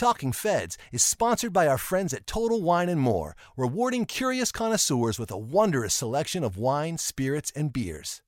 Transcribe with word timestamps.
Talking 0.00 0.32
Feds 0.32 0.78
is 0.92 1.02
sponsored 1.02 1.52
by 1.52 1.66
our 1.66 1.76
friends 1.76 2.14
at 2.14 2.26
Total 2.26 2.62
Wine 2.62 2.88
and 2.88 2.98
More, 2.98 3.36
rewarding 3.54 4.06
curious 4.06 4.50
connoisseurs 4.50 5.18
with 5.18 5.30
a 5.30 5.36
wondrous 5.36 5.92
selection 5.92 6.42
of 6.42 6.56
wine, 6.56 6.96
spirits, 6.96 7.52
and 7.54 7.70
beers. 7.70 8.22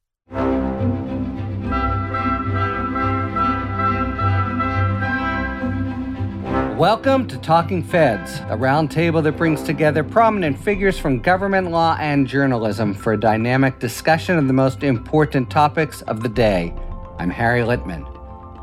Welcome 6.76 7.26
to 7.28 7.38
Talking 7.38 7.82
Feds, 7.82 8.40
a 8.50 8.58
roundtable 8.58 9.22
that 9.22 9.38
brings 9.38 9.62
together 9.62 10.04
prominent 10.04 10.58
figures 10.58 10.98
from 10.98 11.20
government 11.20 11.70
law 11.70 11.96
and 11.98 12.28
journalism 12.28 12.92
for 12.92 13.14
a 13.14 13.18
dynamic 13.18 13.78
discussion 13.78 14.36
of 14.36 14.46
the 14.46 14.52
most 14.52 14.82
important 14.82 15.48
topics 15.48 16.02
of 16.02 16.22
the 16.22 16.28
day. 16.28 16.74
I'm 17.18 17.30
Harry 17.30 17.62
Litman. 17.62 18.11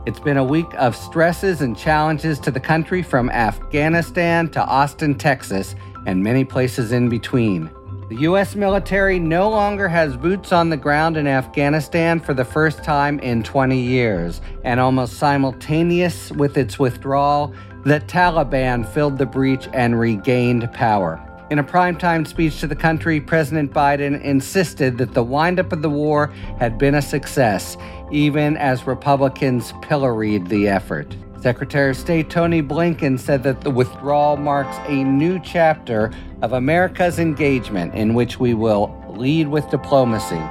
It's 0.05 0.19
been 0.19 0.37
a 0.37 0.43
week 0.43 0.73
of 0.77 0.95
stresses 0.95 1.59
and 1.59 1.77
challenges 1.77 2.39
to 2.39 2.51
the 2.51 2.59
country 2.59 3.03
from 3.03 3.29
Afghanistan 3.29 4.47
to 4.51 4.63
Austin, 4.63 5.13
Texas, 5.13 5.75
and 6.05 6.23
many 6.23 6.45
places 6.45 6.93
in 6.93 7.09
between. 7.09 7.69
The 8.07 8.15
U.S. 8.21 8.55
military 8.55 9.19
no 9.19 9.49
longer 9.49 9.89
has 9.89 10.15
boots 10.15 10.53
on 10.53 10.69
the 10.69 10.77
ground 10.77 11.17
in 11.17 11.27
Afghanistan 11.27 12.21
for 12.21 12.33
the 12.33 12.45
first 12.45 12.81
time 12.81 13.19
in 13.19 13.43
20 13.43 13.77
years, 13.77 14.39
and 14.63 14.79
almost 14.79 15.17
simultaneous 15.17 16.31
with 16.31 16.57
its 16.57 16.79
withdrawal, 16.79 17.53
the 17.83 17.99
Taliban 17.99 18.87
filled 18.87 19.17
the 19.17 19.25
breach 19.25 19.67
and 19.73 19.99
regained 19.99 20.71
power. 20.71 21.23
In 21.49 21.57
a 21.57 21.63
primetime 21.63 22.27
speech 22.27 22.59
to 22.59 22.67
the 22.67 22.75
country, 22.75 23.19
President 23.19 23.73
Biden 23.73 24.21
insisted 24.21 24.99
that 24.99 25.15
the 25.15 25.23
windup 25.23 25.73
of 25.73 25.81
the 25.81 25.89
war 25.89 26.27
had 26.59 26.77
been 26.77 26.93
a 26.93 27.01
success, 27.01 27.75
even 28.11 28.57
as 28.57 28.87
Republicans 28.87 29.73
pilloried 29.81 30.47
the 30.47 30.67
effort. 30.67 31.15
Secretary 31.41 31.91
of 31.91 31.97
State 31.97 32.29
Tony 32.29 32.61
Blinken 32.61 33.17
said 33.17 33.43
that 33.43 33.61
the 33.61 33.69
withdrawal 33.69 34.35
marks 34.35 34.75
a 34.87 35.03
new 35.03 35.39
chapter 35.39 36.11
of 36.41 36.53
America's 36.53 37.17
engagement 37.17 37.93
in 37.95 38.13
which 38.13 38.39
we 38.39 38.53
will 38.53 38.93
lead 39.09 39.47
with 39.47 39.69
diplomacy. 39.69 40.41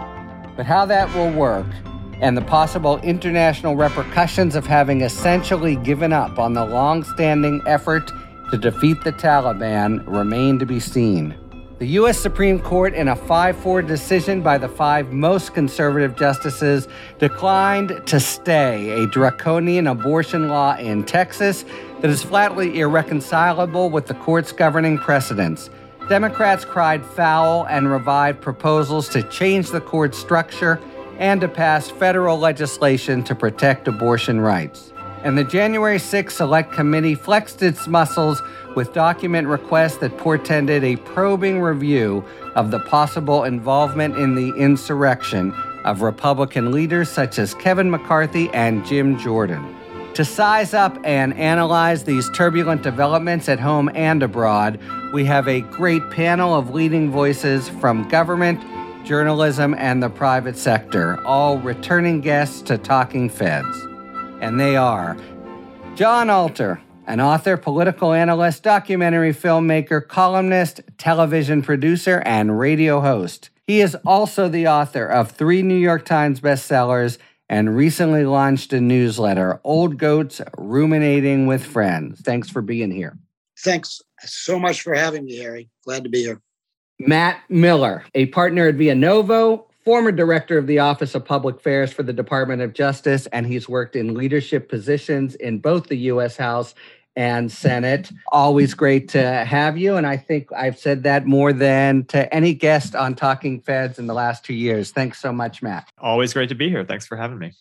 But 0.56 0.66
how 0.66 0.86
that 0.86 1.14
will 1.14 1.30
work 1.30 1.66
and 2.20 2.36
the 2.36 2.42
possible 2.42 2.98
international 3.00 3.76
repercussions 3.76 4.56
of 4.56 4.66
having 4.66 5.02
essentially 5.02 5.76
given 5.76 6.12
up 6.12 6.38
on 6.38 6.54
the 6.54 6.64
long 6.64 7.04
standing 7.04 7.60
effort 7.66 8.10
to 8.50 8.56
defeat 8.56 9.04
the 9.04 9.12
Taliban 9.12 10.02
remain 10.06 10.58
to 10.58 10.66
be 10.66 10.80
seen. 10.80 11.34
The 11.78 11.86
U.S. 11.86 12.18
Supreme 12.18 12.58
Court, 12.58 12.92
in 12.92 13.06
a 13.06 13.14
5 13.14 13.56
4 13.56 13.82
decision 13.82 14.42
by 14.42 14.58
the 14.58 14.68
five 14.68 15.12
most 15.12 15.54
conservative 15.54 16.16
justices, 16.16 16.88
declined 17.20 18.02
to 18.06 18.18
stay 18.18 18.90
a 19.00 19.06
draconian 19.06 19.86
abortion 19.86 20.48
law 20.48 20.76
in 20.76 21.04
Texas 21.04 21.64
that 22.00 22.10
is 22.10 22.20
flatly 22.20 22.80
irreconcilable 22.80 23.90
with 23.90 24.06
the 24.08 24.14
court's 24.14 24.50
governing 24.50 24.98
precedents. 24.98 25.70
Democrats 26.08 26.64
cried 26.64 27.04
foul 27.04 27.64
and 27.68 27.88
revived 27.88 28.40
proposals 28.40 29.08
to 29.10 29.22
change 29.22 29.70
the 29.70 29.80
court's 29.80 30.18
structure 30.18 30.80
and 31.18 31.40
to 31.40 31.46
pass 31.46 31.88
federal 31.88 32.40
legislation 32.40 33.22
to 33.22 33.36
protect 33.36 33.86
abortion 33.86 34.40
rights 34.40 34.92
and 35.22 35.36
the 35.36 35.44
January 35.44 35.98
6 35.98 36.34
Select 36.34 36.72
Committee 36.72 37.14
flexed 37.14 37.62
its 37.62 37.86
muscles 37.86 38.42
with 38.76 38.92
document 38.92 39.48
requests 39.48 39.98
that 39.98 40.16
portended 40.18 40.84
a 40.84 40.96
probing 40.96 41.60
review 41.60 42.24
of 42.54 42.70
the 42.70 42.78
possible 42.80 43.44
involvement 43.44 44.16
in 44.16 44.34
the 44.34 44.50
insurrection 44.56 45.52
of 45.84 46.02
Republican 46.02 46.70
leaders 46.70 47.08
such 47.08 47.38
as 47.38 47.54
Kevin 47.54 47.90
McCarthy 47.90 48.48
and 48.50 48.84
Jim 48.86 49.18
Jordan. 49.18 49.74
To 50.14 50.24
size 50.24 50.74
up 50.74 50.98
and 51.04 51.34
analyze 51.34 52.04
these 52.04 52.28
turbulent 52.30 52.82
developments 52.82 53.48
at 53.48 53.60
home 53.60 53.90
and 53.94 54.22
abroad, 54.22 54.80
we 55.12 55.24
have 55.24 55.48
a 55.48 55.60
great 55.60 56.08
panel 56.10 56.54
of 56.54 56.70
leading 56.70 57.10
voices 57.10 57.68
from 57.68 58.08
government, 58.08 58.60
journalism, 59.04 59.74
and 59.74 60.02
the 60.02 60.10
private 60.10 60.56
sector, 60.56 61.24
all 61.24 61.58
returning 61.58 62.20
guests 62.20 62.62
to 62.62 62.78
Talking 62.78 63.28
Feds 63.28 63.88
and 64.40 64.58
they 64.58 64.76
are 64.76 65.16
Jon 65.94 66.30
Alter, 66.30 66.80
an 67.06 67.20
author, 67.20 67.56
political 67.56 68.12
analyst, 68.12 68.62
documentary 68.62 69.32
filmmaker, 69.32 70.06
columnist, 70.06 70.80
television 70.96 71.62
producer, 71.62 72.22
and 72.24 72.58
radio 72.58 73.00
host. 73.00 73.50
He 73.66 73.80
is 73.80 73.96
also 74.06 74.48
the 74.48 74.68
author 74.68 75.06
of 75.06 75.30
three 75.30 75.62
New 75.62 75.76
York 75.76 76.04
Times 76.04 76.40
bestsellers 76.40 77.18
and 77.48 77.76
recently 77.76 78.24
launched 78.24 78.72
a 78.72 78.80
newsletter, 78.80 79.60
Old 79.64 79.98
Goats 79.98 80.40
Ruminating 80.56 81.46
with 81.46 81.64
Friends. 81.64 82.20
Thanks 82.20 82.48
for 82.48 82.62
being 82.62 82.90
here. 82.90 83.18
Thanks 83.60 84.00
so 84.20 84.58
much 84.58 84.82
for 84.82 84.94
having 84.94 85.24
me, 85.24 85.36
Harry. 85.36 85.68
Glad 85.84 86.04
to 86.04 86.10
be 86.10 86.22
here. 86.22 86.40
Matt 87.00 87.40
Miller, 87.48 88.04
a 88.14 88.26
partner 88.26 88.68
at 88.68 88.76
Vianovo, 88.76 89.67
former 89.88 90.12
director 90.12 90.58
of 90.58 90.66
the 90.66 90.78
Office 90.78 91.14
of 91.14 91.24
Public 91.24 91.56
Affairs 91.56 91.94
for 91.94 92.02
the 92.02 92.12
Department 92.12 92.60
of 92.60 92.74
Justice, 92.74 93.26
and 93.28 93.46
he's 93.46 93.70
worked 93.70 93.96
in 93.96 94.12
leadership 94.12 94.68
positions 94.68 95.34
in 95.36 95.60
both 95.60 95.86
the 95.86 95.96
U.S. 95.96 96.36
House 96.36 96.74
and 97.16 97.50
Senate. 97.50 98.12
Always 98.30 98.74
great 98.74 99.08
to 99.08 99.22
have 99.46 99.78
you. 99.78 99.96
And 99.96 100.06
I 100.06 100.18
think 100.18 100.52
I've 100.54 100.78
said 100.78 101.04
that 101.04 101.24
more 101.24 101.54
than 101.54 102.04
to 102.08 102.30
any 102.34 102.52
guest 102.52 102.94
on 102.94 103.14
Talking 103.14 103.62
Feds 103.62 103.98
in 103.98 104.06
the 104.06 104.12
last 104.12 104.44
two 104.44 104.52
years. 104.52 104.90
Thanks 104.90 105.22
so 105.22 105.32
much, 105.32 105.62
Matt. 105.62 105.88
Always 105.96 106.34
great 106.34 106.50
to 106.50 106.54
be 106.54 106.68
here. 106.68 106.84
Thanks 106.84 107.06
for 107.06 107.16
having 107.16 107.38
me. 107.38 107.54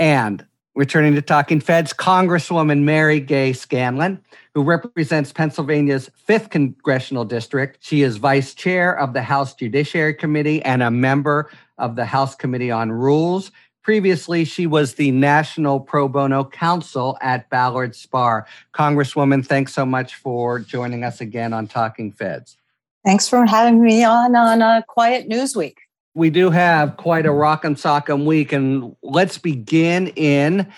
And 0.00 0.44
returning 0.74 1.14
to 1.14 1.22
Talking 1.22 1.60
Feds, 1.60 1.92
Congresswoman 1.92 2.82
Mary 2.82 3.20
Gay 3.20 3.52
Scanlon, 3.52 4.20
who 4.52 4.64
represents 4.64 5.32
Pennsylvania's 5.32 6.10
5th 6.28 6.50
Congressional 6.50 7.24
District. 7.24 7.78
She 7.80 8.02
is 8.02 8.16
vice 8.16 8.52
chair 8.52 8.98
of 8.98 9.12
the 9.12 9.22
House 9.22 9.54
Judiciary 9.54 10.14
Committee 10.14 10.60
and 10.64 10.82
a 10.82 10.90
member 10.90 11.48
of 11.78 11.96
the 11.96 12.04
House 12.04 12.34
Committee 12.34 12.70
on 12.70 12.90
Rules. 12.92 13.50
Previously, 13.82 14.44
she 14.44 14.66
was 14.66 14.94
the 14.94 15.10
National 15.12 15.80
Pro 15.80 16.08
Bono 16.08 16.44
Counsel 16.44 17.16
at 17.22 17.48
Ballard 17.48 17.92
Spahr. 17.92 18.44
Congresswoman, 18.74 19.46
thanks 19.46 19.72
so 19.72 19.86
much 19.86 20.16
for 20.16 20.58
joining 20.58 21.04
us 21.04 21.20
again 21.20 21.52
on 21.52 21.66
Talking 21.66 22.12
Feds. 22.12 22.56
Thanks 23.04 23.28
for 23.28 23.46
having 23.46 23.82
me 23.82 24.04
on 24.04 24.36
on 24.36 24.60
a 24.60 24.84
quiet 24.86 25.28
news 25.28 25.56
week. 25.56 25.78
We 26.14 26.30
do 26.30 26.50
have 26.50 26.96
quite 26.96 27.26
a 27.26 27.32
rock 27.32 27.64
and 27.64 27.76
sock'em 27.76 28.24
week, 28.24 28.52
and 28.52 28.94
let's 29.02 29.38
begin 29.38 30.08
in 30.08 30.70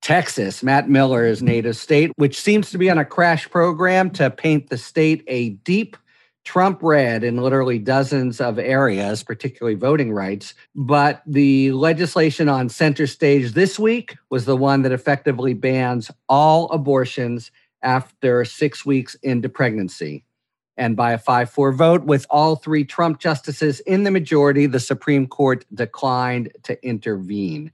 Texas, 0.00 0.62
Matt 0.62 0.88
Miller's 0.88 1.42
native 1.42 1.76
state, 1.76 2.12
which 2.16 2.40
seems 2.40 2.70
to 2.70 2.78
be 2.78 2.88
on 2.88 2.96
a 2.96 3.04
crash 3.04 3.50
program 3.50 4.10
to 4.10 4.30
paint 4.30 4.70
the 4.70 4.78
state 4.78 5.24
a 5.26 5.50
deep 5.50 5.96
Trump 6.46 6.78
red 6.80 7.24
in 7.24 7.38
literally 7.38 7.78
dozens 7.78 8.40
of 8.40 8.56
areas, 8.56 9.24
particularly 9.24 9.74
voting 9.74 10.12
rights. 10.12 10.54
But 10.76 11.20
the 11.26 11.72
legislation 11.72 12.48
on 12.48 12.68
center 12.68 13.08
stage 13.08 13.52
this 13.52 13.80
week 13.80 14.16
was 14.30 14.44
the 14.44 14.56
one 14.56 14.82
that 14.82 14.92
effectively 14.92 15.54
bans 15.54 16.08
all 16.28 16.70
abortions 16.70 17.50
after 17.82 18.44
six 18.44 18.86
weeks 18.86 19.16
into 19.24 19.48
pregnancy. 19.48 20.24
And 20.76 20.96
by 20.96 21.12
a 21.12 21.18
5 21.18 21.50
4 21.50 21.72
vote, 21.72 22.04
with 22.04 22.26
all 22.30 22.54
three 22.54 22.84
Trump 22.84 23.18
justices 23.18 23.80
in 23.80 24.04
the 24.04 24.10
majority, 24.12 24.66
the 24.66 24.78
Supreme 24.78 25.26
Court 25.26 25.64
declined 25.74 26.52
to 26.62 26.80
intervene. 26.86 27.72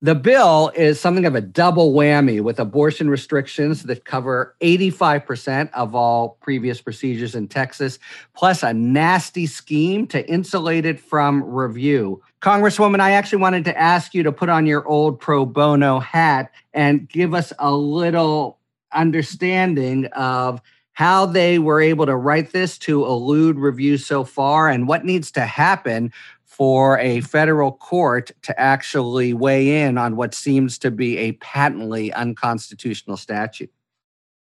The 0.00 0.14
bill 0.14 0.70
is 0.76 1.00
something 1.00 1.26
of 1.26 1.34
a 1.34 1.40
double 1.40 1.92
whammy 1.92 2.40
with 2.40 2.60
abortion 2.60 3.10
restrictions 3.10 3.82
that 3.82 4.04
cover 4.04 4.54
85% 4.60 5.70
of 5.72 5.96
all 5.96 6.38
previous 6.40 6.80
procedures 6.80 7.34
in 7.34 7.48
Texas, 7.48 7.98
plus 8.32 8.62
a 8.62 8.72
nasty 8.72 9.44
scheme 9.46 10.06
to 10.06 10.24
insulate 10.30 10.86
it 10.86 11.00
from 11.00 11.42
review. 11.42 12.22
Congresswoman, 12.40 13.00
I 13.00 13.10
actually 13.10 13.42
wanted 13.42 13.64
to 13.64 13.76
ask 13.76 14.14
you 14.14 14.22
to 14.22 14.30
put 14.30 14.48
on 14.48 14.66
your 14.66 14.86
old 14.86 15.18
pro 15.18 15.44
bono 15.44 15.98
hat 15.98 16.52
and 16.72 17.08
give 17.08 17.34
us 17.34 17.52
a 17.58 17.74
little 17.74 18.60
understanding 18.92 20.06
of 20.06 20.62
how 20.92 21.26
they 21.26 21.58
were 21.58 21.80
able 21.80 22.06
to 22.06 22.14
write 22.14 22.52
this 22.52 22.78
to 22.78 23.04
elude 23.04 23.56
review 23.56 23.96
so 23.96 24.22
far 24.22 24.68
and 24.68 24.86
what 24.86 25.04
needs 25.04 25.32
to 25.32 25.40
happen 25.40 26.12
for 26.58 26.98
a 26.98 27.20
federal 27.20 27.70
court 27.70 28.32
to 28.42 28.60
actually 28.60 29.32
weigh 29.32 29.82
in 29.82 29.96
on 29.96 30.16
what 30.16 30.34
seems 30.34 30.76
to 30.76 30.90
be 30.90 31.16
a 31.16 31.32
patently 31.32 32.12
unconstitutional 32.12 33.16
statute. 33.16 33.70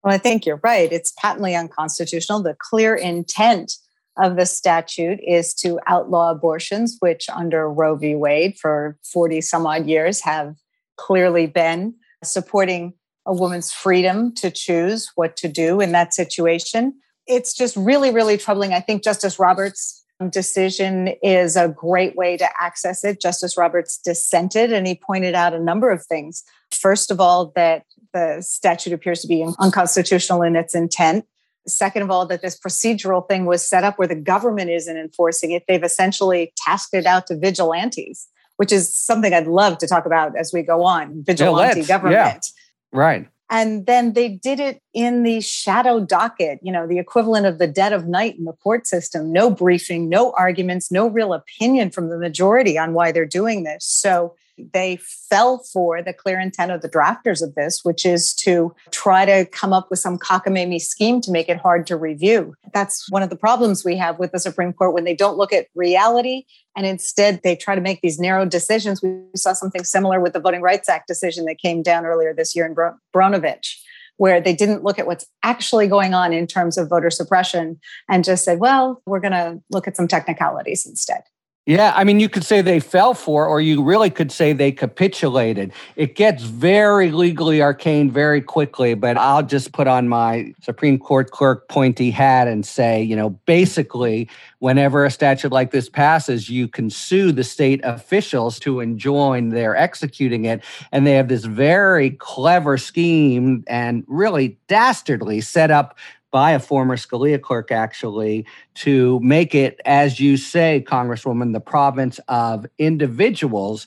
Well, 0.02 0.14
I 0.14 0.18
think 0.18 0.46
you're 0.46 0.60
right. 0.62 0.90
It's 0.90 1.12
patently 1.20 1.54
unconstitutional. 1.54 2.42
The 2.42 2.56
clear 2.58 2.94
intent 2.94 3.74
of 4.16 4.36
the 4.36 4.46
statute 4.46 5.20
is 5.22 5.52
to 5.54 5.78
outlaw 5.86 6.30
abortions, 6.30 6.96
which 7.00 7.28
under 7.28 7.70
Roe 7.70 7.96
v. 7.96 8.14
Wade 8.14 8.56
for 8.58 8.96
40 9.12 9.42
some 9.42 9.66
odd 9.66 9.86
years 9.86 10.22
have 10.22 10.56
clearly 10.96 11.46
been 11.46 11.94
supporting 12.24 12.94
a 13.26 13.34
woman's 13.34 13.72
freedom 13.72 14.34
to 14.36 14.50
choose 14.50 15.12
what 15.16 15.36
to 15.36 15.48
do 15.48 15.82
in 15.82 15.92
that 15.92 16.14
situation. 16.14 16.94
It's 17.26 17.52
just 17.52 17.76
really, 17.76 18.10
really 18.10 18.38
troubling. 18.38 18.72
I 18.72 18.80
think 18.80 19.02
Justice 19.02 19.38
Roberts 19.38 20.02
decision 20.30 21.08
is 21.22 21.56
a 21.56 21.68
great 21.68 22.16
way 22.16 22.36
to 22.36 22.48
access 22.60 23.04
it. 23.04 23.20
Justice 23.20 23.56
Roberts 23.56 23.98
dissented 23.98 24.72
and 24.72 24.86
he 24.86 24.94
pointed 24.94 25.34
out 25.34 25.54
a 25.54 25.60
number 25.60 25.90
of 25.90 26.04
things. 26.06 26.42
First 26.72 27.10
of 27.10 27.20
all, 27.20 27.52
that 27.54 27.84
the 28.12 28.38
statute 28.40 28.92
appears 28.92 29.20
to 29.22 29.28
be 29.28 29.46
unconstitutional 29.58 30.42
in 30.42 30.56
its 30.56 30.74
intent. 30.74 31.26
Second 31.66 32.02
of 32.02 32.10
all, 32.10 32.26
that 32.26 32.42
this 32.42 32.58
procedural 32.58 33.26
thing 33.26 33.44
was 33.44 33.66
set 33.66 33.84
up 33.84 33.98
where 33.98 34.08
the 34.08 34.14
government 34.14 34.70
isn't 34.70 34.96
enforcing 34.96 35.50
it. 35.50 35.64
They've 35.68 35.82
essentially 35.82 36.52
tasked 36.56 36.94
it 36.94 37.06
out 37.06 37.26
to 37.26 37.36
vigilantes, 37.36 38.28
which 38.56 38.72
is 38.72 38.96
something 38.96 39.34
I'd 39.34 39.48
love 39.48 39.78
to 39.78 39.86
talk 39.86 40.06
about 40.06 40.36
as 40.36 40.52
we 40.52 40.62
go 40.62 40.84
on 40.84 41.24
vigilante 41.24 41.80
yeah, 41.80 41.86
government. 41.86 42.46
Yeah. 42.92 42.98
Right. 42.98 43.28
And 43.48 43.86
then 43.86 44.14
they 44.14 44.28
did 44.28 44.58
it 44.58 44.82
in 44.92 45.22
the 45.22 45.40
shadow 45.40 46.00
docket, 46.00 46.58
you 46.62 46.72
know, 46.72 46.86
the 46.86 46.98
equivalent 46.98 47.46
of 47.46 47.58
the 47.58 47.68
dead 47.68 47.92
of 47.92 48.08
night 48.08 48.36
in 48.36 48.44
the 48.44 48.52
court 48.52 48.86
system. 48.86 49.32
No 49.32 49.50
briefing, 49.50 50.08
no 50.08 50.32
arguments, 50.32 50.90
no 50.90 51.06
real 51.06 51.32
opinion 51.32 51.90
from 51.90 52.08
the 52.08 52.18
majority 52.18 52.76
on 52.76 52.92
why 52.92 53.12
they're 53.12 53.24
doing 53.24 53.62
this. 53.62 53.84
So 53.84 54.34
they 54.72 54.98
fell 55.28 55.58
for 55.58 56.02
the 56.02 56.12
clear 56.12 56.40
intent 56.40 56.72
of 56.72 56.82
the 56.82 56.88
drafters 56.88 57.42
of 57.42 57.54
this, 57.54 57.80
which 57.82 58.06
is 58.06 58.34
to 58.34 58.74
try 58.90 59.24
to 59.24 59.44
come 59.46 59.72
up 59.72 59.88
with 59.90 59.98
some 59.98 60.18
cockamamie 60.18 60.80
scheme 60.80 61.20
to 61.22 61.30
make 61.30 61.48
it 61.48 61.58
hard 61.58 61.86
to 61.86 61.96
review. 61.96 62.54
That's 62.72 63.10
one 63.10 63.22
of 63.22 63.30
the 63.30 63.36
problems 63.36 63.84
we 63.84 63.96
have 63.96 64.18
with 64.18 64.32
the 64.32 64.40
Supreme 64.40 64.72
Court 64.72 64.94
when 64.94 65.04
they 65.04 65.14
don't 65.14 65.38
look 65.38 65.52
at 65.52 65.68
reality 65.74 66.44
and 66.76 66.86
instead 66.86 67.40
they 67.42 67.56
try 67.56 67.74
to 67.74 67.80
make 67.80 68.00
these 68.00 68.18
narrow 68.18 68.44
decisions. 68.44 69.02
We 69.02 69.22
saw 69.34 69.52
something 69.52 69.84
similar 69.84 70.20
with 70.20 70.32
the 70.32 70.40
Voting 70.40 70.62
Rights 70.62 70.88
Act 70.88 71.06
decision 71.08 71.44
that 71.46 71.58
came 71.58 71.82
down 71.82 72.06
earlier 72.06 72.34
this 72.34 72.54
year 72.54 72.66
in 72.66 72.74
Brnovich 73.14 73.76
where 74.18 74.40
they 74.40 74.54
didn't 74.54 74.82
look 74.82 74.98
at 74.98 75.06
what's 75.06 75.26
actually 75.42 75.86
going 75.86 76.14
on 76.14 76.32
in 76.32 76.46
terms 76.46 76.78
of 76.78 76.88
voter 76.88 77.10
suppression 77.10 77.78
and 78.08 78.24
just 78.24 78.44
said, 78.44 78.58
well, 78.58 79.02
we're 79.06 79.20
going 79.20 79.32
to 79.32 79.60
look 79.70 79.86
at 79.86 79.96
some 79.96 80.08
technicalities 80.08 80.86
instead. 80.86 81.22
Yeah, 81.68 81.92
I 81.96 82.04
mean, 82.04 82.20
you 82.20 82.28
could 82.28 82.44
say 82.44 82.62
they 82.62 82.78
fell 82.78 83.12
for, 83.12 83.44
or 83.44 83.60
you 83.60 83.82
really 83.82 84.08
could 84.08 84.30
say 84.30 84.52
they 84.52 84.70
capitulated. 84.70 85.72
It 85.96 86.14
gets 86.14 86.44
very 86.44 87.10
legally 87.10 87.60
arcane 87.60 88.08
very 88.08 88.40
quickly, 88.40 88.94
but 88.94 89.16
I'll 89.16 89.42
just 89.42 89.72
put 89.72 89.88
on 89.88 90.08
my 90.08 90.54
Supreme 90.62 90.96
Court 90.96 91.32
clerk 91.32 91.66
pointy 91.66 92.12
hat 92.12 92.46
and 92.46 92.64
say, 92.64 93.02
you 93.02 93.16
know, 93.16 93.30
basically, 93.46 94.30
whenever 94.60 95.04
a 95.04 95.10
statute 95.10 95.50
like 95.50 95.72
this 95.72 95.88
passes, 95.88 96.48
you 96.48 96.68
can 96.68 96.88
sue 96.88 97.32
the 97.32 97.42
state 97.42 97.80
officials 97.82 98.60
to 98.60 98.78
enjoin 98.78 99.48
their 99.48 99.74
executing 99.74 100.44
it. 100.44 100.62
And 100.92 101.04
they 101.04 101.14
have 101.14 101.26
this 101.26 101.46
very 101.46 102.10
clever 102.10 102.78
scheme 102.78 103.64
and 103.66 104.04
really 104.06 104.56
dastardly 104.68 105.40
set 105.40 105.72
up 105.72 105.98
by 106.36 106.50
a 106.50 106.58
former 106.58 106.98
Scalia 106.98 107.40
clerk, 107.40 107.72
actually, 107.72 108.44
to 108.74 109.18
make 109.20 109.54
it, 109.54 109.80
as 109.86 110.20
you 110.20 110.36
say, 110.36 110.84
Congresswoman, 110.86 111.54
the 111.54 111.60
province 111.60 112.20
of 112.28 112.66
individuals 112.76 113.86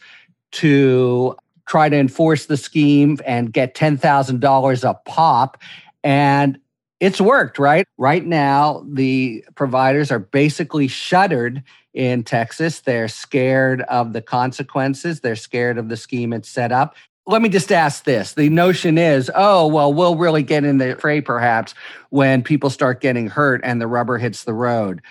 to 0.53 1.35
try 1.67 1.89
to 1.89 1.95
enforce 1.95 2.47
the 2.47 2.57
scheme 2.57 3.19
and 3.23 3.53
get 3.53 3.75
$10,000 3.75 4.89
a 4.89 4.93
pop. 5.05 5.61
And 6.03 6.57
it's 6.99 7.21
worked, 7.21 7.59
right? 7.59 7.85
Right 7.99 8.25
now, 8.25 8.83
the 8.91 9.45
providers 9.53 10.09
are 10.09 10.17
basically 10.17 10.87
shuttered 10.87 11.61
in 11.93 12.23
Texas. 12.23 12.79
They're 12.79 13.09
scared 13.09 13.81
of 13.83 14.13
the 14.13 14.23
consequences, 14.23 15.19
they're 15.19 15.35
scared 15.35 15.77
of 15.77 15.89
the 15.89 15.97
scheme 15.97 16.33
it's 16.33 16.49
set 16.49 16.71
up 16.71 16.95
let 17.29 17.43
me 17.43 17.49
just 17.49 17.71
ask 17.71 18.05
this. 18.05 18.33
The 18.33 18.49
notion 18.49 18.97
is, 18.97 19.29
oh, 19.35 19.67
well, 19.67 19.93
we'll 19.93 20.15
really 20.15 20.41
get 20.41 20.63
in 20.63 20.79
the 20.79 20.95
fray 20.95 21.21
perhaps 21.21 21.75
when 22.09 22.41
people 22.41 22.71
start 22.71 23.01
getting 23.01 23.27
hurt 23.27 23.61
and 23.63 23.79
the 23.79 23.85
rubber 23.85 24.17
hits 24.17 24.45
the 24.45 24.53
road. 24.53 25.01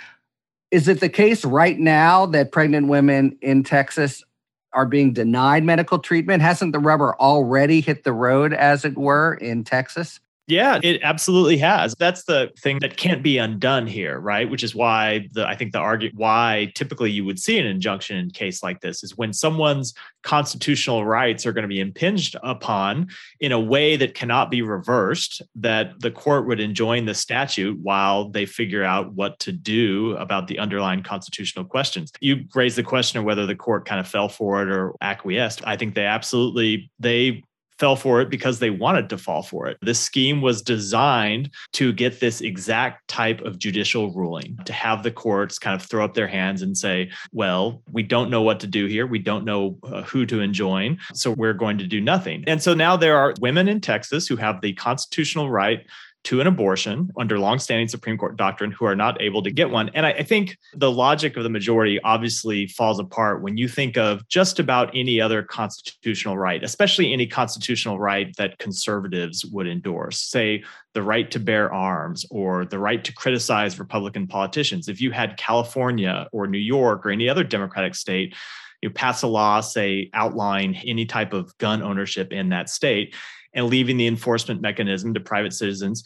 Is 0.73 0.89
it 0.89 0.99
the 0.99 1.09
case 1.09 1.45
right 1.45 1.79
now 1.79 2.27
that 2.27 2.51
pregnant 2.51 2.89
women 2.89 3.39
in 3.41 3.63
Texas 3.63 4.25
are 4.73 4.85
being 4.85 5.13
denied 5.13 5.63
medical 5.63 6.01
treatment? 6.01 6.43
Hasn't 6.43 6.73
the 6.73 6.81
rubber 6.81 7.15
already 7.15 7.81
hit 7.81 8.03
the 8.03 8.13
road, 8.13 8.53
as 8.53 8.85
it 8.85 8.99
were, 8.99 9.35
in 9.35 9.63
Texas? 9.63 10.19
Yeah, 10.49 10.81
it 10.83 11.03
absolutely 11.03 11.59
has. 11.59 11.95
That's 11.99 12.25
the 12.25 12.51
thing 12.59 12.79
that 12.79 12.97
can't 12.97 13.23
be 13.23 13.37
undone 13.37 13.87
here, 13.87 14.19
right? 14.19 14.49
Which 14.49 14.65
is 14.65 14.75
why 14.75 15.29
the 15.33 15.47
I 15.47 15.55
think 15.55 15.73
the 15.73 15.79
argue 15.79 16.11
why 16.15 16.73
typically 16.75 17.11
you 17.11 17.27
would 17.27 17.39
see 17.39 17.59
an 17.59 17.67
injunction 17.67 18.17
in 18.17 18.29
a 18.29 18.31
case 18.31 18.63
like 18.63 18.81
this 18.81 19.05
is 19.05 19.15
when 19.15 19.35
someone's 19.35 19.93
constitutional 20.23 21.05
rights 21.05 21.45
are 21.45 21.53
going 21.53 21.63
to 21.63 21.69
be 21.69 21.81
impinged 21.81 22.35
upon 22.43 23.09
in 23.41 23.53
a 23.53 23.61
way 23.61 23.97
that 23.97 24.15
cannot 24.15 24.51
be 24.51 24.63
reversed, 24.63 25.43
that 25.55 26.01
the 26.01 26.11
court 26.11 26.47
would 26.47 26.61
enjoin 26.61 27.05
the 27.05 27.15
statute 27.15 27.79
while 27.83 28.31
they 28.31 28.47
figure 28.47 28.85
out 28.85 29.13
what 29.13 29.39
to 29.41 29.53
do 29.53 30.17
about 30.17 30.47
the 30.47 30.59
underlying 30.59 31.03
constitutional 31.03 31.67
questions. 31.67 32.11
You 32.21 32.45
raised 32.55 32.79
the 32.79 32.83
question 32.83 33.19
of 33.19 33.27
whether 33.27 33.45
the 33.45 33.55
court 33.55 33.85
kind 33.85 34.01
of 34.01 34.09
fell 34.09 34.31
for 34.31 34.63
it 34.63 34.71
or 34.71 34.95
acquiesced. 35.03 35.61
I 35.67 35.77
think 35.77 35.95
they 35.95 36.07
absolutely 36.07 36.91
they 36.99 37.43
fell 37.79 37.97
for 37.97 38.21
it 38.21 38.31
because 38.31 38.59
they 38.59 38.71
wanted 38.71 39.09
to 39.11 39.19
fall 39.19 39.43
for 39.43 39.67
it. 39.67 39.79
This 39.83 40.01
scheme 40.01 40.41
was 40.41 40.63
designed 40.63 41.51
to 41.73 41.93
get 41.93 42.21
this 42.21 42.41
exact 42.41 43.07
type 43.09 43.41
of 43.43 43.59
judicial 43.59 44.13
ruling, 44.13 44.59
to 44.65 44.73
have 44.73 45.03
the 45.03 45.11
courts 45.11 45.59
kind 45.59 45.75
of 45.75 45.87
throw 45.87 46.05
up 46.05 46.15
their 46.15 46.29
hands 46.29 46.63
and 46.63 46.77
say, 46.77 47.11
well, 47.33 47.83
we 47.91 48.03
don't 48.03 48.31
know 48.31 48.43
what 48.43 48.61
to 48.61 48.67
do 48.67 48.87
here. 48.87 49.07
We 49.07 49.19
don't 49.19 49.45
know 49.45 49.79
uh, 49.85 50.03
who 50.03 50.27
to 50.27 50.41
enjoin. 50.41 50.99
So 51.15 51.31
we're 51.31 51.55
going 51.55 51.79
to 51.79 51.87
do 51.87 52.01
nothing. 52.01 52.45
And 52.47 52.63
so 52.63 52.75
now 52.75 52.97
there 52.97 53.17
are 53.17 53.35
women 53.41 53.69
in 53.69 53.81
Texas 53.81 54.27
who 54.27 54.37
have 54.37 54.61
the 54.61 54.73
constitutional 54.75 55.51
right 55.51 55.87
to 56.29 56.43
an 56.43 56.47
abortion 56.47 57.11
under 57.19 57.39
longstanding 57.39 57.89
Supreme 57.89 58.19
Court 58.19 58.37
doctrine 58.37 58.71
who 58.71 58.85
are 58.85 58.95
not 58.95 59.19
able 59.19 59.43
to 59.43 59.51
get 59.51 59.71
one. 59.71 59.89
And 59.95 60.05
I, 60.05 60.11
I, 60.11 60.23
think 60.23 60.59
the 60.75 60.93
logic 60.93 61.39
of 61.39 61.43
the 61.43 61.49
majority 61.49 61.99
obviously 62.03 62.67
falls 62.67 63.01
apart 63.01 63.41
when 63.41 63.57
you 63.57 63.67
think 63.67 63.97
of 63.97 64.29
just 64.29 64.59
about 64.59 64.91
any 64.95 65.23
other 65.23 65.43
constitutional 65.43 66.37
right, 66.37 66.63
especially 66.63 67.15
any 67.15 67.27
constitutional 67.27 67.99
right 67.99 68.37
that 68.37 68.59
conservatives 68.59 69.47
would 69.47 69.67
endorse, 69.67 70.21
say 70.21 70.63
the 70.93 71.03
right 71.03 71.31
to 71.31 71.41
bear 71.41 71.73
arms 71.73 72.27
or 72.31 72.67
the 72.67 72.79
right 72.79 73.05
to 73.05 73.15
criticize 73.15 73.79
Republican 73.79 74.27
politicians. 74.27 74.87
If 74.87 75.01
you 75.01 75.13
had 75.13 75.39
California 75.39 76.29
or 76.31 76.47
New 76.47 76.59
York 76.59 77.07
or 77.07 77.11
any 77.11 77.31
other 77.31 77.43
Democratic 77.43 77.95
state, 77.95 78.37
you 78.83 78.91
pass 78.91 79.23
a 79.23 79.27
law, 79.27 79.63
say, 79.63 80.11
outline 80.13 80.79
any 80.85 81.07
type 81.07 81.33
of 81.33 81.57
gun 81.57 81.83
ownership 81.83 82.35
in 82.35 82.51
that 82.51 82.69
state 82.69 83.15
and 83.59 83.67
leaving 83.67 83.97
the 83.97 84.07
enforcement 84.07 84.61
mechanism 84.61 85.13
to 85.13 85.21
private 85.21 85.53
citizens, 85.53 86.05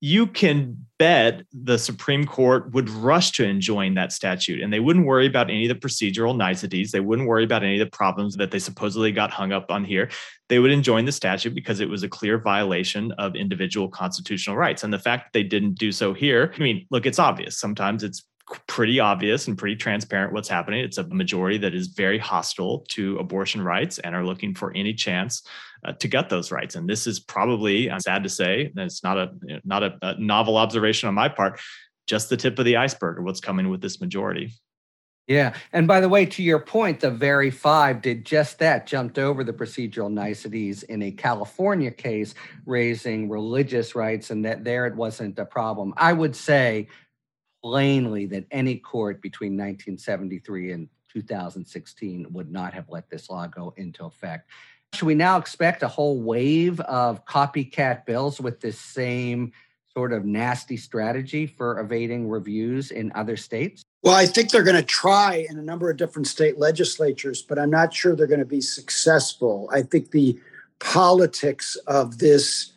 you 0.00 0.26
can 0.26 0.86
bet 0.98 1.42
the 1.52 1.78
Supreme 1.78 2.24
Court 2.24 2.72
would 2.72 2.88
rush 2.88 3.30
to 3.32 3.44
enjoin 3.44 3.94
that 3.94 4.10
statute 4.10 4.60
and 4.62 4.72
they 4.72 4.80
wouldn't 4.80 5.06
worry 5.06 5.26
about 5.26 5.50
any 5.50 5.68
of 5.68 5.80
the 5.80 5.86
procedural 5.86 6.36
niceties. 6.36 6.92
They 6.92 7.00
wouldn't 7.00 7.28
worry 7.28 7.44
about 7.44 7.62
any 7.62 7.80
of 7.80 7.86
the 7.86 7.96
problems 7.96 8.36
that 8.36 8.50
they 8.50 8.58
supposedly 8.58 9.12
got 9.12 9.30
hung 9.30 9.52
up 9.52 9.70
on 9.70 9.84
here. 9.84 10.10
They 10.48 10.58
would 10.58 10.70
enjoin 10.70 11.04
the 11.04 11.12
statute 11.12 11.54
because 11.54 11.80
it 11.80 11.88
was 11.88 12.02
a 12.02 12.08
clear 12.08 12.38
violation 12.38 13.12
of 13.12 13.36
individual 13.36 13.88
constitutional 13.88 14.56
rights. 14.56 14.82
And 14.82 14.92
the 14.92 14.98
fact 14.98 15.26
that 15.26 15.38
they 15.38 15.44
didn't 15.44 15.78
do 15.78 15.92
so 15.92 16.14
here, 16.14 16.52
I 16.54 16.62
mean, 16.62 16.86
look, 16.90 17.06
it's 17.06 17.18
obvious. 17.18 17.58
Sometimes 17.58 18.02
it's 18.02 18.24
pretty 18.66 19.00
obvious 19.00 19.48
and 19.48 19.56
pretty 19.56 19.76
transparent 19.76 20.32
what's 20.32 20.48
happening. 20.48 20.84
It's 20.84 20.98
a 20.98 21.04
majority 21.08 21.58
that 21.58 21.74
is 21.74 21.88
very 21.88 22.18
hostile 22.18 22.84
to 22.90 23.18
abortion 23.18 23.62
rights 23.62 23.98
and 23.98 24.14
are 24.14 24.24
looking 24.24 24.54
for 24.54 24.72
any 24.74 24.94
chance 24.94 25.42
uh, 25.84 25.92
to 25.92 26.08
gut 26.08 26.28
those 26.28 26.50
rights. 26.50 26.74
And 26.74 26.88
this 26.88 27.06
is 27.06 27.20
probably, 27.20 27.90
I'm 27.90 28.00
sad 28.00 28.22
to 28.22 28.28
say, 28.28 28.72
it's 28.76 29.02
not 29.02 29.18
a 29.18 29.32
not 29.64 29.82
a, 29.82 29.98
a 30.02 30.20
novel 30.20 30.56
observation 30.56 31.08
on 31.08 31.14
my 31.14 31.28
part, 31.28 31.60
just 32.06 32.28
the 32.28 32.36
tip 32.36 32.58
of 32.58 32.64
the 32.64 32.76
iceberg 32.76 33.18
of 33.18 33.24
what's 33.24 33.40
coming 33.40 33.68
with 33.68 33.80
this 33.80 34.00
majority. 34.00 34.52
Yeah. 35.26 35.54
And 35.72 35.88
by 35.88 36.00
the 36.00 36.08
way, 36.10 36.26
to 36.26 36.42
your 36.42 36.58
point, 36.58 37.00
the 37.00 37.10
very 37.10 37.50
five 37.50 38.02
did 38.02 38.26
just 38.26 38.58
that, 38.58 38.86
jumped 38.86 39.18
over 39.18 39.42
the 39.42 39.54
procedural 39.54 40.12
niceties 40.12 40.82
in 40.82 41.00
a 41.00 41.10
California 41.10 41.90
case 41.90 42.34
raising 42.66 43.30
religious 43.30 43.94
rights, 43.94 44.30
and 44.30 44.44
that 44.44 44.64
there 44.64 44.86
it 44.86 44.94
wasn't 44.94 45.38
a 45.38 45.46
problem. 45.46 45.94
I 45.96 46.12
would 46.12 46.36
say 46.36 46.88
plainly 47.64 48.26
that 48.26 48.44
any 48.50 48.76
court 48.76 49.22
between 49.22 49.52
1973 49.52 50.72
and 50.72 50.88
2016 51.10 52.26
would 52.30 52.52
not 52.52 52.74
have 52.74 52.84
let 52.90 53.08
this 53.08 53.30
law 53.30 53.46
go 53.46 53.72
into 53.78 54.04
effect. 54.04 54.50
Should 54.92 55.06
we 55.06 55.14
now 55.14 55.38
expect 55.38 55.82
a 55.82 55.88
whole 55.88 56.20
wave 56.20 56.78
of 56.80 57.24
copycat 57.24 58.04
bills 58.04 58.38
with 58.38 58.60
this 58.60 58.78
same 58.78 59.52
sort 59.94 60.12
of 60.12 60.26
nasty 60.26 60.76
strategy 60.76 61.46
for 61.46 61.80
evading 61.80 62.28
reviews 62.28 62.90
in 62.90 63.10
other 63.14 63.36
states? 63.38 63.82
Well, 64.02 64.14
I 64.14 64.26
think 64.26 64.50
they're 64.50 64.62
going 64.62 64.76
to 64.76 64.82
try 64.82 65.46
in 65.48 65.58
a 65.58 65.62
number 65.62 65.88
of 65.88 65.96
different 65.96 66.28
state 66.28 66.58
legislatures, 66.58 67.40
but 67.40 67.58
I'm 67.58 67.70
not 67.70 67.94
sure 67.94 68.14
they're 68.14 68.26
going 68.26 68.40
to 68.40 68.44
be 68.44 68.60
successful. 68.60 69.70
I 69.72 69.80
think 69.80 70.10
the 70.10 70.38
politics 70.80 71.76
of 71.86 72.18
this 72.18 72.73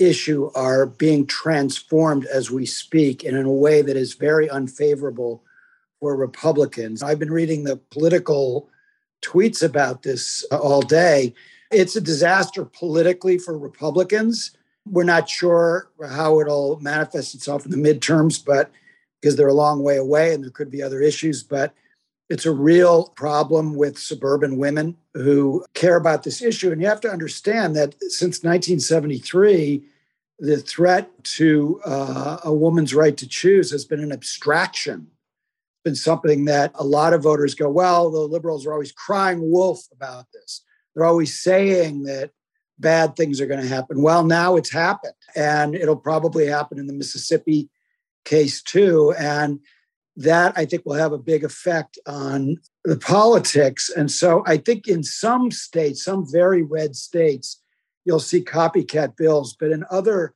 issue 0.00 0.50
are 0.54 0.86
being 0.86 1.26
transformed 1.26 2.24
as 2.26 2.50
we 2.50 2.66
speak 2.66 3.22
and 3.22 3.36
in 3.36 3.46
a 3.46 3.52
way 3.52 3.82
that 3.82 3.96
is 3.96 4.14
very 4.14 4.48
unfavorable 4.48 5.44
for 6.00 6.16
Republicans. 6.16 7.02
I've 7.02 7.18
been 7.18 7.32
reading 7.32 7.64
the 7.64 7.76
political 7.76 8.68
tweets 9.22 9.62
about 9.62 10.02
this 10.02 10.44
all 10.50 10.80
day. 10.80 11.34
It's 11.70 11.94
a 11.94 12.00
disaster 12.00 12.64
politically 12.64 13.38
for 13.38 13.56
Republicans. 13.56 14.52
We're 14.90 15.04
not 15.04 15.28
sure 15.28 15.90
how 16.08 16.40
it'll 16.40 16.80
manifest 16.80 17.34
itself 17.34 17.66
in 17.66 17.70
the 17.70 17.76
midterms, 17.76 18.42
but 18.42 18.70
because 19.20 19.36
they're 19.36 19.48
a 19.48 19.52
long 19.52 19.82
way 19.82 19.98
away 19.98 20.32
and 20.32 20.42
there 20.42 20.50
could 20.50 20.70
be 20.70 20.82
other 20.82 21.02
issues. 21.02 21.42
But 21.42 21.74
It's 22.30 22.46
a 22.46 22.52
real 22.52 23.08
problem 23.16 23.74
with 23.74 23.98
suburban 23.98 24.56
women 24.56 24.96
who 25.14 25.64
care 25.74 25.96
about 25.96 26.22
this 26.22 26.40
issue. 26.40 26.70
And 26.70 26.80
you 26.80 26.86
have 26.86 27.00
to 27.00 27.10
understand 27.10 27.74
that 27.74 27.96
since 28.04 28.44
1973, 28.44 29.82
the 30.40 30.56
threat 30.56 31.10
to 31.22 31.80
uh, 31.84 32.38
a 32.44 32.52
woman's 32.52 32.94
right 32.94 33.16
to 33.18 33.28
choose 33.28 33.70
has 33.70 33.84
been 33.84 34.00
an 34.00 34.10
abstraction. 34.10 35.08
It's 35.10 35.82
been 35.84 35.94
something 35.94 36.46
that 36.46 36.72
a 36.74 36.84
lot 36.84 37.12
of 37.12 37.22
voters 37.22 37.54
go, 37.54 37.68
well, 37.68 38.10
the 38.10 38.20
liberals 38.20 38.66
are 38.66 38.72
always 38.72 38.92
crying 38.92 39.50
wolf 39.50 39.86
about 39.92 40.26
this. 40.32 40.64
They're 40.94 41.04
always 41.04 41.38
saying 41.38 42.04
that 42.04 42.30
bad 42.78 43.14
things 43.14 43.40
are 43.40 43.46
going 43.46 43.60
to 43.60 43.68
happen. 43.68 44.02
Well, 44.02 44.24
now 44.24 44.56
it's 44.56 44.72
happened, 44.72 45.12
and 45.36 45.74
it'll 45.74 45.94
probably 45.94 46.46
happen 46.46 46.78
in 46.78 46.86
the 46.86 46.94
Mississippi 46.94 47.68
case 48.24 48.62
too. 48.62 49.12
And 49.18 49.60
that 50.16 50.54
I 50.56 50.64
think 50.64 50.84
will 50.84 50.94
have 50.94 51.12
a 51.12 51.18
big 51.18 51.44
effect 51.44 51.98
on 52.06 52.56
the 52.84 52.96
politics. 52.96 53.90
And 53.90 54.10
so 54.10 54.42
I 54.46 54.56
think 54.56 54.88
in 54.88 55.02
some 55.02 55.50
states, 55.50 56.04
some 56.04 56.26
very 56.30 56.62
red 56.62 56.96
states, 56.96 57.60
you'll 58.04 58.20
see 58.20 58.42
copycat 58.42 59.16
bills. 59.16 59.54
But 59.58 59.70
in 59.70 59.84
other 59.90 60.34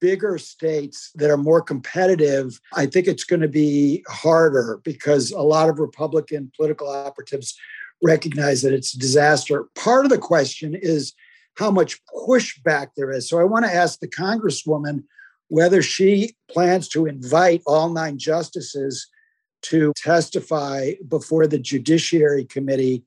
bigger 0.00 0.38
states 0.38 1.10
that 1.14 1.30
are 1.30 1.36
more 1.36 1.62
competitive, 1.62 2.60
I 2.74 2.86
think 2.86 3.06
it's 3.06 3.24
going 3.24 3.40
to 3.40 3.48
be 3.48 4.04
harder 4.08 4.80
because 4.84 5.30
a 5.30 5.40
lot 5.40 5.68
of 5.68 5.78
Republican 5.78 6.52
political 6.56 6.88
operatives 6.88 7.56
recognize 8.02 8.62
that 8.62 8.74
it's 8.74 8.94
a 8.94 8.98
disaster. 8.98 9.64
Part 9.74 10.04
of 10.04 10.10
the 10.10 10.18
question 10.18 10.74
is 10.74 11.14
how 11.56 11.70
much 11.70 12.00
pushback 12.28 12.88
there 12.96 13.12
is. 13.12 13.28
So 13.28 13.38
I 13.38 13.44
want 13.44 13.64
to 13.64 13.74
ask 13.74 14.00
the 14.00 14.08
Congresswoman 14.08 15.04
whether 15.48 15.82
she 15.82 16.34
plans 16.50 16.88
to 16.88 17.06
invite 17.06 17.62
all 17.66 17.90
nine 17.90 18.18
justices 18.18 19.08
to 19.62 19.92
testify 19.96 20.92
before 21.08 21.46
the 21.46 21.58
Judiciary 21.58 22.44
Committee 22.44 23.04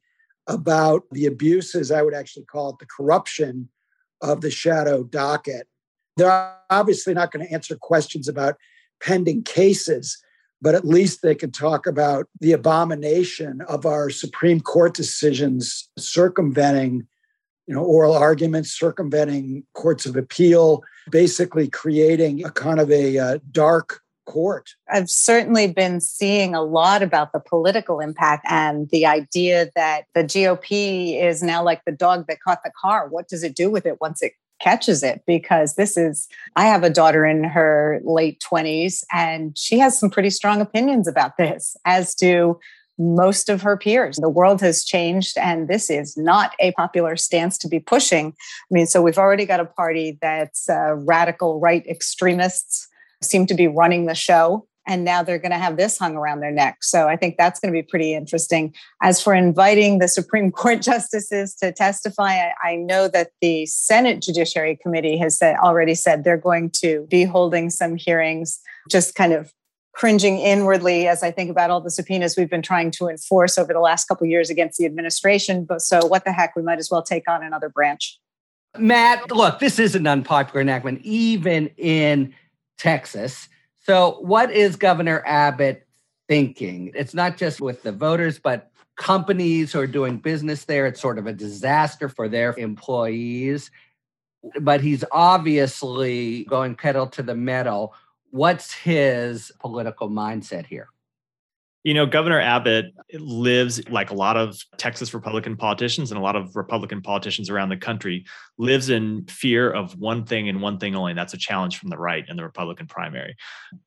about 0.48 1.04
the 1.12 1.26
abuses, 1.26 1.92
I 1.92 2.02
would 2.02 2.14
actually 2.14 2.46
call 2.46 2.70
it 2.70 2.80
the 2.80 2.86
corruption 2.86 3.70
of 4.22 4.42
the 4.42 4.52
shadow 4.52 5.04
docket. 5.04 5.68
They're 6.16 6.56
obviously 6.70 7.14
not 7.14 7.32
going 7.32 7.46
to 7.46 7.54
answer 7.54 7.76
questions 7.76 8.28
about 8.28 8.56
pending 9.02 9.44
cases, 9.44 10.18
but 10.62 10.74
at 10.74 10.86
least 10.86 11.22
they 11.22 11.36
can 11.36 11.52
talk 11.52 11.86
about 11.86 12.28
the 12.40 12.52
abomination 12.52 13.62
of 13.68 13.86
our 13.86 14.10
Supreme 14.10 14.60
Court 14.60 14.94
decisions 14.94 15.90
circumventing 15.98 17.08
you 17.68 17.76
know, 17.76 17.84
oral 17.84 18.16
arguments, 18.16 18.72
circumventing 18.72 19.64
courts 19.74 20.06
of 20.06 20.16
appeal, 20.16 20.84
basically 21.12 21.68
creating 21.68 22.44
a 22.46 22.50
kind 22.50 22.80
of 22.80 22.90
a 22.90 23.18
uh, 23.18 23.40
dark 23.52 24.02
court. 24.28 24.72
I've 24.92 25.10
certainly 25.10 25.72
been 25.72 26.00
seeing 26.00 26.54
a 26.54 26.62
lot 26.62 27.02
about 27.02 27.32
the 27.32 27.40
political 27.40 28.00
impact 28.00 28.46
and 28.50 28.88
the 28.92 29.06
idea 29.06 29.70
that 29.76 30.06
the 30.14 30.24
GOP 30.24 31.20
is 31.22 31.42
now 31.42 31.64
like 31.64 31.84
the 31.86 31.92
dog 31.92 32.26
that 32.28 32.42
caught 32.42 32.60
the 32.64 32.72
car. 32.80 33.08
What 33.08 33.28
does 33.28 33.44
it 33.44 33.56
do 33.56 33.72
with 33.72 33.86
it 33.86 34.00
once 34.00 34.22
it 34.22 34.34
catches 34.62 35.02
it? 35.02 35.24
Because 35.26 35.76
this 35.76 35.98
is, 35.98 36.28
I 36.56 36.66
have 36.66 36.84
a 36.84 36.90
daughter 36.90 37.26
in 37.26 37.44
her 37.46 38.02
late 38.04 38.44
20s, 38.52 39.04
and 39.12 39.58
she 39.58 39.80
has 39.80 39.98
some 39.98 40.10
pretty 40.10 40.30
strong 40.30 40.62
opinions 40.62 41.08
about 41.08 41.38
this, 41.38 41.76
as 41.86 42.14
do 42.14 42.60
most 43.00 43.48
of 43.48 43.62
her 43.62 43.78
peers. 43.78 44.18
The 44.18 44.30
world 44.30 44.60
has 44.62 44.84
changed, 44.84 45.38
and 45.38 45.68
this 45.68 45.90
is 45.90 46.18
not 46.18 46.54
a 46.60 46.72
popular 46.74 47.16
stance 47.16 47.58
to 47.60 47.68
be 47.68 47.80
pushing. 47.80 48.30
I 48.30 48.72
mean, 48.72 48.88
so 48.88 49.02
we've 49.02 49.20
already 49.20 49.46
got 49.46 49.60
a 49.60 49.66
party 49.66 50.18
that's 50.22 50.68
uh, 50.70 50.96
radical 50.96 51.60
right 51.60 51.86
extremists 51.88 52.88
seem 53.22 53.46
to 53.48 53.54
be 53.54 53.68
running 53.68 54.06
the 54.06 54.16
show. 54.16 54.68
And 54.90 55.04
now 55.04 55.22
they're 55.22 55.38
going 55.38 55.52
to 55.52 55.58
have 55.58 55.76
this 55.76 55.98
hung 55.98 56.16
around 56.16 56.40
their 56.40 56.52
neck. 56.52 56.78
So 56.82 57.10
I 57.10 57.18
think 57.18 57.36
that's 57.38 57.60
going 57.60 57.74
to 57.74 57.78
be 57.78 57.84
pretty 57.84 58.14
interesting. 58.14 58.74
As 59.04 59.22
for 59.22 59.36
inviting 59.36 60.00
the 60.00 60.08
Supreme 60.08 60.50
Court 60.54 60.82
justices 60.82 61.56
to 61.56 61.74
testify, 61.74 62.32
I, 62.32 62.54
I 62.64 62.76
know 62.76 63.10
that 63.10 63.32
the 63.42 63.66
Senate 63.66 64.22
Judiciary 64.22 64.80
Committee 64.82 65.18
has 65.18 65.38
said, 65.38 65.58
already 65.58 65.94
said 65.94 66.24
they're 66.24 66.38
going 66.38 66.72
to 66.82 67.06
be 67.10 67.26
holding 67.26 67.70
some 67.70 67.98
hearings, 67.98 68.60
just 68.90 69.14
kind 69.14 69.34
of 69.34 69.52
cringing 69.98 70.38
inwardly 70.38 71.08
as 71.08 71.24
I 71.24 71.32
think 71.32 71.50
about 71.50 71.72
all 71.72 71.82
the 71.82 71.90
subpoenas 71.90 72.38
we've 72.38 72.50
been 72.50 72.62
trying 72.62 72.92
to 72.92 73.08
enforce 73.08 73.58
over 73.58 73.74
the 73.74 73.80
last 73.80 74.06
couple 74.06 74.28
years 74.28 74.50
against 74.50 74.78
the 74.78 74.86
administration. 74.86 75.66
But 75.66 75.82
so 75.82 76.06
what 76.06 76.24
the 76.24 76.32
heck, 76.32 76.56
we 76.56 76.62
might 76.62 76.78
as 76.78 76.90
well 76.92 77.02
take 77.02 77.28
on 77.28 77.44
another 77.44 77.68
branch. 77.68 78.20
Matt, 78.78 79.32
look, 79.32 79.58
this 79.58 79.80
is 79.80 79.96
an 79.96 80.06
unpopular 80.06 80.62
enactment, 80.62 81.02
even 81.02 81.68
in 81.78 82.34
Texas. 82.78 83.50
So, 83.80 84.18
what 84.22 84.52
is 84.52 84.76
Governor 84.76 85.24
Abbott 85.26 85.88
thinking? 86.28 86.92
It's 86.96 87.14
not 87.14 87.38
just 87.38 87.62
with 87.62 87.84
the 87.84 87.92
voters, 87.92 88.40
but 88.40 88.72
companies 88.96 89.72
who 89.72 89.80
are 89.80 89.88
doing 89.88 90.18
business 90.18 90.66
there. 90.66 90.86
It's 90.88 91.02
sort 91.02 91.18
of 91.18 91.28
a 91.28 91.34
disaster 91.34 92.10
for 92.10 92.28
their 92.28 92.54
employees. 92.58 93.72
But 94.62 94.82
he's 94.82 95.04
obviously 95.12 96.46
going 96.46 96.76
pedal 96.76 97.08
to 97.08 97.24
the 97.24 97.36
metal 97.36 97.94
What's 98.32 98.74
his 98.74 99.52
political 99.60 100.10
mindset 100.10 100.66
here? 100.66 100.90
You 101.84 101.94
know, 101.94 102.06
Governor 102.06 102.42
Abbott 102.42 102.94
lives 103.14 103.88
like 103.90 104.12
a 104.12 104.14
lot 104.14 104.36
of 104.36 104.62
Texas 104.78 105.14
Republican 105.14 105.56
politicians 105.56 106.12
and 106.12 106.20
a 106.20 106.22
lot 106.22 106.36
of 106.36 106.56
Republican 106.56 107.02
politicians 107.02 107.50
around 107.50 107.70
the 107.70 107.78
country 107.78 108.26
lives 108.58 108.90
in 108.90 109.26
fear 109.26 109.72
of 109.72 109.98
one 109.98 110.26
thing 110.26 110.50
and 110.50 110.62
one 110.62 110.80
thing 110.80 110.96
only. 110.96 111.12
And 111.12 111.20
that's 111.20 111.34
a 111.34 111.38
challenge 111.38 111.78
from 111.78 111.90
the 111.90 111.98
right 111.98 112.26
in 112.28 112.36
the 112.36 112.44
Republican 112.44 112.88
primary. 112.88 113.36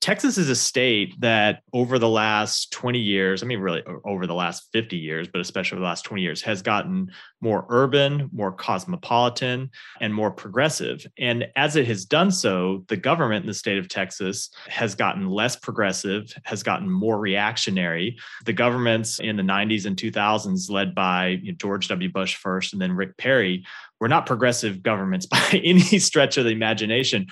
Texas 0.00 0.38
is 0.38 0.48
a 0.48 0.54
state 0.54 1.14
that 1.20 1.62
over 1.72 1.98
the 1.98 2.08
last 2.08 2.72
20 2.72 2.98
years, 2.98 3.42
I 3.42 3.46
mean, 3.46 3.60
really 3.60 3.82
over 4.04 4.26
the 4.26 4.34
last 4.34 4.68
50 4.72 4.96
years, 4.96 5.28
but 5.28 5.40
especially 5.40 5.76
over 5.76 5.80
the 5.80 5.88
last 5.88 6.04
20 6.04 6.22
years, 6.22 6.42
has 6.42 6.62
gotten 6.62 7.10
more 7.40 7.66
urban, 7.68 8.28
more 8.32 8.52
cosmopolitan, 8.52 9.70
and 10.00 10.14
more 10.14 10.30
progressive. 10.30 11.04
And 11.18 11.48
as 11.56 11.76
it 11.76 11.86
has 11.86 12.04
done 12.04 12.30
so, 12.30 12.84
the 12.88 12.96
government 12.96 13.44
in 13.44 13.48
the 13.48 13.54
state 13.54 13.78
of 13.78 13.88
Texas 13.88 14.50
has 14.68 14.94
gotten 14.94 15.28
less 15.28 15.56
progressive, 15.56 16.32
has 16.44 16.62
gotten 16.62 16.88
more 16.88 17.18
reactionary. 17.18 18.18
The 18.44 18.52
governments 18.52 19.18
in 19.20 19.36
the 19.36 19.42
90s 19.42 19.86
and 19.86 19.96
2000s, 19.96 20.70
led 20.70 20.94
by 20.94 21.38
you 21.42 21.52
know, 21.52 21.56
George 21.56 21.88
W. 21.88 22.10
Bush 22.10 22.36
first 22.36 22.72
and 22.72 22.80
then 22.80 22.92
Rick 22.92 23.16
Perry, 23.16 23.64
we're 24.00 24.08
not 24.08 24.26
progressive 24.26 24.82
governments 24.82 25.26
by 25.26 25.60
any 25.62 25.98
stretch 25.98 26.36
of 26.36 26.44
the 26.44 26.50
imagination 26.50 27.26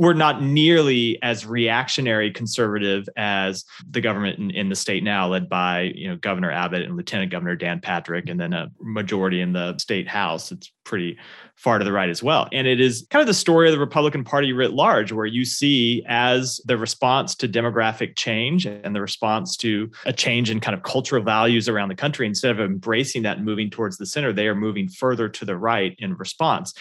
we're 0.00 0.14
not 0.14 0.42
nearly 0.42 1.22
as 1.22 1.44
reactionary 1.44 2.30
conservative 2.30 3.06
as 3.18 3.66
the 3.90 4.00
government 4.00 4.38
in, 4.38 4.50
in, 4.50 4.70
the 4.70 4.74
state 4.74 5.04
now, 5.04 5.28
led 5.28 5.46
by 5.46 5.92
you 5.94 6.08
know 6.08 6.16
Governor 6.16 6.50
Abbott 6.50 6.84
and 6.84 6.96
Lieutenant 6.96 7.30
Governor 7.30 7.54
Dan 7.54 7.80
Patrick, 7.80 8.30
and 8.30 8.40
then 8.40 8.54
a 8.54 8.70
majority 8.80 9.42
in 9.42 9.52
the 9.52 9.76
state 9.76 10.08
house. 10.08 10.52
It's 10.52 10.72
pretty 10.84 11.18
far 11.54 11.78
to 11.78 11.84
the 11.84 11.92
right 11.92 12.08
as 12.08 12.22
well. 12.22 12.48
And 12.50 12.66
it 12.66 12.80
is 12.80 13.06
kind 13.10 13.20
of 13.20 13.26
the 13.26 13.34
story 13.34 13.68
of 13.68 13.72
the 13.72 13.78
Republican 13.78 14.24
Party 14.24 14.54
writ 14.54 14.72
large, 14.72 15.12
where 15.12 15.26
you 15.26 15.44
see 15.44 16.02
as 16.08 16.62
the 16.64 16.78
response 16.78 17.34
to 17.34 17.46
demographic 17.46 18.16
change 18.16 18.64
and 18.64 18.96
the 18.96 19.02
response 19.02 19.54
to 19.58 19.90
a 20.06 20.14
change 20.14 20.48
in 20.48 20.60
kind 20.60 20.74
of 20.74 20.82
cultural 20.82 21.22
values 21.22 21.68
around 21.68 21.90
the 21.90 21.94
country, 21.94 22.26
instead 22.26 22.50
of 22.50 22.60
embracing 22.60 23.22
that 23.24 23.36
and 23.36 23.44
moving 23.44 23.68
towards 23.68 23.98
the 23.98 24.06
center, 24.06 24.32
they 24.32 24.48
are 24.48 24.54
moving 24.54 24.88
further 24.88 25.28
to 25.28 25.44
the 25.44 25.58
right 25.58 25.94
in 25.98 26.14
response. 26.14 26.72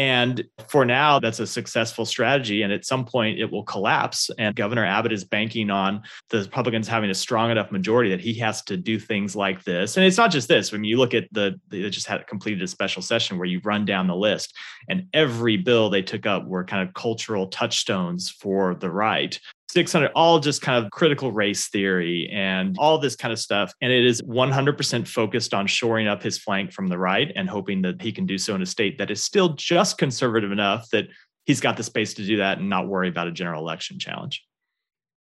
And 0.00 0.42
for 0.66 0.86
now, 0.86 1.20
that's 1.20 1.40
a 1.40 1.46
successful 1.46 2.06
strategy. 2.06 2.62
And 2.62 2.72
at 2.72 2.86
some 2.86 3.04
point, 3.04 3.38
it 3.38 3.52
will 3.52 3.64
collapse. 3.64 4.30
And 4.38 4.56
Governor 4.56 4.86
Abbott 4.86 5.12
is 5.12 5.24
banking 5.24 5.68
on 5.68 6.00
the 6.30 6.38
Republicans 6.38 6.88
having 6.88 7.10
a 7.10 7.14
strong 7.14 7.50
enough 7.50 7.70
majority 7.70 8.08
that 8.08 8.20
he 8.22 8.32
has 8.38 8.62
to 8.62 8.78
do 8.78 8.98
things 8.98 9.36
like 9.36 9.62
this. 9.64 9.98
And 9.98 10.06
it's 10.06 10.16
not 10.16 10.30
just 10.30 10.48
this. 10.48 10.72
When 10.72 10.84
you 10.84 10.96
look 10.96 11.12
at 11.12 11.28
the, 11.32 11.60
they 11.68 11.90
just 11.90 12.06
had 12.06 12.26
completed 12.26 12.62
a 12.62 12.66
special 12.66 13.02
session 13.02 13.36
where 13.36 13.46
you 13.46 13.60
run 13.62 13.84
down 13.84 14.06
the 14.06 14.16
list, 14.16 14.56
and 14.88 15.06
every 15.12 15.58
bill 15.58 15.90
they 15.90 16.00
took 16.00 16.24
up 16.24 16.46
were 16.46 16.64
kind 16.64 16.88
of 16.88 16.94
cultural 16.94 17.48
touchstones 17.48 18.30
for 18.30 18.76
the 18.76 18.90
right. 18.90 19.38
600 19.72 20.10
all 20.14 20.40
just 20.40 20.62
kind 20.62 20.84
of 20.84 20.90
critical 20.90 21.30
race 21.32 21.68
theory 21.68 22.28
and 22.32 22.76
all 22.78 22.98
this 22.98 23.16
kind 23.16 23.32
of 23.32 23.38
stuff. 23.38 23.72
And 23.80 23.92
it 23.92 24.04
is 24.04 24.20
100% 24.22 25.06
focused 25.06 25.54
on 25.54 25.66
shoring 25.66 26.08
up 26.08 26.22
his 26.22 26.38
flank 26.38 26.72
from 26.72 26.88
the 26.88 26.98
right 26.98 27.30
and 27.34 27.48
hoping 27.48 27.82
that 27.82 28.02
he 28.02 28.12
can 28.12 28.26
do 28.26 28.38
so 28.38 28.54
in 28.54 28.62
a 28.62 28.66
state 28.66 28.98
that 28.98 29.10
is 29.10 29.22
still 29.22 29.50
just 29.50 29.98
conservative 29.98 30.52
enough 30.52 30.90
that 30.90 31.06
he's 31.44 31.60
got 31.60 31.76
the 31.76 31.82
space 31.82 32.14
to 32.14 32.26
do 32.26 32.36
that 32.38 32.58
and 32.58 32.68
not 32.68 32.88
worry 32.88 33.08
about 33.08 33.28
a 33.28 33.32
general 33.32 33.62
election 33.62 33.98
challenge. 33.98 34.44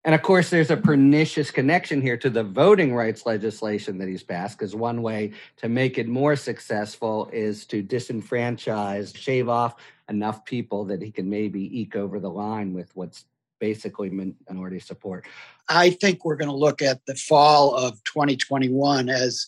And 0.04 0.14
of 0.14 0.22
course, 0.22 0.48
there's 0.48 0.70
a 0.70 0.76
pernicious 0.76 1.50
connection 1.50 2.00
here 2.00 2.16
to 2.18 2.30
the 2.30 2.44
voting 2.44 2.94
rights 2.94 3.26
legislation 3.26 3.98
that 3.98 4.08
he's 4.08 4.22
passed, 4.22 4.56
because 4.56 4.74
one 4.74 5.02
way 5.02 5.32
to 5.56 5.68
make 5.68 5.98
it 5.98 6.06
more 6.06 6.36
successful 6.36 7.28
is 7.32 7.66
to 7.66 7.82
disenfranchise, 7.82 9.14
shave 9.14 9.48
off 9.48 9.74
enough 10.08 10.44
people 10.44 10.84
that 10.84 11.02
he 11.02 11.10
can 11.10 11.28
maybe 11.28 11.78
eke 11.78 11.96
over 11.96 12.20
the 12.20 12.30
line 12.30 12.72
with 12.72 12.90
what's 12.94 13.24
basically 13.58 14.10
minority 14.10 14.80
support. 14.80 15.26
I 15.68 15.90
think 15.90 16.24
we're 16.24 16.36
going 16.36 16.50
to 16.50 16.54
look 16.54 16.82
at 16.82 17.04
the 17.06 17.14
fall 17.14 17.74
of 17.74 18.02
2021 18.04 19.08
as 19.08 19.46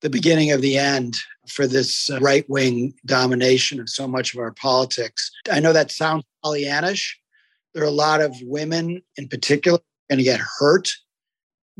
the 0.00 0.10
beginning 0.10 0.50
of 0.50 0.60
the 0.60 0.76
end 0.76 1.16
for 1.48 1.66
this 1.66 2.10
uh, 2.10 2.18
right 2.20 2.48
wing 2.48 2.94
domination 3.06 3.80
of 3.80 3.88
so 3.88 4.06
much 4.06 4.34
of 4.34 4.40
our 4.40 4.52
politics. 4.52 5.30
I 5.50 5.60
know 5.60 5.72
that 5.72 5.90
sounds 5.90 6.24
Pollyannish. 6.44 7.14
There 7.72 7.82
are 7.82 7.86
a 7.86 7.90
lot 7.90 8.20
of 8.20 8.36
women 8.42 9.02
in 9.16 9.28
particular 9.28 9.78
going 10.10 10.18
to 10.18 10.24
get 10.24 10.40
hurt 10.58 10.90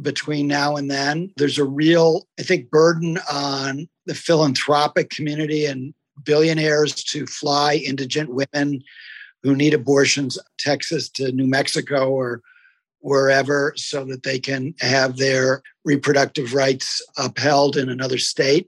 between 0.00 0.46
now 0.48 0.76
and 0.76 0.90
then. 0.90 1.30
There's 1.36 1.58
a 1.58 1.64
real, 1.64 2.26
I 2.38 2.42
think, 2.42 2.70
burden 2.70 3.18
on 3.30 3.88
the 4.06 4.14
philanthropic 4.14 5.10
community 5.10 5.66
and 5.66 5.94
billionaires 6.24 6.94
to 7.04 7.26
fly 7.26 7.74
indigent 7.74 8.30
women 8.30 8.82
who 9.44 9.54
need 9.54 9.74
abortions, 9.74 10.38
Texas 10.58 11.08
to 11.10 11.30
New 11.30 11.46
Mexico 11.46 12.10
or 12.10 12.40
wherever, 13.00 13.74
so 13.76 14.04
that 14.06 14.22
they 14.24 14.38
can 14.38 14.74
have 14.80 15.18
their 15.18 15.62
reproductive 15.84 16.54
rights 16.54 17.00
upheld 17.18 17.76
in 17.76 17.90
another 17.90 18.18
state. 18.18 18.66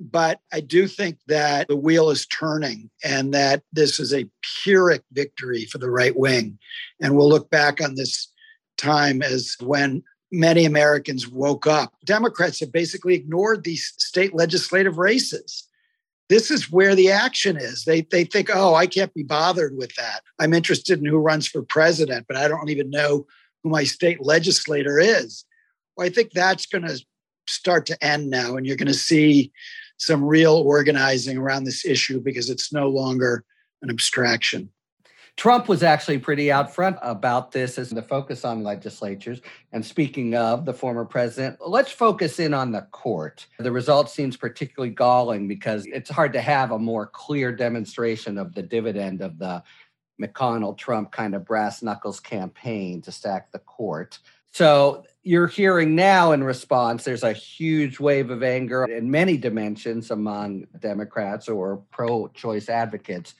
But 0.00 0.40
I 0.52 0.60
do 0.60 0.88
think 0.88 1.18
that 1.28 1.68
the 1.68 1.76
wheel 1.76 2.10
is 2.10 2.26
turning 2.26 2.90
and 3.04 3.32
that 3.32 3.62
this 3.72 4.00
is 4.00 4.12
a 4.12 4.28
Pyrrhic 4.64 5.02
victory 5.12 5.66
for 5.66 5.78
the 5.78 5.90
right 5.90 6.16
wing. 6.16 6.58
And 7.00 7.16
we'll 7.16 7.28
look 7.28 7.48
back 7.50 7.80
on 7.80 7.94
this 7.94 8.32
time 8.76 9.22
as 9.22 9.56
when 9.60 10.02
many 10.32 10.64
Americans 10.64 11.28
woke 11.28 11.66
up. 11.66 11.94
Democrats 12.04 12.60
have 12.60 12.72
basically 12.72 13.14
ignored 13.14 13.62
these 13.62 13.92
state 13.98 14.34
legislative 14.34 14.98
races. 14.98 15.68
This 16.30 16.48
is 16.48 16.70
where 16.70 16.94
the 16.94 17.10
action 17.10 17.56
is. 17.56 17.84
They, 17.84 18.02
they 18.02 18.22
think, 18.22 18.50
oh, 18.54 18.76
I 18.76 18.86
can't 18.86 19.12
be 19.12 19.24
bothered 19.24 19.76
with 19.76 19.92
that. 19.96 20.22
I'm 20.38 20.54
interested 20.54 21.00
in 21.00 21.04
who 21.04 21.18
runs 21.18 21.48
for 21.48 21.60
president, 21.62 22.26
but 22.28 22.36
I 22.36 22.46
don't 22.46 22.70
even 22.70 22.88
know 22.88 23.26
who 23.62 23.70
my 23.70 23.82
state 23.82 24.22
legislator 24.22 25.00
is. 25.00 25.44
Well, 25.96 26.06
I 26.06 26.10
think 26.10 26.30
that's 26.30 26.66
going 26.66 26.86
to 26.86 27.04
start 27.48 27.84
to 27.86 28.04
end 28.04 28.30
now, 28.30 28.56
and 28.56 28.64
you're 28.64 28.76
going 28.76 28.86
to 28.86 28.94
see 28.94 29.50
some 29.98 30.24
real 30.24 30.54
organizing 30.54 31.36
around 31.36 31.64
this 31.64 31.84
issue 31.84 32.20
because 32.20 32.48
it's 32.48 32.72
no 32.72 32.88
longer 32.88 33.44
an 33.82 33.90
abstraction. 33.90 34.70
Trump 35.36 35.68
was 35.68 35.82
actually 35.82 36.18
pretty 36.18 36.52
out 36.52 36.74
front 36.74 36.96
about 37.02 37.52
this 37.52 37.78
as 37.78 37.90
the 37.90 38.02
focus 38.02 38.44
on 38.44 38.62
legislatures. 38.62 39.40
And 39.72 39.84
speaking 39.84 40.34
of 40.34 40.64
the 40.64 40.74
former 40.74 41.04
president, 41.04 41.58
let's 41.66 41.92
focus 41.92 42.38
in 42.38 42.52
on 42.52 42.72
the 42.72 42.82
court. 42.90 43.46
The 43.58 43.72
result 43.72 44.10
seems 44.10 44.36
particularly 44.36 44.94
galling 44.94 45.48
because 45.48 45.86
it's 45.86 46.10
hard 46.10 46.32
to 46.34 46.40
have 46.40 46.72
a 46.72 46.78
more 46.78 47.06
clear 47.06 47.52
demonstration 47.52 48.38
of 48.38 48.54
the 48.54 48.62
dividend 48.62 49.22
of 49.22 49.38
the 49.38 49.62
McConnell 50.20 50.76
Trump 50.76 51.12
kind 51.12 51.34
of 51.34 51.44
brass 51.44 51.82
knuckles 51.82 52.20
campaign 52.20 53.00
to 53.02 53.12
stack 53.12 53.50
the 53.52 53.58
court. 53.60 54.18
So 54.52 55.04
you're 55.22 55.46
hearing 55.46 55.94
now 55.94 56.32
in 56.32 56.42
response, 56.42 57.04
there's 57.04 57.22
a 57.22 57.32
huge 57.32 58.00
wave 58.00 58.30
of 58.30 58.42
anger 58.42 58.84
in 58.84 59.10
many 59.10 59.36
dimensions 59.36 60.10
among 60.10 60.66
Democrats 60.80 61.48
or 61.48 61.78
pro 61.90 62.28
choice 62.28 62.68
advocates. 62.68 63.34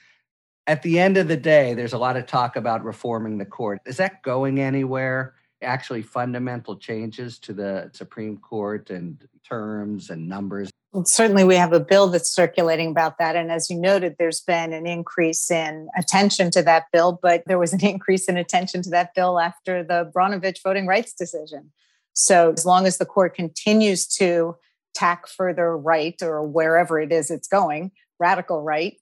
At 0.67 0.83
the 0.83 0.99
end 0.99 1.17
of 1.17 1.27
the 1.27 1.37
day, 1.37 1.73
there's 1.73 1.93
a 1.93 1.97
lot 1.97 2.17
of 2.17 2.27
talk 2.27 2.55
about 2.55 2.83
reforming 2.83 3.37
the 3.37 3.45
court. 3.45 3.79
Is 3.85 3.97
that 3.97 4.21
going 4.21 4.59
anywhere? 4.59 5.33
Actually, 5.63 6.01
fundamental 6.01 6.77
changes 6.77 7.39
to 7.39 7.53
the 7.53 7.89
Supreme 7.93 8.37
Court 8.37 8.89
and 8.89 9.27
terms 9.47 10.09
and 10.09 10.27
numbers? 10.27 10.69
Well, 10.91 11.05
certainly, 11.05 11.43
we 11.43 11.55
have 11.55 11.73
a 11.73 11.79
bill 11.79 12.07
that's 12.07 12.29
circulating 12.29 12.91
about 12.91 13.17
that. 13.17 13.35
And 13.35 13.51
as 13.51 13.69
you 13.69 13.79
noted, 13.79 14.15
there's 14.19 14.41
been 14.41 14.73
an 14.73 14.85
increase 14.85 15.49
in 15.49 15.87
attention 15.97 16.51
to 16.51 16.63
that 16.63 16.85
bill, 16.91 17.19
but 17.21 17.43
there 17.47 17.59
was 17.59 17.73
an 17.73 17.85
increase 17.85 18.27
in 18.27 18.37
attention 18.37 18.81
to 18.83 18.89
that 18.91 19.13
bill 19.15 19.39
after 19.39 19.83
the 19.83 20.11
Brnovich 20.13 20.61
voting 20.63 20.87
rights 20.87 21.13
decision. 21.13 21.71
So, 22.13 22.51
as 22.51 22.65
long 22.65 22.85
as 22.85 22.97
the 22.97 23.05
court 23.05 23.35
continues 23.35 24.05
to 24.15 24.57
tack 24.93 25.27
further 25.27 25.77
right 25.77 26.21
or 26.21 26.45
wherever 26.45 26.99
it 26.99 27.11
is 27.11 27.31
it's 27.31 27.47
going, 27.47 27.91
radical 28.19 28.61
right, 28.61 28.97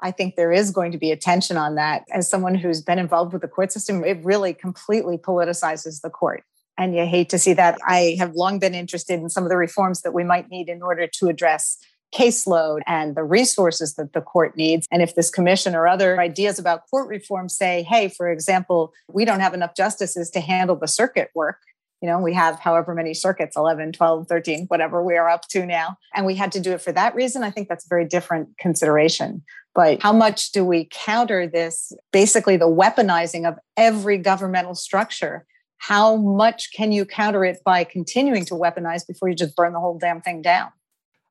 I 0.00 0.10
think 0.10 0.36
there 0.36 0.52
is 0.52 0.70
going 0.70 0.92
to 0.92 0.98
be 0.98 1.10
attention 1.10 1.56
on 1.56 1.74
that. 1.76 2.04
As 2.10 2.28
someone 2.28 2.54
who's 2.54 2.80
been 2.80 2.98
involved 2.98 3.32
with 3.32 3.42
the 3.42 3.48
court 3.48 3.72
system, 3.72 4.04
it 4.04 4.22
really 4.24 4.54
completely 4.54 5.18
politicizes 5.18 6.00
the 6.00 6.10
court. 6.10 6.44
And 6.78 6.94
you 6.96 7.06
hate 7.06 7.28
to 7.30 7.38
see 7.38 7.52
that. 7.54 7.78
I 7.86 8.16
have 8.18 8.34
long 8.34 8.58
been 8.58 8.74
interested 8.74 9.20
in 9.20 9.28
some 9.28 9.44
of 9.44 9.50
the 9.50 9.56
reforms 9.56 10.02
that 10.02 10.14
we 10.14 10.24
might 10.24 10.48
need 10.48 10.68
in 10.68 10.82
order 10.82 11.06
to 11.06 11.28
address 11.28 11.78
caseload 12.14 12.80
and 12.86 13.14
the 13.14 13.24
resources 13.24 13.94
that 13.94 14.12
the 14.12 14.20
court 14.20 14.56
needs. 14.56 14.86
And 14.92 15.02
if 15.02 15.14
this 15.14 15.30
commission 15.30 15.74
or 15.74 15.88
other 15.88 16.20
ideas 16.20 16.58
about 16.58 16.82
court 16.90 17.08
reform 17.08 17.48
say, 17.48 17.82
hey, 17.84 18.08
for 18.08 18.30
example, 18.30 18.92
we 19.08 19.24
don't 19.24 19.40
have 19.40 19.54
enough 19.54 19.74
justices 19.74 20.30
to 20.30 20.40
handle 20.40 20.76
the 20.76 20.88
circuit 20.88 21.30
work. 21.34 21.58
You 22.02 22.08
know, 22.08 22.18
we 22.18 22.34
have 22.34 22.58
however 22.58 22.94
many 22.94 23.14
circuits 23.14 23.56
11, 23.56 23.92
12, 23.92 24.26
13, 24.28 24.66
whatever 24.66 25.02
we 25.02 25.16
are 25.16 25.30
up 25.30 25.48
to 25.48 25.64
now. 25.64 25.96
And 26.14 26.26
we 26.26 26.34
had 26.34 26.52
to 26.52 26.60
do 26.60 26.72
it 26.72 26.82
for 26.82 26.92
that 26.92 27.14
reason. 27.14 27.42
I 27.44 27.50
think 27.50 27.68
that's 27.68 27.86
a 27.86 27.88
very 27.88 28.04
different 28.04 28.58
consideration. 28.58 29.42
But 29.74 30.02
how 30.02 30.12
much 30.12 30.52
do 30.52 30.64
we 30.64 30.88
counter 30.90 31.46
this 31.46 31.92
basically 32.12 32.56
the 32.58 32.68
weaponizing 32.68 33.48
of 33.48 33.54
every 33.76 34.18
governmental 34.18 34.74
structure 34.74 35.46
how 35.82 36.14
much 36.14 36.72
can 36.72 36.92
you 36.92 37.04
counter 37.04 37.44
it 37.44 37.58
by 37.64 37.82
continuing 37.82 38.44
to 38.44 38.54
weaponize 38.54 39.04
before 39.04 39.28
you 39.28 39.34
just 39.34 39.56
burn 39.56 39.72
the 39.72 39.80
whole 39.80 39.98
damn 39.98 40.20
thing 40.20 40.40
down? 40.40 40.70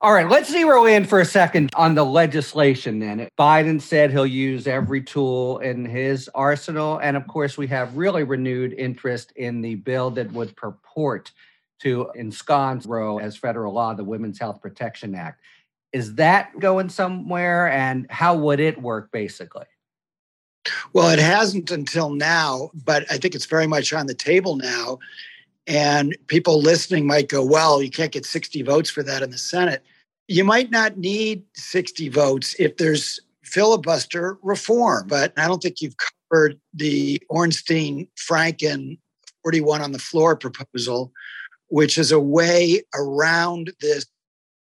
All 0.03 0.13
right, 0.13 0.27
let's 0.27 0.49
zero 0.49 0.85
in 0.85 1.05
for 1.05 1.19
a 1.19 1.25
second 1.25 1.69
on 1.75 1.93
the 1.93 2.03
legislation 2.03 2.97
then. 2.97 3.29
Biden 3.37 3.79
said 3.79 4.09
he'll 4.09 4.25
use 4.25 4.65
every 4.65 5.03
tool 5.03 5.59
in 5.59 5.85
his 5.85 6.27
arsenal. 6.33 6.97
And 6.97 7.15
of 7.15 7.27
course, 7.27 7.55
we 7.55 7.67
have 7.67 7.95
really 7.95 8.23
renewed 8.23 8.73
interest 8.73 9.31
in 9.35 9.61
the 9.61 9.75
bill 9.75 10.09
that 10.09 10.31
would 10.31 10.55
purport 10.55 11.31
to 11.81 12.09
ensconce 12.15 12.87
Roe 12.87 13.19
as 13.19 13.37
federal 13.37 13.73
law, 13.73 13.93
the 13.93 14.03
Women's 14.03 14.39
Health 14.39 14.59
Protection 14.59 15.13
Act. 15.13 15.39
Is 15.93 16.15
that 16.15 16.59
going 16.59 16.89
somewhere? 16.89 17.69
And 17.69 18.09
how 18.09 18.35
would 18.35 18.59
it 18.59 18.81
work 18.81 19.11
basically? 19.11 19.65
Well, 20.93 21.09
it 21.09 21.19
hasn't 21.19 21.69
until 21.69 22.09
now, 22.09 22.71
but 22.73 23.05
I 23.11 23.19
think 23.19 23.35
it's 23.35 23.45
very 23.45 23.67
much 23.67 23.93
on 23.93 24.07
the 24.07 24.15
table 24.15 24.55
now. 24.55 24.97
And 25.67 26.17
people 26.25 26.59
listening 26.59 27.05
might 27.05 27.29
go, 27.29 27.45
well, 27.45 27.83
you 27.83 27.91
can't 27.91 28.11
get 28.11 28.25
60 28.25 28.63
votes 28.63 28.89
for 28.89 29.03
that 29.03 29.21
in 29.21 29.29
the 29.29 29.37
Senate. 29.37 29.83
You 30.31 30.45
might 30.45 30.71
not 30.71 30.97
need 30.97 31.43
60 31.55 32.07
votes 32.07 32.55
if 32.57 32.77
there's 32.77 33.19
filibuster 33.43 34.37
reform, 34.41 35.07
but 35.09 35.33
I 35.35 35.45
don't 35.45 35.61
think 35.61 35.81
you've 35.81 35.97
covered 35.97 36.57
the 36.73 37.21
Ornstein 37.27 38.07
Franken 38.15 38.97
41 39.43 39.81
on 39.81 39.91
the 39.91 39.99
floor 39.99 40.37
proposal, 40.37 41.11
which 41.67 41.97
is 41.97 42.13
a 42.13 42.19
way 42.19 42.81
around 42.95 43.73
this 43.81 44.05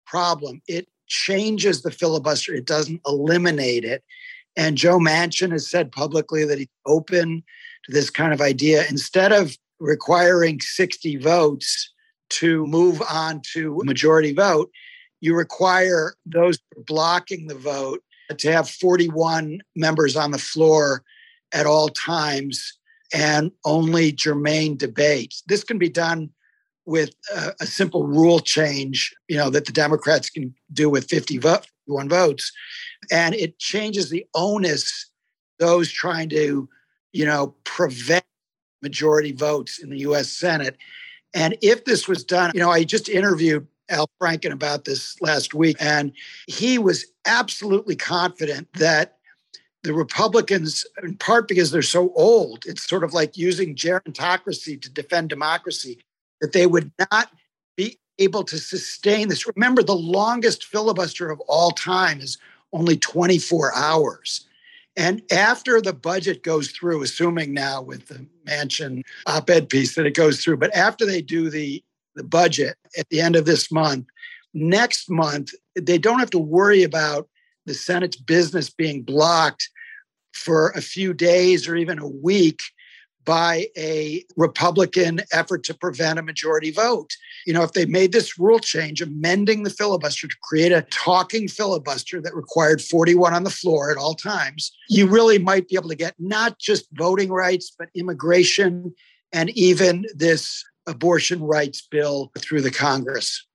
problem. 0.07 0.61
It 0.69 0.87
changes 1.07 1.81
the 1.81 1.91
filibuster, 1.91 2.53
it 2.53 2.67
doesn't 2.67 3.01
eliminate 3.07 3.87
it. 3.87 4.05
And 4.57 4.77
Joe 4.77 4.99
Manchin 4.99 5.53
has 5.53 5.71
said 5.71 5.93
publicly 5.93 6.45
that 6.45 6.59
he's 6.59 6.69
open 6.85 7.43
to 7.87 7.91
this 7.91 8.11
kind 8.11 8.35
of 8.35 8.43
idea. 8.43 8.85
Instead 8.91 9.33
of 9.33 9.57
requiring 9.81 10.61
60 10.61 11.17
votes 11.17 11.91
to 12.29 12.67
move 12.67 13.01
on 13.11 13.41
to 13.55 13.81
majority 13.83 14.35
vote, 14.35 14.71
you 15.25 15.35
require 15.35 16.15
those 16.27 16.59
blocking 16.87 17.47
the 17.47 17.55
vote 17.55 18.03
to 18.37 18.53
have 18.53 18.69
41 18.69 19.61
members 19.75 20.17
on 20.17 20.33
the 20.33 20.39
floor 20.39 21.03
at 21.53 21.67
all 21.67 21.89
times 21.89 22.79
and 23.13 23.51
only 23.65 24.13
germane 24.13 24.77
debates. 24.77 25.43
This 25.47 25.65
can 25.65 25.79
be 25.79 25.89
done 25.89 26.31
with 26.85 27.15
a, 27.35 27.53
a, 27.61 27.67
simple 27.67 28.07
rule 28.07 28.41
change, 28.41 29.15
you 29.29 29.39
know, 29.39 29.49
that 29.49 29.65
the 29.65 29.73
Democrats 29.73 30.29
can 30.29 30.55
do 30.71 30.91
with 30.91 31.09
50 31.09 31.39
vote, 31.39 31.67
51 31.87 32.11
votes 32.11 32.53
and 33.11 33.35
it 33.35 33.59
changes 33.59 34.11
the 34.11 34.27
onus 34.35 35.11
those 35.59 35.91
trying 35.91 36.29
to 36.29 36.69
you 37.13 37.25
know 37.25 37.55
prevent 37.65 38.25
majority 38.83 39.33
votes 39.33 39.79
in 39.79 39.91
the 39.91 39.99
US 39.99 40.31
Senate 40.31 40.77
and 41.33 41.57
if 41.63 41.85
this 41.85 42.09
was 42.09 42.25
done 42.25 42.51
you 42.55 42.61
know 42.61 42.71
I 42.71 42.85
just 42.85 43.09
interviewed 43.09 43.67
Al 43.91 44.09
Franken 44.21 44.53
about 44.53 44.85
this 44.85 45.21
last 45.21 45.55
week 45.55 45.77
and 45.81 46.13
he 46.47 46.79
was 46.79 47.07
absolutely 47.27 47.97
confident 47.97 48.69
that 48.75 49.19
the 49.85 49.93
Republicans, 49.93 50.87
in 51.03 51.15
part 51.17 51.47
because 51.47 51.71
they're 51.71 51.83
so 51.83 52.11
old, 52.17 52.65
it's 52.67 52.89
sort 52.89 53.05
of 53.05 53.13
like 53.13 53.37
using 53.37 53.77
gerontocracy 53.77 54.81
to 54.81 54.91
defend 54.91 55.29
democracy, 55.29 55.99
that 56.41 56.53
they 56.53 56.67
would 56.67 56.91
not 57.13 57.31
be 57.77 57.99
able 58.19 58.45
to 58.45 58.59
sustain 58.59 59.29
this. 59.29 59.47
Remember, 59.55 59.83
the 59.83 59.95
longest 59.95 60.65
filibuster 60.65 61.31
of 61.31 61.39
all 61.41 61.71
time 61.71 62.21
is 62.21 62.39
only 62.73 62.97
24 62.97 63.75
hours. 63.75 64.47
And 64.97 65.23
after 65.33 65.81
the 65.81 65.93
budget 65.93 66.43
goes 66.43 66.71
through, 66.71 67.03
assuming 67.03 67.53
now 67.53 67.83
with 67.83 68.09
the 68.09 68.27
Manchin 68.47 69.03
op 69.27 69.51
ed 69.51 69.69
piece 69.69 69.97
that 69.97 70.07
it 70.07 70.15
goes 70.15 70.43
through, 70.43 70.59
but 70.59 70.75
after 70.75 71.05
they 71.05 71.21
do 71.21 71.51
the, 71.51 71.83
the 72.15 72.25
budget 72.25 72.77
at 72.99 73.09
the 73.11 73.21
end 73.21 73.37
of 73.37 73.45
this 73.45 73.71
month, 73.71 74.07
next 74.53 75.11
month, 75.11 75.51
they 75.75 75.99
don't 75.99 76.19
have 76.19 76.31
to 76.31 76.39
worry 76.39 76.83
about 76.83 77.29
the 77.67 77.75
Senate's 77.75 78.17
business 78.17 78.71
being 78.71 79.03
blocked 79.03 79.69
for 80.33 80.71
a 80.71 80.81
few 80.81 81.15
days 81.15 81.69
or 81.69 81.77
even 81.77 81.99
a 81.99 82.09
week 82.09 82.61
by 83.25 83.67
a 83.77 84.23
Republican 84.37 85.21
effort 85.33 85.65
to 85.65 85.75
prevent 85.75 86.19
a 86.19 86.23
majority 86.23 86.71
vote. 86.71 87.11
You 87.47 87.55
know, 87.55 87.63
if 87.63 87.73
they 87.73 87.87
made 87.87 88.13
this 88.13 88.39
rule 88.39 88.59
change, 88.59 89.01
amending 89.01 89.63
the 89.63 89.71
filibuster 89.71 90.29
to 90.29 90.37
create 90.43 90.73
a 90.73 90.87
talking 90.91 91.49
filibuster 91.49 92.21
that 92.21 92.35
required 92.35 92.83
41 92.83 93.33
on 93.33 93.45
the 93.45 93.51
floor 93.51 93.91
at 93.91 93.97
all 93.97 94.15
times, 94.15 94.77
you 94.89 95.07
really 95.07 95.39
might 95.39 95.69
be 95.69 95.77
able 95.77 95.89
to 95.89 95.95
get 95.95 96.15
not 96.19 96.59
just 96.59 96.87
voting 96.93 97.31
rights, 97.31 97.75
but 97.79 97.89
immigration 97.95 98.95
and 99.33 99.51
even 99.51 100.05
this 100.15 100.63
abortion 100.87 101.43
rights 101.43 101.87
bill 101.91 102.31
through 102.39 102.63
the 102.63 102.71
Congress. 102.71 103.47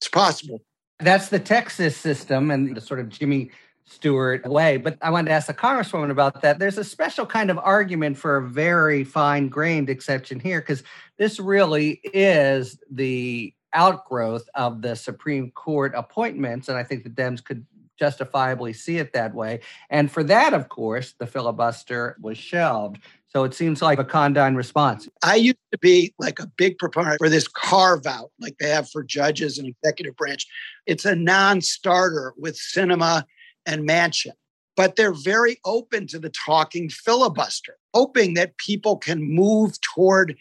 It's 0.00 0.08
possible. 0.08 0.62
That's 1.00 1.28
the 1.28 1.38
Texas 1.38 1.96
system 1.96 2.50
and 2.50 2.76
the 2.76 2.80
sort 2.80 3.00
of 3.00 3.08
Jimmy 3.08 3.50
Stewart 3.84 4.44
way. 4.46 4.78
But 4.78 4.98
I 5.00 5.10
wanted 5.10 5.28
to 5.28 5.34
ask 5.34 5.46
the 5.46 5.54
Congresswoman 5.54 6.10
about 6.10 6.42
that. 6.42 6.58
There's 6.58 6.78
a 6.78 6.84
special 6.84 7.24
kind 7.24 7.50
of 7.50 7.58
argument 7.58 8.18
for 8.18 8.36
a 8.36 8.48
very 8.48 9.04
fine 9.04 9.48
grained 9.48 9.88
exception 9.88 10.40
here 10.40 10.60
because 10.60 10.82
this 11.18 11.38
really 11.38 12.00
is 12.12 12.78
the 12.90 13.52
outgrowth 13.72 14.48
of 14.54 14.82
the 14.82 14.96
Supreme 14.96 15.50
Court 15.52 15.92
appointments. 15.94 16.68
And 16.68 16.76
I 16.76 16.82
think 16.82 17.04
the 17.04 17.10
Dems 17.10 17.44
could 17.44 17.64
justifiably 17.98 18.72
see 18.72 18.98
it 18.98 19.12
that 19.12 19.34
way. 19.34 19.60
And 19.88 20.10
for 20.10 20.24
that, 20.24 20.52
of 20.52 20.68
course, 20.68 21.14
the 21.18 21.26
filibuster 21.26 22.16
was 22.20 22.38
shelved. 22.38 22.98
So 23.36 23.44
it 23.44 23.52
seems 23.52 23.82
like 23.82 23.98
a 23.98 24.04
condign 24.04 24.54
response. 24.54 25.10
I 25.22 25.34
used 25.34 25.58
to 25.70 25.76
be 25.76 26.14
like 26.18 26.38
a 26.38 26.50
big 26.56 26.78
proponent 26.78 27.18
for 27.18 27.28
this 27.28 27.46
carve 27.46 28.06
out, 28.06 28.30
like 28.40 28.56
they 28.58 28.70
have 28.70 28.88
for 28.88 29.02
judges 29.02 29.58
and 29.58 29.68
executive 29.68 30.16
branch. 30.16 30.46
It's 30.86 31.04
a 31.04 31.14
non 31.14 31.60
starter 31.60 32.32
with 32.38 32.56
Sinema 32.56 33.24
and 33.66 33.86
Manchin, 33.86 34.32
but 34.74 34.96
they're 34.96 35.12
very 35.12 35.58
open 35.66 36.06
to 36.06 36.18
the 36.18 36.30
talking 36.30 36.88
filibuster, 36.88 37.76
hoping 37.92 38.32
that 38.34 38.56
people 38.56 38.96
can 38.96 39.22
move 39.22 39.78
toward 39.82 40.34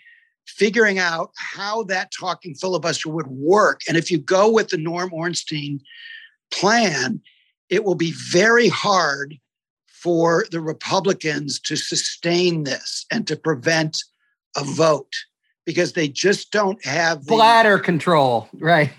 figuring 0.47 0.97
out 0.97 1.31
how 1.35 1.83
that 1.83 2.13
talking 2.17 2.55
filibuster 2.55 3.09
would 3.09 3.27
work. 3.27 3.81
And 3.89 3.97
if 3.97 4.09
you 4.09 4.19
go 4.19 4.49
with 4.49 4.69
the 4.69 4.77
Norm 4.77 5.11
Ornstein 5.11 5.81
plan, 6.49 7.19
it 7.67 7.83
will 7.83 7.95
be 7.95 8.13
very 8.13 8.69
hard 8.69 9.37
for 10.05 10.45
the 10.51 10.61
Republicans 10.61 11.59
to 11.59 11.75
sustain 11.75 12.63
this 12.63 13.07
and 13.11 13.25
to 13.25 13.35
prevent 13.35 13.97
a 14.55 14.63
vote 14.63 15.11
because 15.65 15.93
they 15.93 16.07
just 16.07 16.51
don't 16.51 16.85
have 16.85 17.25
the 17.25 17.33
bladder 17.33 17.79
control, 17.79 18.47
right? 18.59 18.91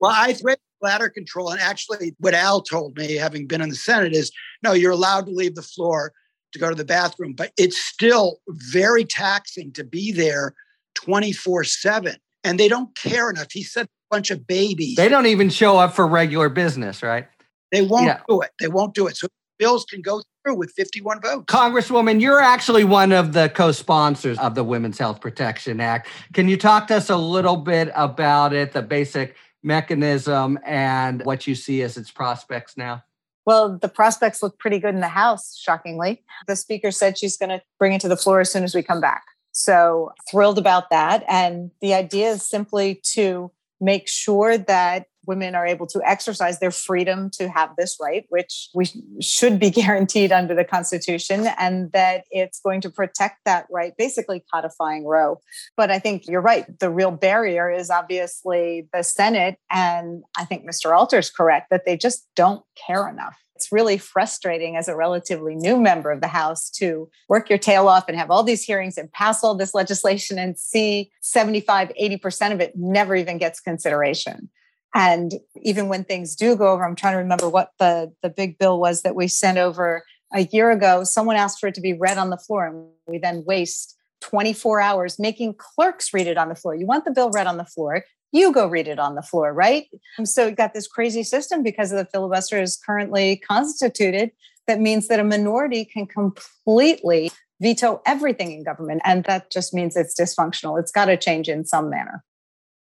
Well, 0.00 0.10
I 0.10 0.34
read 0.42 0.56
bladder 0.80 1.10
control, 1.10 1.50
and 1.50 1.60
actually, 1.60 2.14
what 2.18 2.32
Al 2.32 2.62
told 2.62 2.96
me, 2.96 3.12
having 3.16 3.46
been 3.46 3.60
in 3.60 3.68
the 3.68 3.74
Senate, 3.76 4.14
is 4.14 4.32
no, 4.62 4.72
you're 4.72 4.92
allowed 4.92 5.26
to 5.26 5.32
leave 5.32 5.54
the 5.54 5.60
floor 5.60 6.14
to 6.54 6.58
go 6.58 6.70
to 6.70 6.74
the 6.74 6.82
bathroom, 6.82 7.34
but 7.34 7.52
it's 7.58 7.76
still 7.76 8.38
very 8.48 9.04
taxing 9.04 9.70
to 9.72 9.84
be 9.84 10.12
there 10.12 10.54
24 10.94 11.64
7. 11.64 12.16
And 12.42 12.58
they 12.58 12.68
don't 12.68 12.96
care 12.96 13.28
enough. 13.28 13.52
He 13.52 13.62
said 13.62 13.84
a 13.84 14.14
bunch 14.14 14.30
of 14.30 14.46
babies. 14.46 14.96
They 14.96 15.10
don't 15.10 15.26
even 15.26 15.50
show 15.50 15.76
up 15.76 15.92
for 15.92 16.06
regular 16.06 16.48
business, 16.48 17.02
right? 17.02 17.26
They 17.70 17.82
won't 17.82 18.06
yeah. 18.06 18.20
do 18.26 18.40
it. 18.40 18.50
They 18.58 18.68
won't 18.68 18.94
do 18.94 19.06
it. 19.08 19.18
So 19.18 19.28
bills 19.58 19.84
can 19.84 20.02
go 20.02 20.22
through 20.42 20.56
with 20.56 20.72
51 20.72 21.20
votes. 21.20 21.44
Congresswoman, 21.46 22.20
you're 22.20 22.40
actually 22.40 22.84
one 22.84 23.12
of 23.12 23.32
the 23.32 23.48
co 23.48 23.72
sponsors 23.72 24.38
of 24.38 24.54
the 24.54 24.64
Women's 24.64 24.98
Health 24.98 25.20
Protection 25.20 25.80
Act. 25.80 26.08
Can 26.32 26.48
you 26.48 26.56
talk 26.56 26.86
to 26.88 26.96
us 26.96 27.10
a 27.10 27.16
little 27.16 27.56
bit 27.56 27.90
about 27.94 28.52
it, 28.52 28.72
the 28.72 28.82
basic 28.82 29.36
mechanism, 29.62 30.58
and 30.64 31.24
what 31.24 31.46
you 31.46 31.54
see 31.54 31.82
as 31.82 31.96
its 31.96 32.10
prospects 32.10 32.76
now? 32.76 33.02
Well, 33.46 33.78
the 33.78 33.88
prospects 33.88 34.42
look 34.42 34.58
pretty 34.58 34.78
good 34.78 34.94
in 34.94 35.00
the 35.00 35.08
House, 35.08 35.56
shockingly. 35.56 36.22
The 36.46 36.56
Speaker 36.56 36.90
said 36.90 37.18
she's 37.18 37.36
going 37.36 37.50
to 37.50 37.62
bring 37.78 37.92
it 37.92 38.00
to 38.00 38.08
the 38.08 38.16
floor 38.16 38.40
as 38.40 38.50
soon 38.50 38.64
as 38.64 38.74
we 38.74 38.82
come 38.82 39.00
back. 39.00 39.24
So 39.52 40.12
thrilled 40.30 40.58
about 40.58 40.90
that. 40.90 41.24
And 41.28 41.70
the 41.80 41.94
idea 41.94 42.30
is 42.30 42.42
simply 42.42 43.00
to 43.12 43.50
make 43.80 44.08
sure 44.08 44.56
that 44.56 45.06
women 45.26 45.54
are 45.54 45.66
able 45.66 45.86
to 45.88 46.00
exercise 46.04 46.58
their 46.60 46.70
freedom 46.70 47.30
to 47.30 47.48
have 47.48 47.70
this 47.76 47.96
right, 48.00 48.26
which 48.28 48.68
we 48.74 48.86
should 49.20 49.58
be 49.58 49.70
guaranteed 49.82 50.32
under 50.32 50.54
the 50.54 50.64
Constitution, 50.64 51.46
and 51.58 51.92
that 51.92 52.24
it's 52.30 52.60
going 52.60 52.80
to 52.82 52.90
protect 52.90 53.44
that 53.44 53.66
right, 53.70 53.94
basically 53.96 54.44
codifying 54.52 55.06
Roe. 55.06 55.40
But 55.76 55.90
I 55.90 55.98
think 55.98 56.26
you're 56.26 56.40
right. 56.40 56.66
The 56.78 56.90
real 56.90 57.10
barrier 57.10 57.70
is 57.70 57.90
obviously 57.90 58.88
the 58.92 59.02
Senate. 59.02 59.58
And 59.70 60.22
I 60.36 60.44
think 60.44 60.68
Mr. 60.68 60.96
Alter's 60.96 61.30
correct 61.30 61.70
that 61.70 61.84
they 61.84 61.96
just 61.96 62.28
don't 62.34 62.62
care 62.86 63.08
enough 63.08 63.36
it's 63.54 63.70
really 63.72 63.98
frustrating 63.98 64.76
as 64.76 64.88
a 64.88 64.96
relatively 64.96 65.54
new 65.54 65.80
member 65.80 66.10
of 66.10 66.20
the 66.20 66.28
House 66.28 66.68
to 66.70 67.08
work 67.28 67.48
your 67.48 67.58
tail 67.58 67.88
off 67.88 68.04
and 68.08 68.16
have 68.16 68.30
all 68.30 68.42
these 68.42 68.64
hearings 68.64 68.98
and 68.98 69.10
pass 69.12 69.44
all 69.44 69.54
this 69.54 69.74
legislation 69.74 70.38
and 70.38 70.58
see 70.58 71.10
75, 71.20 71.92
80% 72.00 72.52
of 72.52 72.60
it 72.60 72.72
never 72.76 73.14
even 73.14 73.38
gets 73.38 73.60
consideration. 73.60 74.50
And 74.94 75.32
even 75.60 75.88
when 75.88 76.04
things 76.04 76.36
do 76.36 76.54
go 76.54 76.68
over, 76.72 76.84
I'm 76.84 76.94
trying 76.94 77.14
to 77.14 77.18
remember 77.18 77.48
what 77.48 77.70
the, 77.78 78.12
the 78.22 78.30
big 78.30 78.58
bill 78.58 78.78
was 78.78 79.02
that 79.02 79.16
we 79.16 79.26
sent 79.26 79.58
over 79.58 80.04
a 80.32 80.42
year 80.52 80.70
ago. 80.70 81.04
Someone 81.04 81.36
asked 81.36 81.58
for 81.58 81.66
it 81.66 81.74
to 81.74 81.80
be 81.80 81.92
read 81.92 82.16
on 82.16 82.30
the 82.30 82.36
floor, 82.36 82.66
and 82.66 82.86
we 83.06 83.18
then 83.18 83.44
waste 83.44 83.96
24 84.20 84.80
hours 84.80 85.18
making 85.18 85.54
clerks 85.54 86.14
read 86.14 86.26
it 86.26 86.38
on 86.38 86.48
the 86.48 86.54
floor. 86.54 86.74
You 86.74 86.86
want 86.86 87.04
the 87.04 87.10
bill 87.10 87.30
read 87.30 87.46
on 87.46 87.56
the 87.56 87.64
floor, 87.64 88.04
you 88.32 88.52
go 88.52 88.66
read 88.66 88.88
it 88.88 88.98
on 88.98 89.14
the 89.14 89.22
floor, 89.22 89.52
right? 89.52 89.86
So 90.24 90.46
you 90.46 90.54
got 90.54 90.74
this 90.74 90.88
crazy 90.88 91.22
system 91.22 91.62
because 91.62 91.92
of 91.92 91.98
the 91.98 92.06
filibuster 92.06 92.60
is 92.60 92.76
currently 92.76 93.36
constituted 93.36 94.32
that 94.66 94.80
means 94.80 95.08
that 95.08 95.20
a 95.20 95.24
minority 95.24 95.84
can 95.84 96.06
completely 96.06 97.30
veto 97.60 98.00
everything 98.06 98.52
in 98.52 98.64
government. 98.64 99.02
And 99.04 99.24
that 99.24 99.50
just 99.50 99.74
means 99.74 99.96
it's 99.96 100.18
dysfunctional. 100.18 100.80
It's 100.80 100.90
got 100.90 101.06
to 101.06 101.16
change 101.16 101.48
in 101.48 101.64
some 101.64 101.90
manner. 101.90 102.24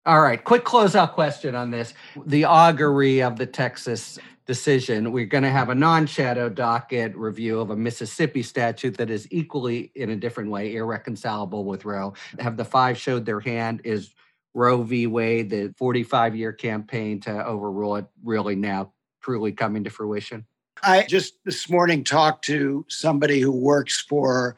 All 0.08 0.22
right, 0.22 0.42
quick 0.42 0.64
closeout 0.64 1.12
question 1.12 1.54
on 1.54 1.70
this. 1.70 1.94
The 2.26 2.46
augury 2.46 3.22
of 3.22 3.36
the 3.36 3.46
Texas 3.46 4.18
decision, 4.46 5.12
we're 5.12 5.26
going 5.26 5.44
to 5.44 5.50
have 5.50 5.68
a 5.68 5.76
non 5.76 6.06
shadow 6.06 6.48
docket 6.48 7.14
review 7.14 7.60
of 7.60 7.72
a 7.72 7.76
Mississippi 7.76 8.42
statute 8.42 8.96
that 9.00 9.10
is 9.10 9.28
equally, 9.32 9.92
in 9.96 10.12
a 10.12 10.16
different 10.16 10.50
way, 10.50 10.76
irreconcilable 10.76 11.66
with 11.66 11.84
Roe. 11.84 12.14
Have 12.40 12.56
the 12.56 12.64
five 12.64 12.98
showed 12.98 13.26
their 13.26 13.42
hand? 13.42 13.82
Is 13.84 14.14
Roe 14.54 14.82
v. 14.82 15.08
Wade, 15.08 15.50
the 15.50 15.74
45 15.78 16.38
year 16.38 16.54
campaign 16.54 17.20
to 17.22 17.46
overrule 17.46 17.98
it, 17.98 18.06
really 18.24 18.56
now 18.56 18.94
truly 19.22 19.52
coming 19.52 19.84
to 19.84 19.90
fruition? 19.90 20.46
I 20.84 21.04
just 21.04 21.34
this 21.44 21.70
morning 21.70 22.06
talked 22.06 22.46
to 22.46 22.86
somebody 22.88 23.42
who 23.42 23.52
works 23.52 24.00
for 24.00 24.56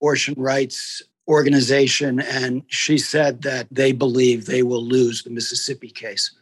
abortion 0.00 0.34
rights 0.36 1.02
organization, 1.28 2.20
and 2.20 2.62
she 2.68 2.98
said 2.98 3.42
that 3.42 3.66
they 3.70 3.92
believe 3.92 4.46
they 4.46 4.62
will 4.62 4.84
lose 4.84 5.22
the 5.22 5.30
Mississippi 5.30 5.90
case. 5.90 6.32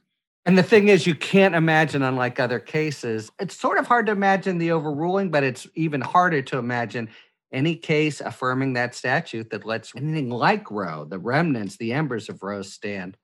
And 0.46 0.58
the 0.58 0.62
thing 0.62 0.88
is, 0.88 1.06
you 1.06 1.14
can't 1.14 1.54
imagine, 1.54 2.02
unlike 2.02 2.38
other 2.38 2.58
cases, 2.60 3.30
it's 3.38 3.58
sort 3.58 3.78
of 3.78 3.86
hard 3.86 4.06
to 4.06 4.12
imagine 4.12 4.58
the 4.58 4.72
overruling, 4.72 5.30
but 5.30 5.42
it's 5.42 5.66
even 5.74 6.02
harder 6.02 6.42
to 6.42 6.58
imagine 6.58 7.08
any 7.50 7.76
case 7.76 8.20
affirming 8.20 8.74
that 8.74 8.94
statute 8.94 9.50
that 9.50 9.64
lets 9.64 9.94
anything 9.96 10.28
like 10.28 10.70
Roe, 10.70 11.04
the 11.04 11.18
remnants, 11.18 11.76
the 11.76 11.92
embers 11.92 12.28
of 12.28 12.42
Roe 12.42 12.62
stand. 12.62 13.16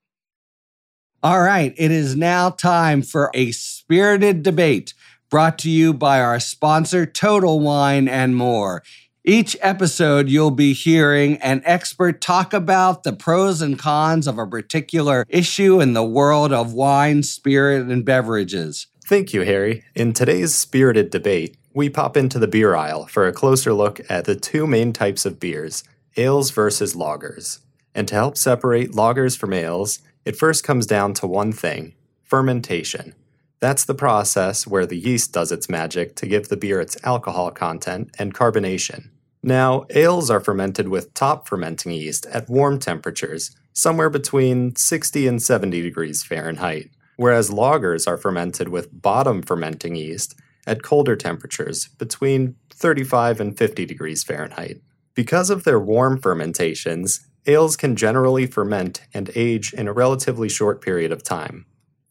All 1.23 1.43
right, 1.43 1.75
it 1.77 1.91
is 1.91 2.17
now 2.17 2.49
time 2.49 3.03
for 3.03 3.31
a 3.35 3.53
spirited 3.53 4.43
debate 4.43 4.95
brought 5.29 5.59
to 5.59 5.71
you 5.71 5.93
by 5.93 6.21
our 6.21 6.41
sponsor, 6.41 7.05
Total 7.05 7.61
Wine 7.61 8.09
and 8.09 8.35
More. 8.35 8.83
Each 9.31 9.57
episode, 9.61 10.29
you'll 10.29 10.51
be 10.51 10.73
hearing 10.73 11.37
an 11.37 11.63
expert 11.65 12.21
talk 12.21 12.53
about 12.53 13.05
the 13.05 13.13
pros 13.13 13.63
and 13.63 13.79
cons 13.79 14.27
of 14.27 14.39
a 14.39 14.45
particular 14.45 15.25
issue 15.29 15.81
in 15.81 15.93
the 15.93 16.03
world 16.03 16.53
of 16.53 16.73
wine, 16.73 17.23
spirit, 17.23 17.87
and 17.87 18.05
beverages. 18.05 18.89
Thank 19.05 19.33
you, 19.33 19.43
Harry. 19.43 19.85
In 19.95 20.15
today's 20.15 20.57
spirited 20.57 21.11
debate, 21.11 21.57
we 21.73 21.89
pop 21.89 22.17
into 22.17 22.41
the 22.41 22.49
beer 22.49 22.75
aisle 22.75 23.07
for 23.07 23.25
a 23.25 23.33
closer 23.33 23.73
look 23.73 24.01
at 24.11 24.25
the 24.25 24.35
two 24.35 24.67
main 24.67 24.93
types 24.93 25.25
of 25.25 25.39
beers 25.39 25.85
ales 26.17 26.51
versus 26.51 26.97
lagers. 26.97 27.61
And 27.95 28.09
to 28.09 28.17
help 28.17 28.37
separate 28.37 28.91
lagers 28.91 29.39
from 29.39 29.53
ales, 29.53 30.01
it 30.25 30.35
first 30.35 30.65
comes 30.65 30.89
down 30.89 31.15
to 31.15 31.29
one 31.29 31.53
thing 31.53 31.95
fermentation. 32.25 33.15
That's 33.61 33.85
the 33.85 33.95
process 33.95 34.67
where 34.67 34.87
the 34.87 34.99
yeast 34.99 35.33
does 35.33 35.53
its 35.53 35.69
magic 35.69 36.17
to 36.17 36.27
give 36.27 36.49
the 36.49 36.57
beer 36.57 36.81
its 36.81 36.97
alcohol 37.05 37.53
content 37.53 38.11
and 38.19 38.35
carbonation. 38.35 39.11
Now, 39.43 39.87
ales 39.91 40.31
are 40.31 40.41
fermented 40.41 40.89
with 40.89 41.15
top 41.15 41.49
fermenting 41.49 41.93
yeast 41.93 42.27
at 42.27 42.51
warm 42.51 42.79
temperatures, 42.79 43.57
somewhere 43.73 44.11
between 44.11 44.77
60 44.77 45.27
and 45.27 45.43
70 45.43 45.81
degrees 45.81 46.23
Fahrenheit, 46.23 46.91
whereas 47.17 47.51
lagers 47.51 48.07
are 48.07 48.19
fermented 48.19 48.69
with 48.69 49.01
bottom 49.01 49.43
fermenting 49.43 49.95
yeast 49.95 50.39
at 50.67 50.83
colder 50.83 51.17
temperatures, 51.17 51.89
between 51.89 52.55
35 52.71 53.41
and 53.41 53.57
50 53.57 53.87
degrees 53.87 54.23
Fahrenheit. 54.23 54.81
Because 55.15 55.49
of 55.49 55.65
their 55.65 55.81
warm 55.81 56.21
fermentations, 56.21 57.27
ales 57.47 57.77
can 57.77 57.97
generally 57.97 58.47
ferment 58.47 59.03
and 59.15 59.31
age 59.35 59.73
in 59.73 59.89
a 59.89 59.93
relatively 59.93 60.51
short 60.51 60.83
period 60.83 61.13
of 61.13 61.23
time, 61.23 61.65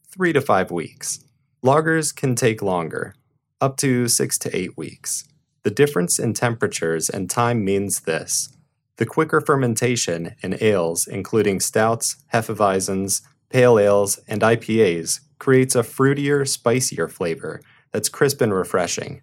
three 0.08 0.32
to 0.32 0.40
five 0.40 0.72
weeks. 0.72 1.24
Lagers 1.64 2.14
can 2.14 2.34
take 2.34 2.60
longer, 2.60 3.14
up 3.60 3.76
to 3.76 4.08
six 4.08 4.36
to 4.38 4.56
eight 4.56 4.76
weeks. 4.76 5.29
The 5.62 5.70
difference 5.70 6.18
in 6.18 6.32
temperatures 6.32 7.10
and 7.10 7.28
time 7.28 7.64
means 7.64 8.00
this. 8.00 8.56
The 8.96 9.06
quicker 9.06 9.40
fermentation 9.40 10.34
in 10.42 10.56
ales, 10.62 11.06
including 11.06 11.60
stouts, 11.60 12.16
hefeweizens, 12.32 13.22
pale 13.50 13.78
ales, 13.78 14.18
and 14.26 14.40
IPAs, 14.40 15.20
creates 15.38 15.74
a 15.74 15.82
fruitier, 15.82 16.46
spicier 16.46 17.08
flavor 17.08 17.60
that's 17.92 18.08
crisp 18.08 18.40
and 18.40 18.54
refreshing. 18.54 19.22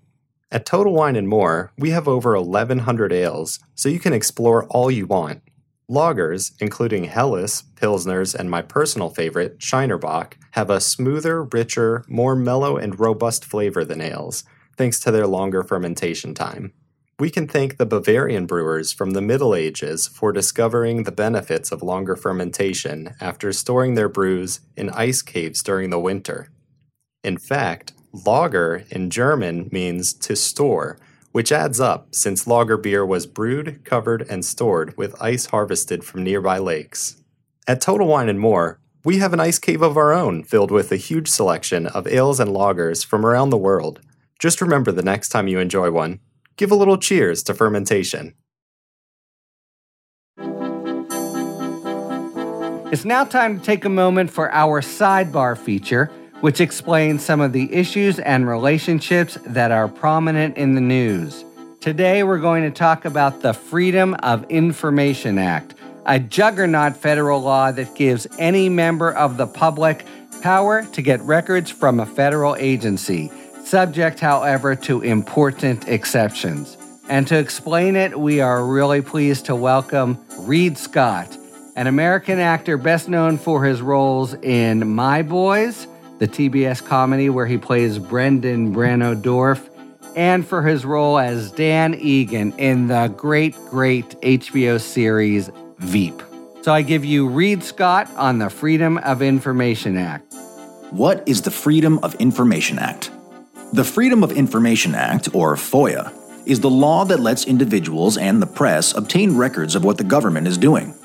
At 0.51 0.65
Total 0.65 0.93
Wine 0.93 1.15
and 1.15 1.27
More, 1.27 1.71
we 1.77 1.89
have 1.89 2.07
over 2.07 2.39
1,100 2.39 3.11
ales, 3.11 3.59
so 3.75 3.89
you 3.89 3.99
can 3.99 4.13
explore 4.13 4.65
all 4.65 4.89
you 4.89 5.05
want. 5.05 5.41
Lagers, 5.89 6.51
including 6.59 7.05
Helles, 7.05 7.63
Pilsners, 7.75 8.35
and 8.35 8.49
my 8.49 8.61
personal 8.61 9.09
favorite, 9.09 9.61
Shiner 9.61 9.97
Bock, 9.97 10.37
have 10.51 10.69
a 10.69 10.81
smoother, 10.81 11.43
richer, 11.43 12.03
more 12.07 12.35
mellow, 12.35 12.77
and 12.77 12.99
robust 12.99 13.45
flavor 13.45 13.85
than 13.85 14.01
ales, 14.01 14.43
thanks 14.77 14.99
to 15.01 15.11
their 15.11 15.27
longer 15.27 15.63
fermentation 15.63 16.33
time. 16.33 16.73
We 17.19 17.31
can 17.31 17.47
thank 17.47 17.77
the 17.77 17.85
Bavarian 17.85 18.45
brewers 18.45 18.93
from 18.93 19.11
the 19.11 19.23
Middle 19.23 19.55
Ages 19.55 20.07
for 20.07 20.31
discovering 20.31 21.03
the 21.03 21.11
benefits 21.11 21.71
of 21.71 21.81
longer 21.81 22.15
fermentation 22.15 23.15
after 23.19 23.51
storing 23.51 23.95
their 23.95 24.07
brews 24.07 24.59
in 24.75 24.91
ice 24.91 25.23
caves 25.23 25.63
during 25.63 25.89
the 25.89 25.99
winter. 25.99 26.51
In 27.23 27.39
fact, 27.39 27.93
lager 28.13 28.83
in 28.91 29.09
German 29.09 29.67
means 29.71 30.13
to 30.13 30.35
store, 30.35 30.99
which 31.31 31.51
adds 31.51 31.79
up 31.79 32.13
since 32.13 32.45
lager 32.45 32.77
beer 32.77 33.03
was 33.03 33.25
brewed, 33.25 33.83
covered, 33.83 34.21
and 34.29 34.45
stored 34.45 34.95
with 34.95 35.19
ice 35.19 35.47
harvested 35.47 36.03
from 36.03 36.23
nearby 36.23 36.59
lakes. 36.59 37.23
At 37.67 37.81
Total 37.81 38.07
Wine 38.07 38.29
and 38.29 38.39
More, 38.39 38.79
we 39.03 39.17
have 39.17 39.33
an 39.33 39.39
ice 39.39 39.57
cave 39.57 39.81
of 39.81 39.97
our 39.97 40.13
own 40.13 40.43
filled 40.43 40.69
with 40.69 40.91
a 40.91 40.97
huge 40.97 41.29
selection 41.29 41.87
of 41.87 42.07
ales 42.07 42.39
and 42.39 42.51
lagers 42.51 43.05
from 43.05 43.25
around 43.25 43.49
the 43.49 43.57
world. 43.57 44.01
Just 44.39 44.61
remember 44.61 44.91
the 44.91 45.01
next 45.01 45.29
time 45.29 45.47
you 45.47 45.59
enjoy 45.59 45.91
one, 45.91 46.19
give 46.55 46.71
a 46.71 46.75
little 46.75 46.97
cheers 46.97 47.43
to 47.43 47.53
fermentation. 47.53 48.35
It's 52.89 53.03
now 53.05 53.25
time 53.25 53.59
to 53.59 53.65
take 53.65 53.83
a 53.83 53.89
moment 53.89 54.31
for 54.31 54.51
our 54.51 54.81
sidebar 54.81 55.57
feature 55.57 56.11
which 56.41 56.61
explains 56.61 57.25
some 57.25 57.41
of 57.41 57.51
the 57.51 57.73
issues 57.73 58.19
and 58.19 58.47
relationships 58.47 59.37
that 59.45 59.71
are 59.71 59.87
prominent 59.87 60.57
in 60.57 60.75
the 60.75 60.81
news. 60.81 61.43
Today, 61.81 62.23
we're 62.23 62.39
going 62.39 62.63
to 62.63 62.71
talk 62.71 63.05
about 63.05 63.41
the 63.41 63.53
Freedom 63.53 64.15
of 64.21 64.43
Information 64.49 65.37
Act, 65.37 65.73
a 66.05 66.19
juggernaut 66.19 66.95
federal 66.95 67.41
law 67.41 67.71
that 67.71 67.95
gives 67.95 68.27
any 68.37 68.69
member 68.69 69.11
of 69.11 69.37
the 69.37 69.47
public 69.47 70.05
power 70.41 70.85
to 70.85 71.01
get 71.01 71.19
records 71.21 71.71
from 71.71 71.99
a 71.99 72.05
federal 72.05 72.55
agency, 72.57 73.31
subject, 73.67 74.19
however, 74.19 74.75
to 74.75 75.01
important 75.01 75.87
exceptions. 75.87 76.77
And 77.09 77.27
to 77.27 77.37
explain 77.37 77.95
it, 77.95 78.19
we 78.19 78.41
are 78.41 78.65
really 78.65 79.01
pleased 79.01 79.45
to 79.45 79.55
welcome 79.55 80.17
Reid 80.39 80.77
Scott, 80.77 81.37
an 81.75 81.87
American 81.87 82.39
actor 82.39 82.77
best 82.77 83.07
known 83.07 83.37
for 83.37 83.63
his 83.63 83.81
roles 83.81 84.33
in 84.33 84.87
My 84.95 85.21
Boys 85.21 85.87
the 86.19 86.27
TBS 86.27 86.83
comedy 86.85 87.29
where 87.29 87.45
he 87.45 87.57
plays 87.57 87.99
Brendan 87.99 88.73
Brano 88.73 89.19
Dorff, 89.19 89.69
and 90.15 90.45
for 90.45 90.63
his 90.63 90.83
role 90.83 91.19
as 91.19 91.51
Dan 91.51 91.93
Egan 91.95 92.53
in 92.57 92.87
the 92.87 93.13
great, 93.15 93.55
great 93.69 94.09
HBO 94.21 94.81
series 94.81 95.51
Veep. 95.77 96.21
So 96.63 96.73
I 96.73 96.81
give 96.81 97.05
you 97.05 97.27
Reid 97.29 97.63
Scott 97.63 98.09
on 98.15 98.39
the 98.39 98.49
Freedom 98.49 98.97
of 98.99 99.21
Information 99.21 99.95
Act. 99.95 100.33
What 100.89 101.27
is 101.27 101.43
the 101.43 101.51
Freedom 101.51 101.99
of 101.99 102.15
Information 102.15 102.79
Act? 102.79 103.11
The 103.73 103.83
Freedom 103.83 104.23
of 104.23 104.31
Information 104.31 104.95
Act, 104.95 105.27
or 105.35 105.55
FOIA, 105.55 106.13
is 106.45 106.61
the 106.61 106.69
law 106.69 107.03
that 107.03 107.19
lets 107.19 107.43
individuals 107.43 108.17
and 108.17 108.41
the 108.41 108.47
press 108.47 108.95
obtain 108.95 109.35
records 109.35 109.75
of 109.75 109.83
what 109.83 109.97
the 109.97 110.05
government 110.05 110.47
is 110.47 110.57
doing. 110.57 110.95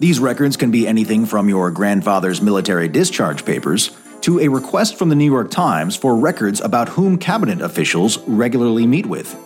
These 0.00 0.18
records 0.18 0.56
can 0.56 0.72
be 0.72 0.88
anything 0.88 1.26
from 1.26 1.48
your 1.48 1.70
grandfather's 1.70 2.42
military 2.42 2.88
discharge 2.88 3.44
papers 3.44 3.92
to 4.22 4.40
a 4.40 4.48
request 4.48 4.98
from 4.98 5.10
the 5.10 5.14
New 5.14 5.30
York 5.30 5.52
Times 5.52 5.94
for 5.94 6.16
records 6.16 6.60
about 6.60 6.88
whom 6.88 7.18
cabinet 7.18 7.60
officials 7.60 8.18
regularly 8.26 8.84
meet 8.84 9.06
with. 9.06 9.36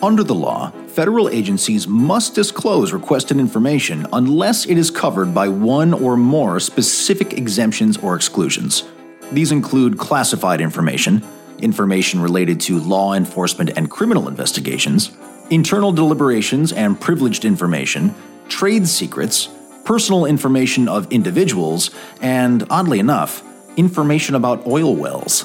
Under 0.00 0.22
the 0.22 0.36
law, 0.36 0.70
federal 0.86 1.28
agencies 1.28 1.88
must 1.88 2.36
disclose 2.36 2.92
requested 2.92 3.38
information 3.38 4.06
unless 4.12 4.66
it 4.66 4.78
is 4.78 4.88
covered 4.88 5.34
by 5.34 5.48
one 5.48 5.92
or 5.92 6.16
more 6.16 6.60
specific 6.60 7.32
exemptions 7.32 7.96
or 7.96 8.14
exclusions. 8.14 8.84
These 9.32 9.50
include 9.50 9.98
classified 9.98 10.60
information, 10.60 11.24
information 11.60 12.20
related 12.20 12.60
to 12.62 12.78
law 12.78 13.14
enforcement 13.14 13.70
and 13.76 13.90
criminal 13.90 14.28
investigations, 14.28 15.10
internal 15.50 15.92
deliberations 15.92 16.72
and 16.72 17.00
privileged 17.00 17.44
information, 17.44 18.14
trade 18.48 18.86
secrets, 18.88 19.48
personal 19.84 20.24
information 20.24 20.88
of 20.88 21.10
individuals, 21.12 21.90
and, 22.20 22.64
oddly 22.70 22.98
enough, 22.98 23.42
information 23.76 24.34
about 24.34 24.66
oil 24.66 24.94
wells. 24.94 25.44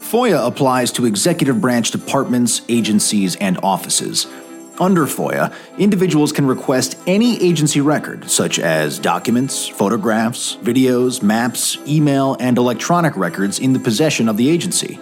FOIA 0.00 0.46
applies 0.46 0.90
to 0.92 1.06
executive 1.06 1.60
branch 1.60 1.90
departments, 1.90 2.62
agencies, 2.68 3.36
and 3.36 3.58
offices. 3.62 4.26
Under 4.80 5.06
FOIA, 5.06 5.54
individuals 5.76 6.32
can 6.32 6.46
request 6.46 6.96
any 7.06 7.40
agency 7.42 7.80
record, 7.82 8.30
such 8.30 8.58
as 8.58 8.98
documents, 8.98 9.68
photographs, 9.68 10.56
videos, 10.56 11.22
maps, 11.22 11.76
email, 11.86 12.36
and 12.40 12.56
electronic 12.56 13.14
records 13.16 13.58
in 13.58 13.74
the 13.74 13.78
possession 13.78 14.28
of 14.28 14.36
the 14.38 14.48
agency. 14.48 14.98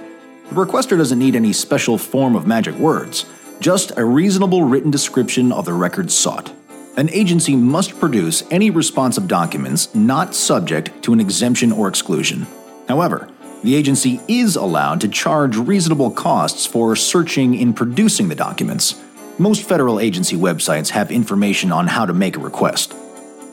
The 0.48 0.54
requester 0.54 0.96
doesn't 0.96 1.18
need 1.18 1.36
any 1.36 1.52
special 1.52 1.98
form 1.98 2.34
of 2.34 2.46
magic 2.46 2.74
words, 2.76 3.26
just 3.60 3.92
a 3.98 4.04
reasonable 4.04 4.64
written 4.64 4.90
description 4.90 5.52
of 5.52 5.66
the 5.66 5.74
records 5.74 6.14
sought. 6.14 6.50
An 6.96 7.10
agency 7.10 7.54
must 7.54 8.00
produce 8.00 8.42
any 8.50 8.70
responsive 8.70 9.28
documents 9.28 9.94
not 9.94 10.34
subject 10.34 11.02
to 11.02 11.12
an 11.12 11.20
exemption 11.20 11.70
or 11.70 11.86
exclusion. 11.86 12.46
However, 12.88 13.28
the 13.62 13.74
agency 13.74 14.20
is 14.26 14.56
allowed 14.56 15.02
to 15.02 15.08
charge 15.08 15.54
reasonable 15.56 16.10
costs 16.10 16.64
for 16.64 16.96
searching 16.96 17.54
in 17.54 17.74
producing 17.74 18.28
the 18.28 18.34
documents. 18.34 18.94
Most 19.36 19.68
federal 19.68 20.00
agency 20.00 20.34
websites 20.34 20.88
have 20.90 21.12
information 21.12 21.70
on 21.72 21.88
how 21.88 22.06
to 22.06 22.14
make 22.14 22.36
a 22.36 22.40
request. 22.40 22.94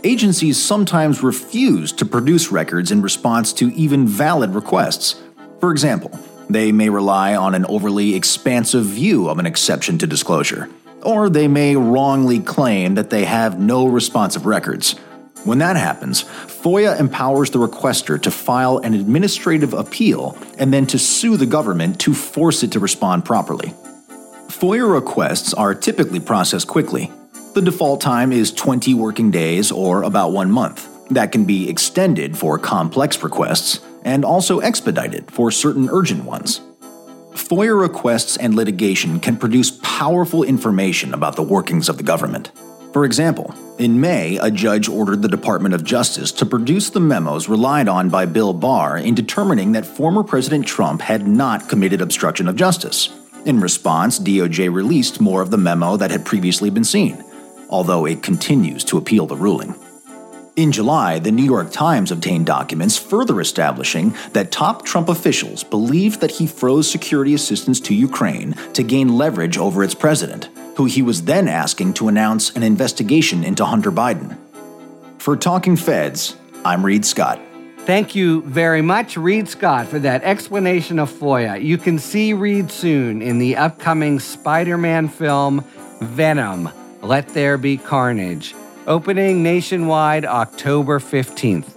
Agencies 0.06 0.64
sometimes 0.64 1.22
refuse 1.22 1.92
to 1.92 2.06
produce 2.06 2.54
records 2.54 2.90
in 2.90 3.02
response 3.02 3.52
to 3.54 3.74
even 3.74 4.08
valid 4.08 4.56
requests. 4.56 5.22
For 5.60 5.72
example, 5.72 6.18
they 6.50 6.72
may 6.72 6.90
rely 6.90 7.36
on 7.36 7.56
an 7.56 7.66
overly 7.66 8.16
expansive 8.16 8.86
view 8.86 9.30
of 9.30 9.40
an 9.40 9.46
exception 9.46 9.98
to 10.00 10.08
disclosure, 10.08 10.70
or 11.02 11.30
they 11.30 11.48
may 11.48 11.76
wrongly 11.76 12.40
claim 12.40 12.96
that 12.96 13.10
they 13.10 13.26
have 13.26 13.60
no 13.60 13.88
responsive 13.88 14.46
records. 14.46 14.96
When 15.44 15.60
that 15.60 15.76
happens, 15.76 16.24
FOIA 16.24 17.00
empowers 17.00 17.52
the 17.52 17.60
requester 17.60 18.20
to 18.22 18.32
file 18.32 18.80
an 18.80 18.96
administrative 18.96 19.74
appeal 19.74 20.36
and 20.58 20.74
then 20.74 20.88
to 20.88 20.98
sue 20.98 21.38
the 21.38 21.46
government 21.46 22.00
to 22.02 22.16
force 22.16 22.64
it 22.64 22.72
to 22.72 22.80
respond 22.80 23.26
properly. 23.26 23.70
FOIA 24.48 24.92
requests 24.92 25.54
are 25.54 25.76
typically 25.76 26.20
processed 26.20 26.68
quickly. 26.68 27.12
The 27.54 27.62
default 27.62 28.02
time 28.02 28.32
is 28.32 28.52
20 28.52 28.96
working 28.96 29.30
days 29.30 29.72
or 29.72 30.02
about 30.02 30.32
one 30.32 30.50
month. 30.50 30.90
That 31.10 31.32
can 31.32 31.46
be 31.46 31.70
extended 31.70 32.38
for 32.38 32.58
complex 32.58 33.22
requests 33.22 33.80
and 34.04 34.26
also 34.26 34.60
expedited 34.60 35.30
for 35.32 35.52
certain 35.52 35.90
urgent 35.92 36.24
ones. 36.24 36.62
FOIA 37.34 37.80
requests 37.80 38.38
and 38.38 38.56
litigation 38.56 39.20
can 39.20 39.38
produce 39.38 39.80
powerful 39.84 40.44
information 40.44 41.14
about 41.14 41.36
the 41.36 41.44
workings 41.44 41.90
of 41.90 41.98
the 41.98 42.04
government. 42.04 42.52
For 42.94 43.04
example, 43.04 43.54
in 43.78 44.00
May, 44.00 44.38
a 44.38 44.50
judge 44.50 44.88
ordered 44.88 45.22
the 45.22 45.28
Department 45.28 45.76
of 45.76 45.84
Justice 45.84 46.32
to 46.32 46.46
produce 46.46 46.90
the 46.90 47.02
memos 47.02 47.50
relied 47.50 47.90
on 47.90 48.08
by 48.08 48.26
Bill 48.26 48.54
Barr 48.54 48.98
in 48.98 49.14
determining 49.14 49.74
that 49.74 49.86
former 49.86 50.24
President 50.24 50.66
Trump 50.66 51.02
had 51.02 51.28
not 51.28 51.68
committed 51.68 52.02
obstruction 52.02 52.48
of 52.48 52.56
justice. 52.56 53.10
In 53.46 53.60
response, 53.60 54.18
DOJ 54.18 54.74
released 54.74 55.20
more 55.20 55.42
of 55.42 55.52
the 55.52 55.58
memo 55.58 55.98
that 55.98 56.10
had 56.10 56.26
previously 56.26 56.70
been 56.70 56.86
seen, 56.86 57.22
although 57.70 58.06
it 58.06 58.24
continues 58.24 58.86
to 58.86 58.98
appeal 58.98 59.28
the 59.28 59.36
ruling. 59.36 59.76
In 60.56 60.72
July, 60.72 61.20
the 61.20 61.34
New 61.34 61.44
York 61.44 61.70
Times 61.72 62.12
obtained 62.12 62.46
documents 62.46 62.98
further 62.98 63.42
establishing 63.42 64.16
that 64.32 64.52
top 64.52 64.86
Trump 64.86 65.10
officials 65.10 65.66
believed 65.66 66.22
that 66.22 66.32
he 66.32 66.48
froze 66.48 66.90
security 66.90 67.34
assistance 67.34 67.82
to 67.82 67.94
Ukraine 67.94 68.54
to 68.72 68.82
gain 68.82 69.18
leverage 69.18 69.58
over 69.58 69.84
its 69.84 69.94
president 69.94 70.48
who 70.78 70.86
he 70.86 71.02
was 71.02 71.24
then 71.24 71.50
asking 71.50 71.94
to 71.96 72.08
announce 72.08 72.52
an 72.52 72.64
investigation 72.64 73.44
into 73.44 73.66
Hunter 73.66 73.92
Biden. 73.92 74.38
For 75.20 75.36
Talking 75.36 75.76
Feds, 75.76 76.38
I'm 76.64 76.86
Reid 76.86 77.06
Scott. 77.06 77.42
Thank 77.80 78.16
you 78.16 78.42
very 78.44 78.82
much, 78.82 79.18
Reid 79.18 79.50
Scott, 79.50 79.88
for 79.88 80.00
that 80.00 80.24
explanation 80.24 81.00
of 81.00 81.12
FOIA. 81.12 81.62
You 81.62 81.78
can 81.78 82.00
see 82.00 82.34
Reid 82.34 82.72
soon 82.72 83.22
in 83.22 83.40
the 83.40 83.58
upcoming 83.58 84.20
Spider 84.20 84.78
Man 84.78 85.10
film 85.10 85.66
Venom 86.02 86.70
Let 87.02 87.30
There 87.30 87.58
Be 87.58 87.78
Carnage, 87.78 88.56
opening 88.88 89.44
nationwide 89.44 90.26
October 90.26 91.00
15th. 91.00 91.72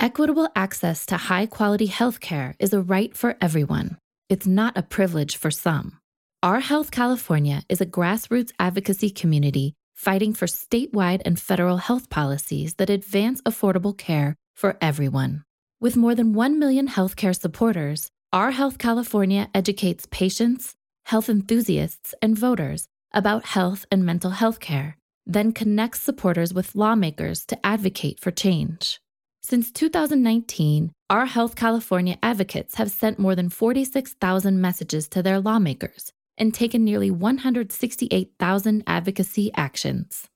Equitable 0.00 0.48
access 0.54 1.06
to 1.06 1.16
high 1.16 1.46
quality 1.46 1.88
healthcare 1.88 2.54
is 2.58 2.74
a 2.74 2.80
right 2.80 3.16
for 3.16 3.36
everyone. 3.40 3.96
It's 4.28 4.46
not 4.46 4.76
a 4.76 4.82
privilege 4.82 5.36
for 5.36 5.50
some. 5.50 5.98
Our 6.42 6.60
Health 6.60 6.90
California 6.90 7.62
is 7.70 7.80
a 7.80 7.86
grassroots 7.86 8.52
advocacy 8.58 9.08
community 9.08 9.72
fighting 9.94 10.34
for 10.34 10.46
statewide 10.46 11.22
and 11.24 11.40
federal 11.40 11.78
health 11.78 12.10
policies 12.10 12.74
that 12.74 12.90
advance 12.90 13.40
affordable 13.42 13.96
care 13.96 14.36
for 14.54 14.76
everyone. 14.80 15.42
With 15.80 15.96
more 15.96 16.14
than 16.14 16.34
1 16.34 16.58
million 16.58 16.86
healthcare 16.88 17.34
supporters, 17.34 18.10
Our 18.34 18.50
Health 18.50 18.78
California 18.78 19.48
educates 19.54 20.08
patients, 20.10 20.74
health 21.04 21.28
enthusiasts, 21.28 22.16
and 22.20 22.36
voters 22.36 22.88
about 23.12 23.44
health 23.44 23.86
and 23.92 24.04
mental 24.04 24.32
health 24.32 24.58
care, 24.58 24.96
then 25.24 25.52
connects 25.52 26.00
supporters 26.00 26.52
with 26.52 26.74
lawmakers 26.74 27.46
to 27.46 27.64
advocate 27.64 28.18
for 28.18 28.32
change. 28.32 28.98
Since 29.40 29.70
2019, 29.70 30.90
Our 31.08 31.26
Health 31.26 31.54
California 31.54 32.18
advocates 32.24 32.74
have 32.74 32.90
sent 32.90 33.20
more 33.20 33.36
than 33.36 33.50
46,000 33.50 34.60
messages 34.60 35.06
to 35.10 35.22
their 35.22 35.38
lawmakers 35.38 36.10
and 36.36 36.52
taken 36.52 36.84
nearly 36.84 37.12
168,000 37.12 38.82
advocacy 38.84 39.52
actions. 39.54 40.26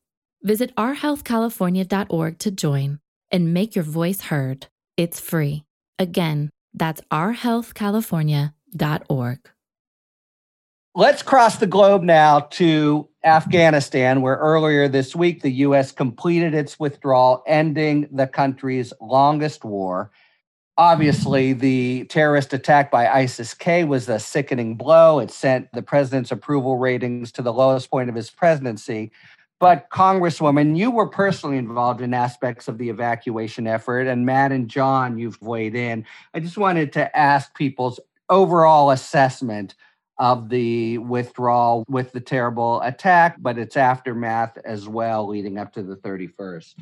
Visit 0.45 0.73
ourhealthcalifornia.org 0.77 2.39
to 2.39 2.51
join 2.53 3.01
and 3.33 3.53
make 3.53 3.75
your 3.75 3.83
voice 3.83 4.21
heard. 4.21 4.69
It's 4.97 5.19
free. 5.19 5.65
Again, 5.99 6.51
that's 6.75 7.01
ourhealthcalifornia.org. 7.11 9.39
Let's 10.95 11.23
cross 11.23 11.59
the 11.59 11.67
globe 11.67 12.03
now 12.03 12.41
to 12.41 13.09
Afghanistan, 13.23 14.21
where 14.21 14.37
earlier 14.37 14.89
this 14.89 15.15
week 15.15 15.43
the 15.43 15.51
U.S. 15.51 15.93
completed 15.93 16.55
its 16.55 16.81
withdrawal, 16.81 17.45
ending 17.47 18.09
the 18.11 18.27
country's 18.27 18.93
longest 19.01 19.65
war. 19.65 20.11
Obviously, 20.77 21.53
the 21.53 22.05
terrorist 22.07 22.53
attack 22.53 22.91
by 22.91 23.09
ISIS 23.09 23.55
K 23.55 23.85
was 23.85 24.09
a 24.09 24.19
sickening 24.19 24.77
blow. 24.77 25.19
It 25.19 25.31
sent 25.31 25.71
the 25.73 25.83
president's 25.83 26.33
approval 26.33 26.79
ratings 26.79 27.33
to 27.33 27.43
the 27.43 27.53
lowest 27.53 27.91
point 27.91 28.09
of 28.09 28.15
his 28.15 28.31
presidency. 28.31 29.13
But, 29.61 29.91
Congresswoman, 29.91 30.77
you 30.77 30.91
were 30.91 31.09
personally 31.09 31.57
involved 31.57 32.01
in 32.01 32.15
aspects 32.15 32.69
of 32.69 32.79
the 32.79 32.91
evacuation 32.91 33.67
effort, 33.67 34.07
and 34.07 34.25
Matt 34.25 34.53
and 34.53 34.69
Jon, 34.69 35.19
you've 35.19 35.41
weighed 35.43 35.75
in. 35.75 36.05
I 36.33 36.41
just 36.41 36.57
wanted 36.57 36.93
to 36.93 37.17
ask 37.17 37.53
people's 37.57 37.99
overall 38.31 38.91
assessment 38.91 39.75
of 40.19 40.49
the 40.49 40.99
withdrawal 40.99 41.85
with 41.89 42.13
the 42.13 42.21
terrible 42.21 42.81
attack, 42.83 43.37
but 43.41 43.59
its 43.59 43.77
aftermath 43.77 44.59
as 44.65 44.89
well, 44.89 45.27
leading 45.29 45.59
up 45.59 45.73
to 45.73 45.83
the 45.83 45.97
31st. 45.97 46.75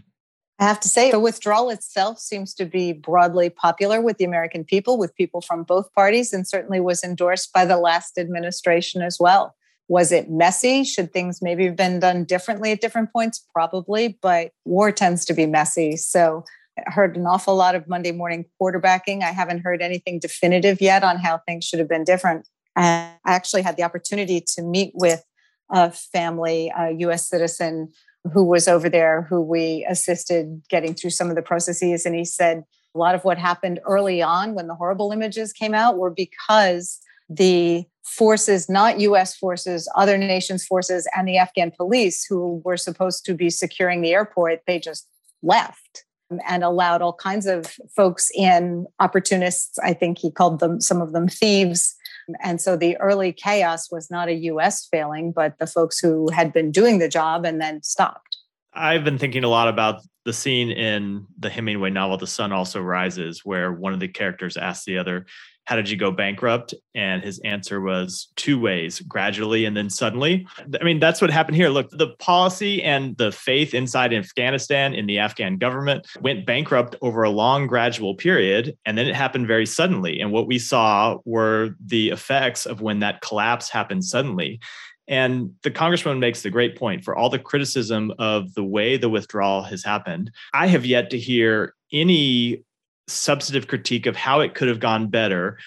I 0.58 0.64
have 0.64 0.80
to 0.80 0.88
say, 0.88 1.10
the 1.10 1.20
withdrawal 1.20 1.68
itself 1.68 2.18
seems 2.18 2.54
to 2.54 2.64
be 2.64 2.92
broadly 2.92 3.50
popular 3.50 4.00
with 4.00 4.16
the 4.16 4.24
American 4.24 4.64
people, 4.64 4.96
with 4.96 5.14
people 5.14 5.42
from 5.42 5.64
both 5.64 5.92
parties, 5.92 6.32
and 6.32 6.48
certainly 6.48 6.80
was 6.80 7.04
endorsed 7.04 7.52
by 7.52 7.66
the 7.66 7.76
last 7.76 8.16
administration 8.18 9.02
as 9.02 9.18
well. 9.20 9.54
Was 9.88 10.11
it 10.12 10.31
messy? 10.31 10.85
Should 10.85 11.12
things 11.12 11.40
maybe 11.40 11.64
have 11.66 11.77
been 11.77 12.01
done 12.01 12.25
differently 12.25 12.72
at 12.72 12.81
different 12.81 13.12
points? 13.12 13.44
Probably, 13.53 14.18
but 14.20 14.51
war 14.64 14.90
tends 14.90 15.25
to 15.27 15.35
be 15.35 15.46
messy. 15.46 15.96
So 15.96 16.44
I 16.79 16.90
heard 16.90 17.16
an 17.16 17.27
awful 17.27 17.55
lot 17.55 17.75
of 17.75 17.88
Monday 17.88 18.12
morning 18.12 18.44
quarterbacking. 18.61 19.22
I 19.22 19.31
haven't 19.31 19.61
heard 19.61 19.81
anything 19.81 20.18
definitive 20.18 20.81
yet 20.81 21.05
on 21.05 21.18
how 21.18 21.38
things 21.46 21.64
should 21.64 21.79
have 21.79 21.88
been 21.88 22.05
different. 22.05 22.49
And 22.75 23.14
I 23.25 23.35
actually 23.35 23.62
had 23.62 23.77
the 23.77 23.85
opportunity 23.85 24.44
to 24.55 24.62
meet 24.62 24.92
with 24.94 25.25
a 25.70 25.90
family, 25.90 26.72
a 26.77 26.90
US 26.90 27.29
citizen 27.29 27.92
who 28.33 28.44
was 28.44 28.68
over 28.68 28.88
there, 28.88 29.22
who 29.31 29.40
we 29.40 29.87
assisted 29.88 30.62
getting 30.68 30.94
through 30.94 31.11
some 31.11 31.31
of 31.31 31.37
the 31.37 31.42
processes. 31.42 32.05
And 32.05 32.14
he 32.14 32.25
said 32.25 32.64
a 32.94 32.99
lot 32.99 33.14
of 33.14 33.25
what 33.25 33.38
happened 33.38 33.81
early 33.85 34.20
on 34.20 34.55
when 34.55 34.66
the 34.66 34.75
horrible 34.75 35.12
images 35.12 35.53
came 35.53 35.75
out 35.75 35.96
were 35.96 36.11
because 36.11 36.99
the 37.29 37.85
forces, 38.07 38.69
not 38.69 39.01
US 39.01 39.37
forces, 39.37 39.90
other 39.97 40.16
nations' 40.16 40.64
forces, 40.64 41.09
and 41.16 41.27
the 41.27 41.38
Afghan 41.38 41.71
police 41.71 42.25
who 42.25 42.62
were 42.64 42.77
supposed 42.77 43.25
to 43.27 43.35
be 43.35 43.51
securing 43.51 44.01
the 44.01 44.12
airport, 44.12 44.61
they 44.66 44.79
just 44.79 45.09
left 45.42 46.05
and 46.49 46.64
allowed 46.64 47.03
all 47.03 47.12
kinds 47.12 47.47
of 47.47 47.77
folks 47.95 48.31
in, 48.35 48.87
opportunists. 49.01 49.79
I 49.79 49.92
think 49.92 50.19
he 50.19 50.31
called 50.31 50.61
them, 50.61 50.81
some 50.81 51.01
of 51.01 51.12
them 51.12 51.29
thieves. 51.29 51.95
And 52.42 52.61
so 52.61 52.77
the 52.77 52.97
early 52.97 53.33
chaos 53.33 53.90
was 53.90 54.11
not 54.11 54.29
a 54.29 54.35
US 54.35 54.87
failing, 54.87 55.31
but 55.33 55.59
the 55.59 55.66
folks 55.66 55.99
who 55.99 56.31
had 56.31 56.53
been 56.53 56.73
doing 56.73 56.99
the 56.99 57.09
job 57.09 57.45
and 57.45 57.61
then 57.61 57.83
stopped. 57.83 58.37
I've 58.75 59.05
been 59.05 59.19
thinking 59.19 59.45
a 59.45 59.49
lot 59.49 59.69
about 59.69 60.03
the 60.25 60.33
scene 60.33 60.71
in 60.71 61.25
the 61.38 61.49
Hemingway 61.49 61.90
novel, 61.90 62.19
The 62.19 62.27
Sun 62.27 62.53
Also 62.53 62.81
Rises, 62.81 63.42
where 63.45 63.73
one 63.73 63.92
of 63.92 64.01
the 64.01 64.09
characters 64.09 64.57
asks 64.57 64.85
the 64.85 64.99
other, 64.99 65.27
how 65.66 65.76
did 65.76 65.90
you 65.90 65.96
go 65.96 66.11
bankrupt? 66.11 66.74
And 66.94 67.22
his 67.22 67.38
answer 67.40 67.81
was 67.81 68.29
two 68.37 68.59
ways, 68.59 69.00
gradually 69.00 69.64
and 69.64 69.76
then 69.76 69.90
suddenly. 69.90 70.46
I 70.81 70.85
mean, 70.85 71.00
that's 71.00 71.20
what 71.20 71.31
happened 71.31 71.57
here. 71.57 71.68
Look, 71.68 71.90
the 71.90 72.14
policy 72.18 72.83
and 72.83 73.16
the 73.18 73.33
faith 73.33 73.74
inside 73.74 74.14
Afghanistan 74.14 74.94
in 74.94 75.07
the 75.07 75.18
Afghan 75.18 75.59
government 75.59 76.07
went 76.20 76.46
bankrupt 76.46 76.94
over 77.02 77.24
a 77.24 77.31
long, 77.31 77.66
gradual 77.66 78.14
period. 78.14 78.76
And 78.87 78.96
then 78.96 79.09
it 79.09 79.16
happened 79.16 79.48
very 79.48 79.66
suddenly. 79.66 80.20
And 80.20 80.31
what 80.31 80.46
we 80.46 80.59
saw 80.59 81.18
were 81.24 81.70
the 81.85 82.11
effects 82.11 82.64
of 82.64 82.81
when 82.81 83.00
that 83.00 83.20
collapse 83.20 83.68
happened 83.68 84.05
suddenly. 84.05 84.61
And 85.09 85.52
the 85.62 85.70
congressman 85.70 86.20
makes 86.20 86.42
the 86.42 86.50
great 86.50 86.76
point 86.76 87.05
for 87.05 87.14
all 87.14 87.31
the 87.31 87.38
criticism 87.38 88.12
of 88.18 88.55
the 88.55 88.64
way 88.64 88.96
the 88.96 89.09
withdrawal 89.09 89.62
has 89.62 89.85
happened. 89.85 90.31
I 90.52 90.66
have 90.68 90.87
yet 90.87 91.11
to 91.11 91.18
hear 91.18 91.74
any 91.92 92.64
substantive 93.09 93.69
critique 93.69 94.07
of 94.07 94.16
how 94.16 94.40
it 94.40 94.55
could 94.55 94.69
have 94.69 94.81
gone 94.81 95.09
better, 95.09 95.59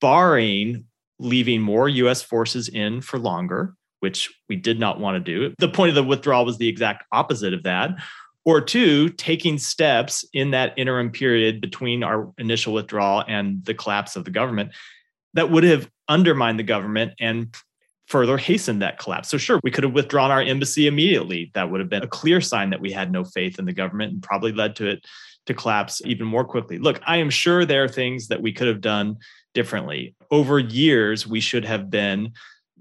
barring 0.00 0.84
leaving 1.18 1.60
more 1.60 1.88
US 1.88 2.22
forces 2.22 2.68
in 2.68 3.00
for 3.00 3.18
longer, 3.18 3.74
which 4.00 4.32
we 4.48 4.56
did 4.56 4.78
not 4.78 5.00
want 5.00 5.16
to 5.16 5.32
do. 5.32 5.54
The 5.58 5.68
point 5.68 5.90
of 5.90 5.94
the 5.94 6.04
withdrawal 6.04 6.44
was 6.44 6.58
the 6.58 6.68
exact 6.68 7.04
opposite 7.12 7.54
of 7.54 7.64
that. 7.64 7.90
Or 8.44 8.60
two, 8.60 9.10
taking 9.10 9.58
steps 9.58 10.24
in 10.32 10.52
that 10.52 10.72
interim 10.78 11.10
period 11.10 11.60
between 11.60 12.02
our 12.02 12.32
initial 12.38 12.72
withdrawal 12.72 13.24
and 13.28 13.64
the 13.64 13.74
collapse 13.74 14.16
of 14.16 14.24
the 14.24 14.30
government 14.30 14.70
that 15.34 15.50
would 15.50 15.64
have 15.64 15.90
undermined 16.08 16.58
the 16.58 16.64
government 16.64 17.12
and 17.20 17.54
further 18.06 18.38
hastened 18.38 18.80
that 18.80 18.98
collapse. 18.98 19.28
So, 19.28 19.36
sure, 19.36 19.60
we 19.62 19.70
could 19.70 19.84
have 19.84 19.92
withdrawn 19.92 20.30
our 20.30 20.40
embassy 20.40 20.86
immediately. 20.86 21.50
That 21.52 21.70
would 21.70 21.80
have 21.80 21.90
been 21.90 22.02
a 22.02 22.08
clear 22.08 22.40
sign 22.40 22.70
that 22.70 22.80
we 22.80 22.90
had 22.90 23.12
no 23.12 23.22
faith 23.22 23.58
in 23.58 23.66
the 23.66 23.72
government 23.74 24.14
and 24.14 24.22
probably 24.22 24.52
led 24.52 24.76
to 24.76 24.88
it 24.88 25.04
to 25.48 25.54
collapse 25.54 26.00
mm-hmm. 26.00 26.10
even 26.10 26.26
more 26.26 26.44
quickly. 26.44 26.78
Look, 26.78 27.00
I 27.06 27.16
am 27.16 27.30
sure 27.30 27.64
there 27.64 27.84
are 27.84 27.88
things 27.88 28.28
that 28.28 28.40
we 28.40 28.52
could 28.52 28.68
have 28.68 28.80
done 28.80 29.16
differently. 29.54 30.14
Over 30.30 30.58
years, 30.58 31.26
we 31.26 31.40
should 31.40 31.64
have 31.64 31.90
been 31.90 32.32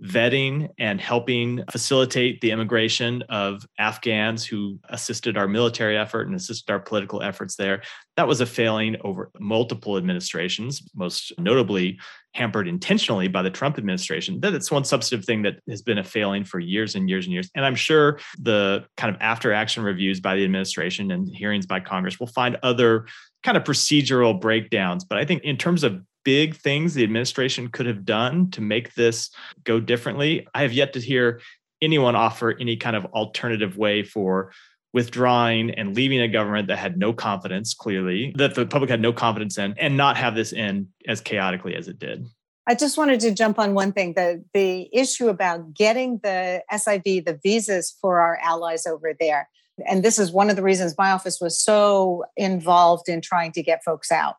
vetting 0.04 0.70
and 0.78 1.02
helping 1.02 1.64
facilitate 1.72 2.42
the 2.42 2.52
immigration 2.52 3.24
of 3.30 3.66
Afghans 3.80 4.46
who 4.46 4.80
assisted 4.90 5.38
our 5.38 5.48
military 5.48 5.98
effort 5.98 6.28
and 6.28 6.36
assisted 6.36 6.72
our 6.72 6.80
political 6.80 7.22
efforts 7.22 7.56
there. 7.56 7.82
That 8.16 8.28
was 8.28 8.42
a 8.42 8.46
failing 8.46 8.98
over 9.02 9.32
multiple 9.40 9.98
administrations, 9.98 10.88
most 10.96 11.34
notably 11.40 12.00
hampered 12.34 12.68
intentionally 12.68 13.28
by 13.28 13.42
the 13.42 13.50
Trump 13.50 13.78
administration. 13.78 14.40
That's 14.40 14.70
one 14.70 14.84
substantive 14.84 15.26
thing 15.26 15.42
that 15.44 15.56
has 15.68 15.82
been 15.82 15.98
a 15.98 16.04
failing 16.04 16.44
for 16.44 16.60
years 16.60 16.96
and 16.96 17.10
years 17.10 17.26
and 17.26 17.34
years. 17.34 17.50
And 17.56 17.66
I'm 17.66 17.76
sure 17.76 18.20
the 18.38 18.86
kind 18.96 19.14
of 19.14 19.20
after 19.22 19.52
action 19.52 19.84
reviews 19.84 20.20
by 20.20 20.36
the 20.36 20.44
administration 20.44 21.12
and 21.12 21.28
hearings 21.36 21.66
by 21.66 21.80
Congress 21.80 22.20
will 22.20 22.28
find 22.28 22.58
other 22.62 23.08
kind 23.44 23.58
of 23.58 23.64
procedural 23.64 24.40
breakdowns. 24.40 25.04
But 25.04 25.18
I 25.18 25.26
think 25.26 25.44
in 25.44 25.58
terms 25.58 25.84
of 25.84 26.02
big 26.28 26.58
things 26.58 26.94
the 26.94 27.06
administration 27.06 27.70
could 27.70 27.86
have 27.86 28.04
done 28.04 28.52
to 28.52 28.60
make 28.60 28.94
this 28.96 29.30
go 29.64 29.80
differently, 29.80 30.46
I 30.54 30.64
have 30.64 30.74
yet 30.74 30.92
to 30.92 31.00
hear 31.00 31.40
anyone 31.82 32.18
offer 32.18 32.54
any 32.60 32.76
kind 32.76 32.98
of 32.98 33.06
alternative 33.06 33.78
way 33.78 34.04
for 34.04 34.52
withdrawing 34.92 35.72
and 35.72 35.96
leaving 35.96 36.20
a 36.20 36.28
government 36.28 36.68
that 36.68 36.80
had 36.80 36.98
no 36.98 37.14
confidence, 37.14 37.74
clearly, 37.74 38.34
that 38.36 38.56
the 38.56 38.66
public 38.66 38.90
had 38.90 39.00
no 39.00 39.14
confidence 39.14 39.58
in, 39.58 39.74
and 39.78 39.96
not 39.96 40.18
have 40.18 40.36
this 40.36 40.52
end 40.52 40.90
as 41.08 41.22
chaotically 41.22 41.76
as 41.76 41.88
it 41.88 41.98
did. 41.98 42.26
I 42.68 42.76
just 42.76 42.98
wanted 42.98 43.22
to 43.22 43.32
jump 43.32 43.58
on 43.58 43.74
one 43.74 43.94
thing 43.94 44.14
the, 44.16 44.44
the 44.54 44.90
issue 44.92 45.30
about 45.30 45.74
getting 45.74 46.20
the 46.24 46.62
SIV, 46.70 47.24
the 47.24 47.40
visas 47.42 47.96
for 48.02 48.20
our 48.20 48.38
allies 48.44 48.86
over 48.86 49.14
there. 49.18 49.48
And 49.88 50.04
this 50.04 50.20
is 50.20 50.34
one 50.34 50.50
of 50.50 50.58
the 50.58 50.64
reasons 50.64 50.94
my 50.98 51.12
office 51.12 51.40
was 51.40 51.58
so 51.58 52.26
involved 52.36 53.08
in 53.08 53.22
trying 53.22 53.54
to 53.54 53.64
get 53.64 53.82
folks 53.86 54.12
out. 54.12 54.36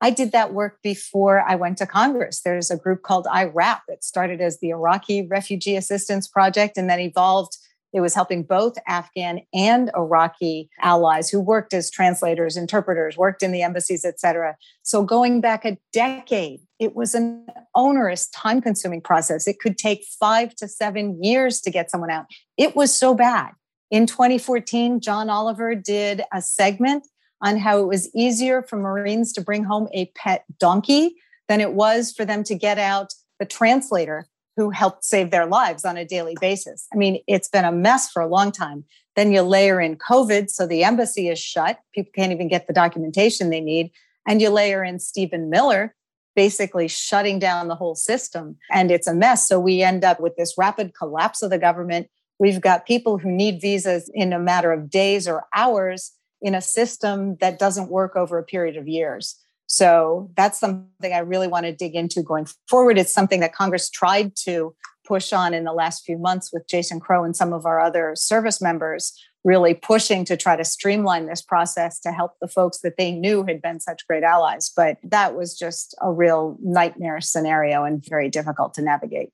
I 0.00 0.10
did 0.10 0.32
that 0.32 0.54
work 0.54 0.78
before 0.82 1.40
I 1.40 1.56
went 1.56 1.78
to 1.78 1.86
Congress. 1.86 2.40
There's 2.40 2.70
a 2.70 2.76
group 2.76 3.02
called 3.02 3.26
IRAP. 3.26 3.80
that 3.88 4.04
started 4.04 4.40
as 4.40 4.60
the 4.60 4.70
Iraqi 4.70 5.26
Refugee 5.26 5.76
Assistance 5.76 6.28
Project 6.28 6.76
and 6.76 6.88
then 6.88 7.00
evolved 7.00 7.56
it 7.92 8.00
was 8.00 8.14
helping 8.14 8.42
both 8.42 8.76
Afghan 8.86 9.40
and 9.54 9.90
Iraqi 9.96 10.68
allies 10.80 11.30
who 11.30 11.40
worked 11.40 11.72
as 11.72 11.90
translators, 11.90 12.56
interpreters, 12.56 13.16
worked 13.16 13.42
in 13.42 13.52
the 13.52 13.62
embassies, 13.62 14.04
etc. 14.04 14.56
So 14.82 15.02
going 15.02 15.40
back 15.40 15.64
a 15.64 15.78
decade, 15.92 16.60
it 16.78 16.94
was 16.94 17.14
an 17.14 17.46
onerous, 17.74 18.28
time-consuming 18.28 19.00
process. 19.00 19.48
It 19.48 19.58
could 19.58 19.78
take 19.78 20.04
5 20.20 20.54
to 20.56 20.68
7 20.68 21.22
years 21.22 21.60
to 21.62 21.70
get 21.70 21.90
someone 21.90 22.10
out. 22.10 22.26
It 22.58 22.76
was 22.76 22.94
so 22.94 23.14
bad. 23.14 23.52
In 23.90 24.06
2014, 24.06 25.00
John 25.00 25.30
Oliver 25.30 25.74
did 25.74 26.22
a 26.30 26.42
segment 26.42 27.06
on 27.42 27.58
how 27.58 27.80
it 27.80 27.86
was 27.86 28.14
easier 28.14 28.62
for 28.62 28.76
Marines 28.76 29.32
to 29.32 29.40
bring 29.40 29.64
home 29.64 29.88
a 29.92 30.06
pet 30.14 30.44
donkey 30.58 31.16
than 31.48 31.60
it 31.60 31.72
was 31.72 32.12
for 32.12 32.24
them 32.24 32.42
to 32.44 32.54
get 32.54 32.78
out 32.78 33.14
the 33.38 33.46
translator 33.46 34.26
who 34.56 34.70
helped 34.70 35.04
save 35.04 35.30
their 35.30 35.46
lives 35.46 35.84
on 35.84 35.96
a 35.96 36.04
daily 36.04 36.36
basis. 36.40 36.88
I 36.92 36.96
mean, 36.96 37.22
it's 37.28 37.48
been 37.48 37.64
a 37.64 37.70
mess 37.70 38.10
for 38.10 38.20
a 38.20 38.26
long 38.26 38.50
time. 38.50 38.84
Then 39.14 39.32
you 39.32 39.42
layer 39.42 39.80
in 39.80 39.96
COVID, 39.96 40.50
so 40.50 40.66
the 40.66 40.82
embassy 40.82 41.28
is 41.28 41.38
shut. 41.38 41.78
People 41.94 42.10
can't 42.14 42.32
even 42.32 42.48
get 42.48 42.66
the 42.66 42.72
documentation 42.72 43.50
they 43.50 43.60
need. 43.60 43.92
And 44.26 44.42
you 44.42 44.50
layer 44.50 44.82
in 44.82 44.98
Stephen 44.98 45.48
Miller. 45.48 45.94
basically 46.38 46.86
shutting 46.86 47.40
down 47.40 47.66
the 47.66 47.74
whole 47.74 47.96
system. 47.96 48.56
And 48.70 48.92
it's 48.92 49.08
a 49.08 49.12
mess. 49.12 49.48
So 49.48 49.58
we 49.58 49.82
end 49.82 50.04
up 50.04 50.20
with 50.20 50.36
this 50.36 50.54
rapid 50.56 50.92
collapse 50.96 51.42
of 51.42 51.50
the 51.50 51.58
government. 51.58 52.06
We've 52.38 52.60
got 52.60 52.86
people 52.86 53.18
who 53.18 53.28
need 53.28 53.60
visas 53.60 54.08
in 54.14 54.32
a 54.32 54.38
matter 54.38 54.70
of 54.70 54.88
days 54.88 55.26
or 55.26 55.46
hours 55.52 56.12
in 56.40 56.54
a 56.54 56.60
system 56.60 57.36
that 57.40 57.58
doesn't 57.58 57.90
work 57.90 58.16
over 58.16 58.38
a 58.38 58.44
period 58.44 58.76
of 58.76 58.88
years. 58.88 59.36
So 59.66 60.30
that's 60.34 60.58
something 60.58 61.12
I 61.12 61.18
really 61.18 61.48
want 61.48 61.66
to 61.66 61.72
dig 61.72 61.94
into 61.94 62.22
going 62.22 62.46
forward. 62.68 62.96
It's 62.98 63.12
something 63.12 63.40
that 63.40 63.54
Congress 63.54 63.90
tried 63.90 64.34
to 64.44 64.74
push 65.06 65.32
on 65.32 65.54
in 65.54 65.64
the 65.64 65.72
last 65.72 66.04
few 66.04 66.18
months 66.18 66.52
with 66.52 66.66
Jason 66.68 67.00
Crow 67.00 67.24
and 67.24 67.36
some 67.36 67.52
of 67.52 67.66
our 67.66 67.80
other 67.80 68.14
service 68.14 68.60
members, 68.60 69.12
really 69.44 69.74
pushing 69.74 70.24
to 70.26 70.36
try 70.36 70.56
to 70.56 70.64
streamline 70.64 71.26
this 71.26 71.42
process 71.42 71.98
to 72.00 72.12
help 72.12 72.32
the 72.40 72.48
folks 72.48 72.80
that 72.80 72.96
they 72.96 73.12
knew 73.12 73.44
had 73.44 73.60
been 73.60 73.80
such 73.80 74.06
great 74.06 74.22
allies. 74.22 74.70
But 74.74 74.98
that 75.02 75.34
was 75.34 75.58
just 75.58 75.94
a 76.02 76.12
real 76.12 76.56
nightmare 76.62 77.20
scenario 77.20 77.84
and 77.84 78.04
very 78.06 78.28
difficult 78.28 78.74
to 78.74 78.82
navigate. 78.82 79.30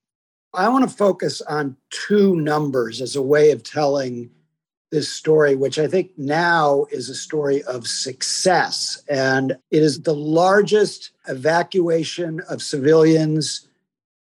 I 0.52 0.68
want 0.68 0.88
to 0.88 0.96
focus 0.96 1.42
on 1.42 1.76
two 1.90 2.36
numbers 2.36 3.00
as 3.00 3.16
a 3.16 3.22
way 3.22 3.50
of 3.50 3.64
telling 3.64 4.30
this 4.94 5.08
story, 5.08 5.56
which 5.56 5.76
I 5.76 5.88
think 5.88 6.12
now 6.16 6.86
is 6.92 7.08
a 7.08 7.16
story 7.16 7.64
of 7.64 7.88
success. 7.88 9.02
And 9.08 9.58
it 9.72 9.82
is 9.82 10.02
the 10.02 10.14
largest 10.14 11.10
evacuation 11.26 12.40
of 12.48 12.62
civilians 12.62 13.66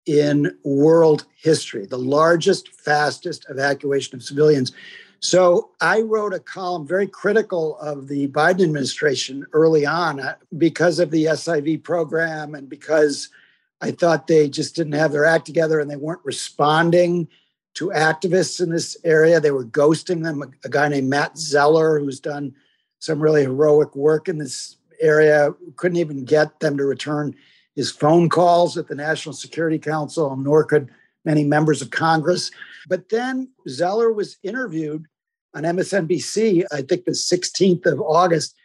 in 0.07 0.57
world 0.63 1.25
history, 1.39 1.85
the 1.85 1.99
largest, 1.99 2.69
fastest 2.69 3.45
evacuation 3.51 4.15
of 4.15 4.23
civilians. 4.23 4.71
So 5.19 5.69
I 5.79 6.01
wrote 6.01 6.33
a 6.33 6.39
column 6.39 6.87
very 6.87 7.07
critical 7.07 7.77
of 7.77 8.07
the 8.07 8.27
Biden 8.29 8.63
administration 8.63 9.45
early 9.53 9.85
on 9.85 10.19
uh, 10.19 10.37
because 10.57 10.97
of 10.97 11.11
the 11.11 11.25
SIV 11.25 11.83
program 11.83 12.55
and 12.55 12.67
because 12.67 13.29
I 13.79 13.91
thought 13.91 14.25
they 14.25 14.49
just 14.49 14.75
didn't 14.75 14.93
have 14.93 15.11
their 15.11 15.25
act 15.25 15.45
together 15.45 15.79
and 15.79 15.89
they 15.89 15.97
weren't 15.97 16.25
responding 16.25 17.27
to 17.75 17.89
activists 17.89 18.61
in 18.61 18.69
this 18.69 18.97
area. 19.03 19.39
They 19.39 19.51
were 19.51 19.65
ghosting 19.65 20.23
them. 20.23 20.41
A, 20.41 20.47
a, 20.65 20.69
guy 20.69 20.87
named 20.89 21.09
Matt 21.09 21.37
Zeller, 21.37 21.99
who's 21.99 22.19
done 22.19 22.53
some 22.99 23.19
really 23.19 23.41
heroic 23.41 23.95
work 23.95 24.29
in 24.29 24.37
this 24.37 24.77
area, 25.01 25.53
couldn't 25.75 25.97
even 25.97 26.25
get 26.25 26.59
them 26.59 26.77
to 26.77 26.85
return 26.85 27.35
his 27.75 27.91
phone 27.91 28.29
calls 28.29 28.77
at 28.77 28.87
the 28.87 28.95
National 28.95 29.33
Security 29.33 29.79
Council, 29.79 30.35
nor 30.35 30.63
could 30.63 30.89
many 31.25 31.43
members 31.43 31.81
of 31.81 31.89
Congress. 31.89 32.51
But 32.87 33.09
then 33.09 33.49
Zeller 33.67 34.11
was 34.11 34.37
interviewed 34.43 35.05
on 35.55 35.63
MSNBC, 35.63 36.65
I 36.71 36.81
think 36.81 37.05
the 37.05 37.11
16th 37.11 37.85
of 37.85 38.01
August, 38.01 38.55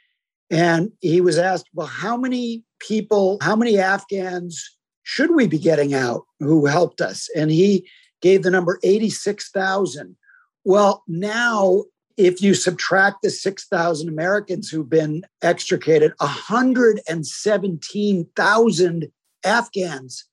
and 0.51 0.93
he 1.01 1.21
was 1.21 1.39
asked, 1.39 1.69
Well, 1.75 1.87
how 1.87 2.17
many 2.17 2.65
people, 2.79 3.39
how 3.43 3.57
many 3.57 3.79
Afghans 3.79 4.77
should 5.03 5.35
we 5.35 5.47
be 5.47 5.59
getting 5.59 5.95
out 5.95 6.25
who 6.41 6.67
helped 6.67 7.01
us? 7.01 7.29
And 7.37 7.51
he 7.51 7.89
gave 8.21 8.43
the 8.43 8.51
number 8.51 8.81
86,000. 8.83 10.17
Well, 10.65 11.05
now, 11.07 11.85
if 12.17 12.43
you 12.43 12.55
subtract 12.55 13.23
the 13.23 13.31
6,000 13.31 14.09
Americans 14.09 14.69
who've 14.69 14.91
been 14.91 15.23
extricated, 15.43 16.13
117,000 16.19 19.13
Afghans 19.45 20.25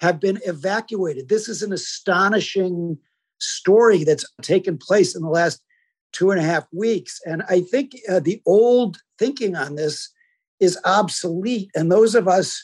have 0.00 0.20
been 0.20 0.38
evacuated. 0.44 1.28
This 1.28 1.48
is 1.48 1.62
an 1.62 1.72
astonishing 1.72 2.98
story 3.40 4.04
that's 4.04 4.26
taken 4.42 4.76
place 4.76 5.16
in 5.16 5.22
the 5.22 5.30
last 5.30 5.62
two 6.12 6.30
and 6.30 6.38
a 6.38 6.44
half 6.44 6.66
weeks. 6.72 7.20
And 7.26 7.42
I 7.48 7.60
think 7.60 7.96
uh, 8.08 8.20
the 8.20 8.42
old 8.46 8.98
thinking 9.18 9.56
on 9.56 9.76
this 9.76 10.10
is 10.60 10.78
obsolete. 10.84 11.70
And 11.74 11.90
those 11.90 12.14
of 12.14 12.28
us 12.28 12.62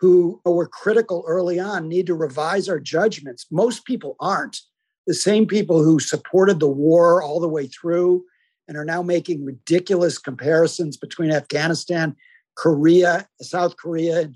who 0.00 0.40
were 0.44 0.68
critical 0.68 1.24
early 1.26 1.58
on 1.58 1.88
need 1.88 2.06
to 2.06 2.14
revise 2.14 2.68
our 2.68 2.78
judgments. 2.78 3.46
Most 3.50 3.84
people 3.84 4.16
aren't. 4.20 4.60
The 5.06 5.14
same 5.14 5.46
people 5.46 5.82
who 5.82 5.98
supported 5.98 6.60
the 6.60 6.68
war 6.68 7.22
all 7.22 7.40
the 7.40 7.48
way 7.48 7.66
through 7.66 8.24
and 8.68 8.76
are 8.76 8.84
now 8.84 9.02
making 9.02 9.44
ridiculous 9.44 10.18
comparisons 10.18 10.96
between 10.96 11.32
Afghanistan, 11.32 12.14
Korea, 12.56 13.26
South 13.40 13.76
Korea, 13.76 14.30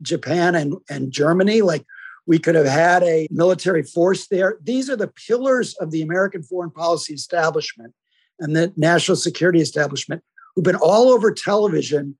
Japan, 0.00 0.54
and, 0.54 0.74
and 0.88 1.10
Germany. 1.10 1.62
Like 1.62 1.84
we 2.26 2.38
could 2.38 2.54
have 2.54 2.66
had 2.66 3.02
a 3.02 3.26
military 3.30 3.82
force 3.82 4.28
there. 4.28 4.58
These 4.62 4.88
are 4.88 4.96
the 4.96 5.08
pillars 5.26 5.74
of 5.74 5.90
the 5.90 6.02
American 6.02 6.42
foreign 6.42 6.70
policy 6.70 7.14
establishment 7.14 7.92
and 8.38 8.54
the 8.54 8.72
national 8.76 9.16
security 9.16 9.60
establishment 9.60 10.22
who've 10.54 10.64
been 10.64 10.76
all 10.76 11.08
over 11.08 11.32
television 11.32 12.16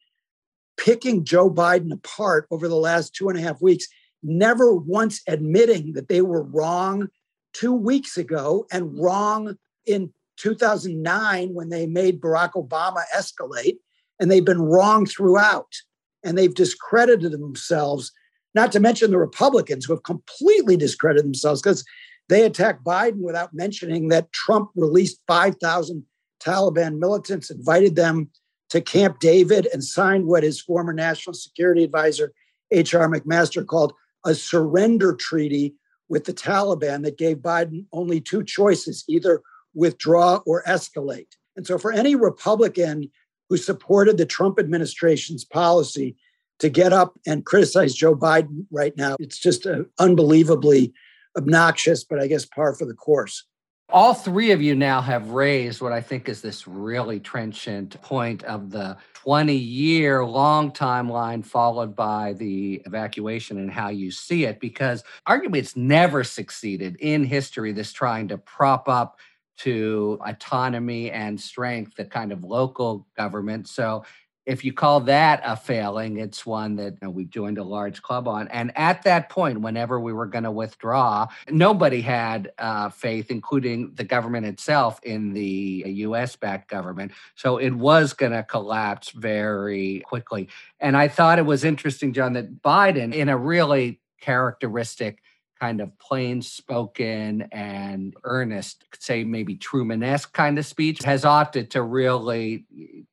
picking 0.77 1.25
Joe 1.25 1.51
Biden 1.51 1.93
apart 1.93 2.47
over 2.51 2.69
the 2.69 2.77
last 2.77 3.15
two 3.15 3.29
and 3.29 3.39
a 3.39 3.43
half 3.43 3.61
weeks, 3.61 3.87
never 4.23 4.75
once 4.75 5.21
admitting 5.27 5.93
that 5.95 6.09
they 6.09 6.23
were 6.23 6.43
wrong 6.43 7.09
two 7.53 7.73
weeks 7.73 8.17
ago 8.17 8.67
and 8.73 8.99
wrong 8.99 9.57
in 9.87 10.13
2009 10.39 11.55
when 11.55 11.69
they 11.69 11.87
made 11.87 12.21
Barack 12.21 12.53
Obama 12.53 13.03
escalate. 13.15 13.77
And 14.19 14.31
they've 14.31 14.45
been 14.45 14.63
wrong 14.63 15.07
throughout. 15.07 15.73
And 16.25 16.39
they've 16.39 16.55
discredited 16.55 17.33
themselves, 17.33 18.13
not 18.55 18.71
to 18.73 18.81
mention 18.81 19.11
the 19.11 19.19
Republicans 19.19 19.85
who 19.85 19.93
have 19.93 20.05
completely 20.05 20.77
discredited 20.77 21.25
themselves 21.25 21.61
because 21.61 21.85
they 22.29 22.45
attacked 22.45 22.85
Biden 22.85 23.21
without 23.21 23.53
mentioning 23.53 24.09
that 24.09 24.33
Trump 24.33 24.71
released 24.77 25.21
5,000 25.27 26.05
Taliban 26.41 26.99
militants, 26.99 27.51
invited 27.51 27.97
them 27.97 28.31
to 28.73 28.81
Camp 28.81 29.19
David 29.19 29.69
and 29.71 29.85
signed 29.85 30.25
what 30.25 30.43
his 30.43 30.59
former 30.59 30.95
national 30.95 31.35
security 31.35 31.85
advisor, 31.85 32.33
H.R. 32.71 33.07
McMaster, 33.07 33.67
called 33.67 33.93
a 34.25 34.35
surrender 34.35 35.15
treaty 35.15 35.75
with 36.09 36.25
the 36.25 36.33
Taliban 36.33 37.03
that 37.03 37.19
gave 37.19 37.39
Biden 37.39 37.85
only 37.93 38.19
two 38.19 38.43
choices 38.43 39.05
either 39.11 39.43
withdraw 39.75 40.41
or 40.47 40.63
escalate. 40.67 41.37
And 41.55 41.67
so, 41.67 41.77
for 41.77 41.93
any 41.93 42.15
Republican 42.15 43.11
who 43.51 43.59
supported 43.59 44.17
the 44.17 44.25
Trump 44.25 44.59
administration's 44.59 45.45
policy 45.45 46.17
to 46.59 46.71
get 46.71 46.95
up 46.95 47.21
and 47.27 47.45
criticize 47.45 47.95
Joe 47.95 48.15
Biden 48.15 48.65
right 48.71 48.97
now, 48.97 49.17
it's 49.21 49.39
just 49.39 49.67
uh, 49.67 49.83
unbelievably 49.99 50.95
obnoxious, 51.37 52.05
but 52.05 52.21
I 52.21 52.27
guess 52.27 52.47
par 52.47 52.75
for 52.75 52.87
the 52.87 52.95
course 52.95 53.45
all 53.93 54.15
three 54.15 54.53
of 54.53 54.63
you 54.63 54.75
now 54.75 55.01
have 55.01 55.31
raised 55.31 55.81
what 55.83 55.93
I 55.93 56.01
think 56.01 56.29
is 56.29 56.41
this 56.41 56.67
really 56.67 57.21
trenchant 57.21 58.01
point 58.01 58.43
of 58.45 58.71
the 58.71 58.97
20 59.15 59.55
year 59.55 60.25
long 60.25 60.73
timeline 60.73 61.45
followed 61.45 61.95
by 61.95 62.33
the 62.33 62.83
evacuation 62.87 63.59
and 63.59 63.71
how 63.71 63.91
you 63.91 64.11
see 64.11 64.45
it, 64.45 64.61
because 64.61 65.05
arguably 65.29 65.59
it's 65.59 65.77
never 65.77 66.25
succeeded 66.25 66.97
in 67.01 67.23
history, 67.23 67.73
this 67.73 67.93
trying 67.93 68.29
to 68.29 68.39
prop 68.39 68.89
up 68.89 69.19
to 69.59 70.19
autonomy 70.27 71.11
and 71.11 71.41
strength, 71.41 71.95
the 71.95 72.05
kind 72.05 72.33
of 72.33 72.43
local 72.43 73.07
government. 73.17 73.69
So 73.69 74.05
if 74.45 74.65
you 74.65 74.73
call 74.73 75.01
that 75.01 75.41
a 75.45 75.57
failing, 75.57 76.19
it's 76.19 76.45
one 76.45 76.77
that 76.77 76.95
you 76.95 76.99
know, 77.03 77.11
we've 77.11 77.31
joined 77.31 77.59
a 77.59 77.63
large 77.63 78.03
club 78.03 78.27
on. 78.27 78.49
And 78.49 78.73
at 78.77 79.03
that 79.03 79.29
point, 79.29 79.61
whenever 79.61 80.01
we 80.01 80.13
were 80.13 80.27
going 80.27 80.45
to 80.45 80.51
withdraw, 80.51 81.29
nobody 81.49 82.01
had 82.01 82.53
uh, 82.59 82.89
faith, 82.89 83.31
including 83.31 83.93
the 83.95 84.05
government 84.05 84.47
itself, 84.47 84.99
in 85.05 85.33
the 85.33 85.85
US 85.87 86.35
backed 86.35 86.69
government. 86.69 87.13
So 87.37 87.59
it 87.59 87.71
was 87.71 88.13
going 88.13 88.33
to 88.33 88.43
collapse 88.43 89.11
very 89.11 90.01
quickly. 90.07 90.49
And 90.81 90.97
I 90.97 91.09
thought 91.09 91.39
it 91.39 91.47
was 91.47 91.65
interesting, 91.65 92.13
Jon, 92.13 92.33
that 92.33 92.63
Biden, 92.63 93.15
in 93.15 93.29
a 93.29 93.37
really 93.37 94.01
characteristic 94.21 95.22
kind 95.63 95.81
of 95.81 95.97
plain 96.01 96.43
spoken 96.43 97.43
and 97.53 98.17
earnest, 98.25 98.85
say 98.99 99.23
maybe 99.23 99.55
Truman 99.55 100.03
esque 100.03 100.33
kind 100.33 100.59
of 100.59 100.67
speech, 100.67 101.05
has 101.05 101.25
opted 101.25 101.71
to 101.71 101.83
really 101.85 102.67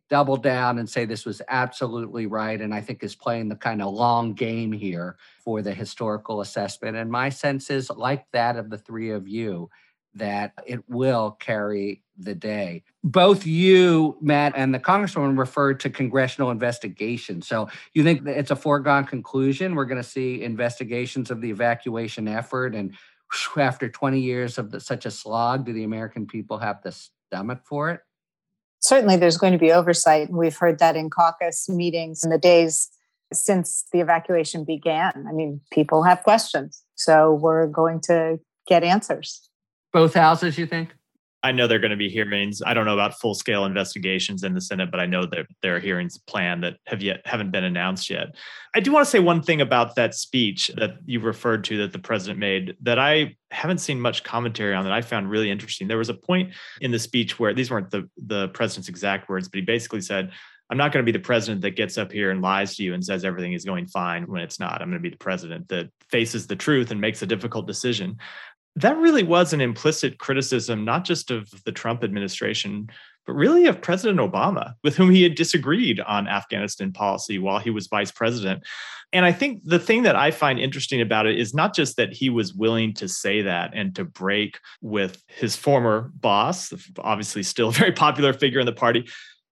double 0.09 0.35
down 0.35 0.79
and 0.79 0.89
say 0.89 1.05
this 1.05 1.27
was 1.27 1.43
absolutely 1.47 2.25
right. 2.25 2.59
And 2.59 2.73
I 2.73 2.81
think 2.81 3.03
is 3.03 3.13
playing 3.13 3.49
the 3.49 3.55
kind 3.55 3.83
of 3.83 3.93
long 3.93 4.33
game 4.33 4.71
here 4.71 5.17
for 5.43 5.61
the 5.61 5.75
historical 5.75 6.41
assessment. 6.41 6.97
And 6.97 7.11
my 7.11 7.29
sense 7.29 7.69
is, 7.69 7.91
like 7.91 8.25
that 8.31 8.55
of 8.55 8.71
the 8.71 8.79
three 8.79 9.11
of 9.11 9.27
you, 9.27 9.69
that 10.15 10.53
it 10.65 10.79
will 10.89 11.37
carry 11.39 12.01
the 12.19 12.35
day. 12.35 12.83
Both 13.03 13.45
you, 13.45 14.17
Matt, 14.21 14.53
and 14.55 14.73
the 14.73 14.79
Congresswoman 14.79 15.37
referred 15.37 15.79
to 15.81 15.89
congressional 15.89 16.51
investigation. 16.51 17.41
So 17.41 17.69
you 17.93 18.03
think 18.03 18.25
that 18.25 18.37
it's 18.37 18.51
a 18.51 18.55
foregone 18.55 19.05
conclusion? 19.05 19.75
We're 19.75 19.85
going 19.85 20.01
to 20.01 20.07
see 20.07 20.43
investigations 20.43 21.31
of 21.31 21.41
the 21.41 21.49
evacuation 21.49 22.27
effort. 22.27 22.75
And 22.75 22.93
after 23.57 23.89
20 23.89 24.19
years 24.19 24.57
of 24.57 24.71
the, 24.71 24.79
such 24.79 25.05
a 25.05 25.11
slog, 25.11 25.65
do 25.65 25.73
the 25.73 25.83
American 25.83 26.27
people 26.27 26.57
have 26.57 26.81
the 26.83 26.91
stomach 26.91 27.61
for 27.63 27.89
it? 27.91 28.01
Certainly, 28.81 29.17
there's 29.17 29.37
going 29.37 29.53
to 29.53 29.59
be 29.59 29.71
oversight. 29.71 30.29
And 30.29 30.37
we've 30.37 30.57
heard 30.57 30.79
that 30.79 30.95
in 30.95 31.09
caucus 31.09 31.67
meetings 31.69 32.23
in 32.23 32.29
the 32.29 32.37
days 32.37 32.89
since 33.33 33.85
the 33.91 33.99
evacuation 33.99 34.63
began. 34.63 35.25
I 35.27 35.33
mean, 35.33 35.61
people 35.71 36.03
have 36.03 36.23
questions. 36.23 36.83
So 36.95 37.33
we're 37.33 37.67
going 37.67 38.01
to 38.05 38.39
get 38.67 38.83
answers. 38.83 39.49
Both 39.91 40.13
houses, 40.13 40.57
you 40.57 40.65
think? 40.65 40.89
I 41.41 41.53
know 41.53 41.67
they're 41.67 41.79
going 41.79 41.91
to 41.91 41.97
be 41.97 42.09
hearings. 42.09 42.61
I 42.65 42.73
don't 42.73 42.85
know 42.85 42.93
about 42.93 43.19
full 43.19 43.33
scale 43.33 43.65
investigations 43.65 44.43
in 44.43 44.53
the 44.53 44.61
Senate, 44.61 44.91
but 44.91 44.99
I 44.99 45.05
know 45.05 45.25
that 45.25 45.45
there 45.61 45.75
are 45.75 45.79
hearings 45.79 46.17
planned 46.17 46.63
that 46.63 46.77
have 46.85 47.01
yet 47.01 47.21
haven't 47.25 47.51
been 47.51 47.63
announced 47.63 48.09
yet. 48.09 48.35
I 48.75 48.81
do 48.81 48.91
want 48.91 49.05
to 49.05 49.09
say 49.09 49.19
one 49.19 49.41
thing 49.41 49.61
about 49.61 49.95
that 49.95 50.13
speech 50.13 50.69
that 50.75 50.97
you 51.05 51.21
referred 51.21 51.63
to 51.65 51.77
that 51.77 51.93
the 51.93 51.99
president 51.99 52.39
made 52.39 52.75
that 52.81 52.99
I 52.99 53.37
haven't 53.51 53.79
seen 53.79 54.01
much 54.01 54.23
commentary 54.23 54.75
on 54.75 54.83
that 54.83 54.93
I 54.93 55.01
found 55.01 55.29
really 55.29 55.49
interesting. 55.49 55.87
There 55.87 55.97
was 55.97 56.09
a 56.09 56.13
point 56.13 56.53
in 56.81 56.91
the 56.91 56.99
speech 56.99 57.39
where 57.39 57.53
these 57.53 57.71
weren't 57.71 57.89
the 57.89 58.09
the 58.17 58.49
president's 58.49 58.89
exact 58.89 59.29
words, 59.29 59.47
but 59.47 59.59
he 59.59 59.65
basically 59.65 60.01
said, 60.01 60.31
I'm 60.69 60.77
not 60.77 60.91
going 60.91 61.03
to 61.03 61.11
be 61.11 61.17
the 61.17 61.23
president 61.23 61.61
that 61.61 61.71
gets 61.71 61.97
up 61.97 62.11
here 62.11 62.31
and 62.31 62.41
lies 62.41 62.75
to 62.75 62.83
you 62.83 62.93
and 62.93 63.03
says 63.03 63.25
everything 63.25 63.53
is 63.53 63.65
going 63.65 63.87
fine 63.87 64.23
when 64.27 64.41
it's 64.41 64.59
not. 64.59 64.81
I'm 64.81 64.89
going 64.89 65.01
to 65.01 65.09
be 65.09 65.09
the 65.09 65.17
president 65.17 65.69
that 65.69 65.89
faces 66.09 66.45
the 66.45 66.55
truth 66.55 66.91
and 66.91 67.01
makes 67.01 67.21
a 67.21 67.25
difficult 67.25 67.65
decision 67.65 68.17
that 68.81 68.97
really 68.97 69.23
was 69.23 69.53
an 69.53 69.61
implicit 69.61 70.19
criticism, 70.19 70.85
not 70.85 71.03
just 71.03 71.31
of 71.31 71.51
the 71.65 71.71
Trump 71.71 72.03
administration, 72.03 72.87
but 73.25 73.33
really 73.33 73.65
of 73.65 73.81
President 73.81 74.19
Obama, 74.19 74.73
with 74.83 74.95
whom 74.95 75.09
he 75.11 75.23
had 75.23 75.35
disagreed 75.35 75.99
on 75.99 76.27
Afghanistan 76.27 76.91
policy 76.91 77.39
while 77.39 77.59
he 77.59 77.69
was 77.69 77.87
vice 77.87 78.11
president. 78.11 78.63
And 79.11 79.25
I 79.25 79.31
think 79.31 79.61
the 79.65 79.79
thing 79.79 80.03
that 80.03 80.15
I 80.15 80.31
find 80.31 80.59
interesting 80.59 81.01
about 81.01 81.25
it 81.25 81.37
is 81.39 81.53
not 81.53 81.75
just 81.75 81.97
that 81.97 82.13
he 82.13 82.29
was 82.29 82.53
willing 82.53 82.93
to 82.95 83.07
say 83.07 83.41
that 83.41 83.71
and 83.73 83.95
to 83.95 84.05
break 84.05 84.59
with 84.81 85.21
his 85.27 85.55
former 85.55 86.11
boss, 86.15 86.71
obviously 86.99 87.43
still 87.43 87.69
a 87.69 87.73
very 87.73 87.91
popular 87.91 88.33
figure 88.33 88.59
in 88.59 88.65
the 88.65 88.71
party, 88.71 89.07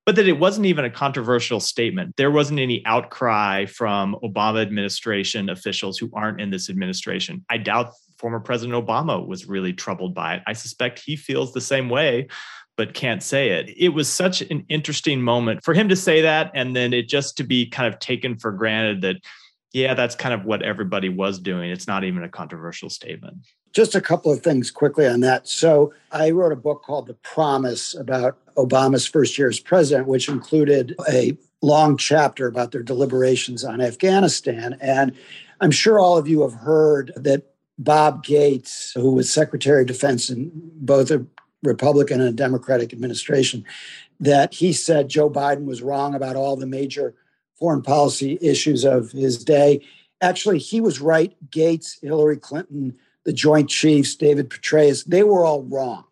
but 0.06 0.16
that 0.16 0.28
it 0.28 0.40
wasn't 0.40 0.68
even 0.68 0.86
a 0.86 0.90
controversial 0.90 1.60
statement. 1.60 2.16
There 2.16 2.32
wasn't 2.32 2.60
any 2.60 2.82
outcry 2.86 3.66
from 3.66 4.16
Obama 4.24 4.62
administration 4.62 5.50
officials 5.50 5.98
who 5.98 6.10
aren't 6.14 6.40
in 6.40 6.50
this 6.50 6.70
administration. 6.70 7.44
I 7.50 7.58
doubt 7.58 7.92
former 8.18 8.40
President 8.40 8.86
Obama 8.86 9.26
was 9.26 9.48
really 9.48 9.74
troubled 9.74 10.14
by 10.14 10.36
it. 10.36 10.44
I 10.48 10.54
suspect 10.54 11.00
he 11.00 11.16
feels 11.16 11.54
the 11.54 11.62
same 11.62 11.90
way, 11.90 12.28
but 12.76 12.94
can't 12.94 13.24
say 13.24 13.50
it. 13.50 13.74
It 13.76 13.90
was 13.90 14.08
such 14.08 14.42
an 14.42 14.66
interesting 14.70 15.22
moment 15.22 15.64
for 15.64 15.74
him 15.74 15.90
to 15.90 15.96
say 15.96 16.22
that, 16.22 16.52
and 16.54 16.76
then 16.76 16.94
it 16.94 17.08
just 17.08 17.38
to 17.38 17.44
be 17.44 17.68
kind 17.68 17.92
of 17.92 18.00
taken 18.00 18.38
for 18.38 18.52
granted 18.52 19.02
that, 19.02 19.18
yeah, 19.74 19.94
that's 19.94 20.16
kind 20.16 20.34
of 20.34 20.46
what 20.46 20.62
everybody 20.62 21.10
was 21.10 21.40
doing. 21.40 21.70
It's 21.72 21.88
not 21.88 22.04
even 22.04 22.24
a 22.24 22.30
controversial 22.30 22.90
statement. 22.90 23.38
Just 23.74 23.96
a 23.96 24.02
couple 24.02 24.32
of 24.32 24.42
things 24.42 24.72
quickly 24.72 25.06
on 25.06 25.20
that. 25.20 25.48
So, 25.48 25.94
I 26.12 26.32
wrote 26.32 26.52
a 26.52 26.56
book 26.56 26.84
called 26.84 27.08
The 27.08 27.14
Promise 27.16 27.96
about 27.96 28.38
Obama's 28.56 29.06
first 29.06 29.38
year 29.38 29.50
as 29.50 29.60
president, 29.60 30.08
which 30.08 30.30
included 30.30 30.96
a 31.10 31.38
long 31.62 31.98
chapter 31.98 32.48
about 32.48 32.72
their 32.72 32.84
deliberations 32.84 33.64
on 33.64 33.82
Afghanistan. 33.82 34.78
And 34.80 35.14
I'm 35.60 35.72
sure 35.72 36.00
all 36.00 36.18
of 36.18 36.28
you 36.28 36.42
have 36.42 36.54
heard 36.54 37.12
that 37.16 37.44
Bob 37.78 38.24
Gates, 38.24 38.92
who 38.96 39.14
was 39.14 39.32
Secretary 39.32 39.82
of 39.82 39.88
Defense 39.88 40.30
in 40.30 40.52
both 40.54 41.12
a 41.12 41.26
Republican 41.64 42.20
and 42.20 42.30
a 42.30 42.34
Democratic 42.34 42.94
administration, 42.94 43.66
that 44.20 44.54
he 44.54 44.74
said 44.74 45.10
Joe 45.10 45.30
Biden 45.30 45.66
was 45.66 45.82
wrong 45.82 46.16
about 46.16 46.36
all 46.36 46.56
the 46.56 46.66
major 46.66 47.14
foreign 47.60 47.82
policy 47.82 48.38
issues 48.42 48.84
of 48.84 49.12
his 49.12 49.44
day. 49.44 49.82
Actually, 50.22 50.60
he 50.60 50.82
was 50.82 51.00
right. 51.00 51.36
Gates, 51.52 52.00
Hillary 52.02 52.38
Clinton, 52.38 52.98
the 53.26 53.34
Joint 53.34 53.70
Chiefs, 53.70 54.16
David 54.16 54.50
Petraeus, 54.50 55.06
they 55.06 55.24
were 55.24 55.46
all 55.46 55.64
wrong. 55.64 56.06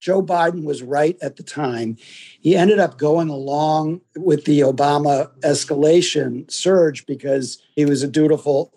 Joe 0.00 0.22
Biden 0.22 0.64
was 0.64 0.82
right 0.82 1.16
at 1.22 1.36
the 1.36 1.42
time. 1.42 1.96
He 2.40 2.54
ended 2.54 2.78
up 2.78 2.98
going 2.98 3.30
along 3.30 4.02
with 4.14 4.44
the 4.44 4.60
Obama 4.60 5.30
escalation 5.40 6.50
surge 6.50 7.06
because 7.06 7.62
he 7.74 7.86
was 7.86 8.02
a 8.02 8.08
dutiful 8.08 8.74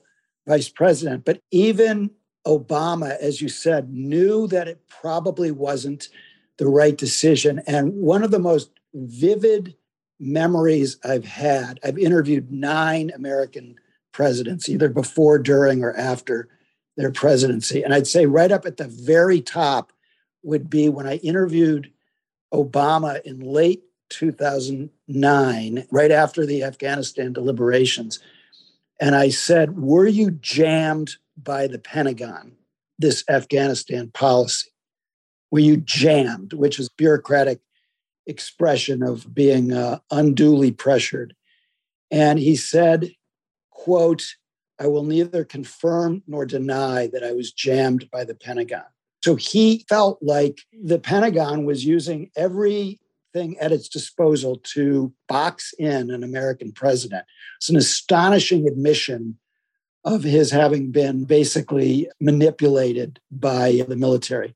vice 0.48 0.70
president. 0.70 1.26
But 1.26 1.42
even 1.52 2.12
Obama, 2.48 3.18
as 3.18 3.42
you 3.42 3.50
said, 3.50 3.94
knew 3.94 4.48
that 4.48 4.68
it 4.68 4.88
probably 4.88 5.52
wasn't 5.52 6.10
the 6.58 6.68
right 6.68 6.98
decision. 6.98 7.62
And 7.68 7.94
one 7.94 8.24
of 8.24 8.32
the 8.32 8.40
most 8.40 8.72
vivid 8.94 9.76
memories 10.20 10.98
I've 11.04 11.26
had, 11.26 11.80
I've 11.84 11.98
interviewed 11.98 12.52
nine 12.52 13.12
American 13.14 13.76
presidents, 14.12 14.68
either 14.70 14.90
before, 14.90 15.38
during, 15.38 15.84
or 15.84 15.96
after 15.96 16.48
their 16.96 17.12
presidency. 17.12 17.84
And 17.84 17.94
I'd 17.94 18.08
say 18.08 18.26
right 18.26 18.52
up 18.52 18.66
at 18.66 18.78
the 18.78 18.88
very 18.88 19.42
top 19.42 19.92
would 20.42 20.70
be 20.70 20.90
when 20.90 21.06
I 21.06 21.18
interviewed 21.18 21.92
Obama 22.54 23.22
in 23.24 23.42
late 23.42 23.84
2009, 24.10 25.88
right 25.92 26.12
after 26.12 26.46
the 26.46 26.64
Afghanistan 26.64 27.34
deliberations. 27.34 28.20
And 29.00 29.16
I 29.16 29.30
said, 29.30 29.78
Were 29.78 30.08
you 30.08 30.32
jammed 30.32 31.18
by 31.42 31.68
the 31.68 31.80
Pentagon, 31.80 32.54
this 32.98 33.24
Afghanistan 33.30 34.10
policy? 34.10 34.70
Were 35.52 35.60
you 35.60 35.78
jammed, 35.78 36.54
which 36.54 36.80
is 36.80 36.90
bureaucratic 36.90 37.60
expression 38.26 39.04
of 39.04 39.34
being 39.34 39.72
uh, 39.72 40.00
unduly 40.12 40.72
pressured? 40.72 41.34
And 42.12 42.40
he 42.40 42.56
said, 42.56 43.12
quote, 43.72 44.24
I 44.80 44.88
will 44.88 45.04
neither 45.04 45.44
confirm 45.44 46.24
nor 46.28 46.46
deny 46.46 47.08
that 47.08 47.24
I 47.24 47.32
was 47.32 47.52
jammed 47.52 48.10
by 48.12 48.24
the 48.24 48.36
Pentagon. 48.36 48.86
So 49.24 49.36
he 49.36 49.86
felt 49.90 50.20
like 50.22 50.60
the 50.72 51.00
Pentagon 51.00 51.66
was 51.66 51.86
using 51.86 52.30
every 52.36 53.00
thing 53.34 53.58
at 53.60 53.72
its 53.72 53.90
disposal 53.90 54.58
to 54.58 55.14
box 55.28 55.74
in 55.80 56.12
an 56.12 56.24
American 56.24 56.72
president. 56.72 57.26
It's 57.58 57.70
an 57.70 57.76
astonishing 57.76 58.68
admission 58.68 59.38
of 60.08 60.24
his 60.24 60.52
having 60.52 60.92
been 60.92 61.26
basically 61.26 62.10
manipulated 62.22 63.20
by 63.30 63.84
the 63.88 63.96
military. 63.96 64.56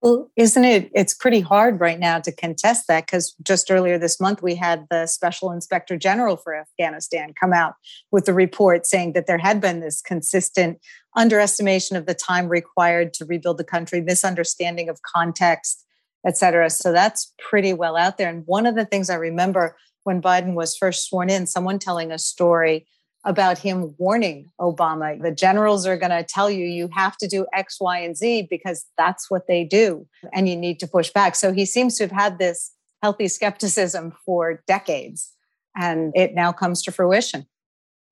Well, 0.00 0.30
isn't 0.34 0.64
it? 0.64 0.90
It's 0.94 1.14
pretty 1.14 1.40
hard 1.40 1.78
right 1.78 2.00
now 2.00 2.18
to 2.20 2.32
contest 2.32 2.88
that 2.88 3.06
because 3.06 3.36
just 3.40 3.70
earlier 3.70 3.98
this 3.98 4.18
month, 4.18 4.42
we 4.42 4.56
had 4.56 4.86
the 4.90 5.06
special 5.06 5.52
inspector 5.52 5.96
general 5.96 6.36
for 6.36 6.56
Afghanistan 6.56 7.34
come 7.38 7.52
out 7.52 7.74
with 8.10 8.28
a 8.28 8.34
report 8.34 8.84
saying 8.84 9.12
that 9.12 9.28
there 9.28 9.38
had 9.38 9.60
been 9.60 9.78
this 9.78 10.00
consistent 10.00 10.80
underestimation 11.16 11.96
of 11.96 12.06
the 12.06 12.14
time 12.14 12.48
required 12.48 13.14
to 13.14 13.24
rebuild 13.24 13.58
the 13.58 13.64
country, 13.64 14.00
misunderstanding 14.00 14.88
of 14.88 15.02
context, 15.02 15.84
et 16.26 16.36
cetera. 16.36 16.68
So 16.68 16.90
that's 16.90 17.32
pretty 17.38 17.72
well 17.72 17.96
out 17.96 18.18
there. 18.18 18.28
And 18.28 18.42
one 18.46 18.66
of 18.66 18.74
the 18.74 18.86
things 18.86 19.08
I 19.08 19.14
remember 19.14 19.76
when 20.02 20.20
Biden 20.20 20.54
was 20.54 20.76
first 20.76 21.08
sworn 21.08 21.30
in, 21.30 21.46
someone 21.46 21.78
telling 21.78 22.10
a 22.10 22.18
story 22.18 22.86
about 23.24 23.58
him 23.58 23.94
warning 23.98 24.50
Obama 24.60 25.20
the 25.22 25.30
generals 25.30 25.86
are 25.86 25.96
going 25.96 26.10
to 26.10 26.24
tell 26.24 26.50
you 26.50 26.66
you 26.66 26.88
have 26.92 27.16
to 27.18 27.28
do 27.28 27.46
X, 27.52 27.78
Y, 27.80 27.98
and 27.98 28.16
Z 28.16 28.48
because 28.50 28.86
that's 28.96 29.30
what 29.30 29.46
they 29.46 29.64
do, 29.64 30.06
and 30.32 30.48
you 30.48 30.56
need 30.56 30.80
to 30.80 30.88
push 30.88 31.10
back. 31.10 31.34
So 31.36 31.52
he 31.52 31.64
seems 31.64 31.96
to 31.98 32.04
have 32.04 32.12
had 32.12 32.38
this 32.38 32.72
healthy 33.02 33.28
skepticism 33.28 34.12
for 34.24 34.62
decades, 34.66 35.32
and 35.76 36.12
it 36.16 36.34
now 36.34 36.52
comes 36.52 36.82
to 36.82 36.92
fruition. 36.92 37.46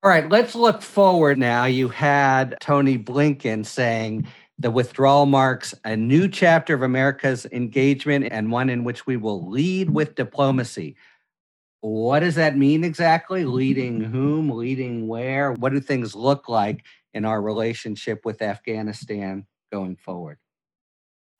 All 0.02 0.10
right, 0.10 0.28
let's 0.30 0.54
look 0.54 0.80
forward 0.80 1.38
now. 1.38 1.66
You 1.66 1.88
had 1.88 2.56
Tony 2.60 2.96
Blinken 2.96 3.66
saying 3.66 4.26
the 4.58 4.70
withdrawal 4.70 5.26
marks 5.26 5.74
a 5.84 5.96
new 5.96 6.28
chapter 6.28 6.74
of 6.74 6.82
America's 6.82 7.46
engagement 7.52 8.28
and 8.30 8.50
one 8.50 8.70
in 8.70 8.84
which 8.84 9.06
we 9.06 9.16
will 9.16 9.48
lead 9.50 9.90
with 9.90 10.14
diplomacy. 10.14 10.96
What 11.80 12.20
does 12.20 12.34
that 12.34 12.56
mean 12.56 12.84
exactly? 12.84 13.42
Mm-hmm. 13.42 13.52
Leading 13.52 14.00
whom? 14.00 14.50
Leading 14.50 15.08
where? 15.08 15.52
What 15.52 15.72
do 15.72 15.80
things 15.80 16.14
look 16.14 16.48
like 16.48 16.84
in 17.14 17.24
our 17.24 17.40
relationship 17.40 18.24
with 18.24 18.42
Afghanistan 18.42 19.46
going 19.72 19.96
forward? 19.96 20.38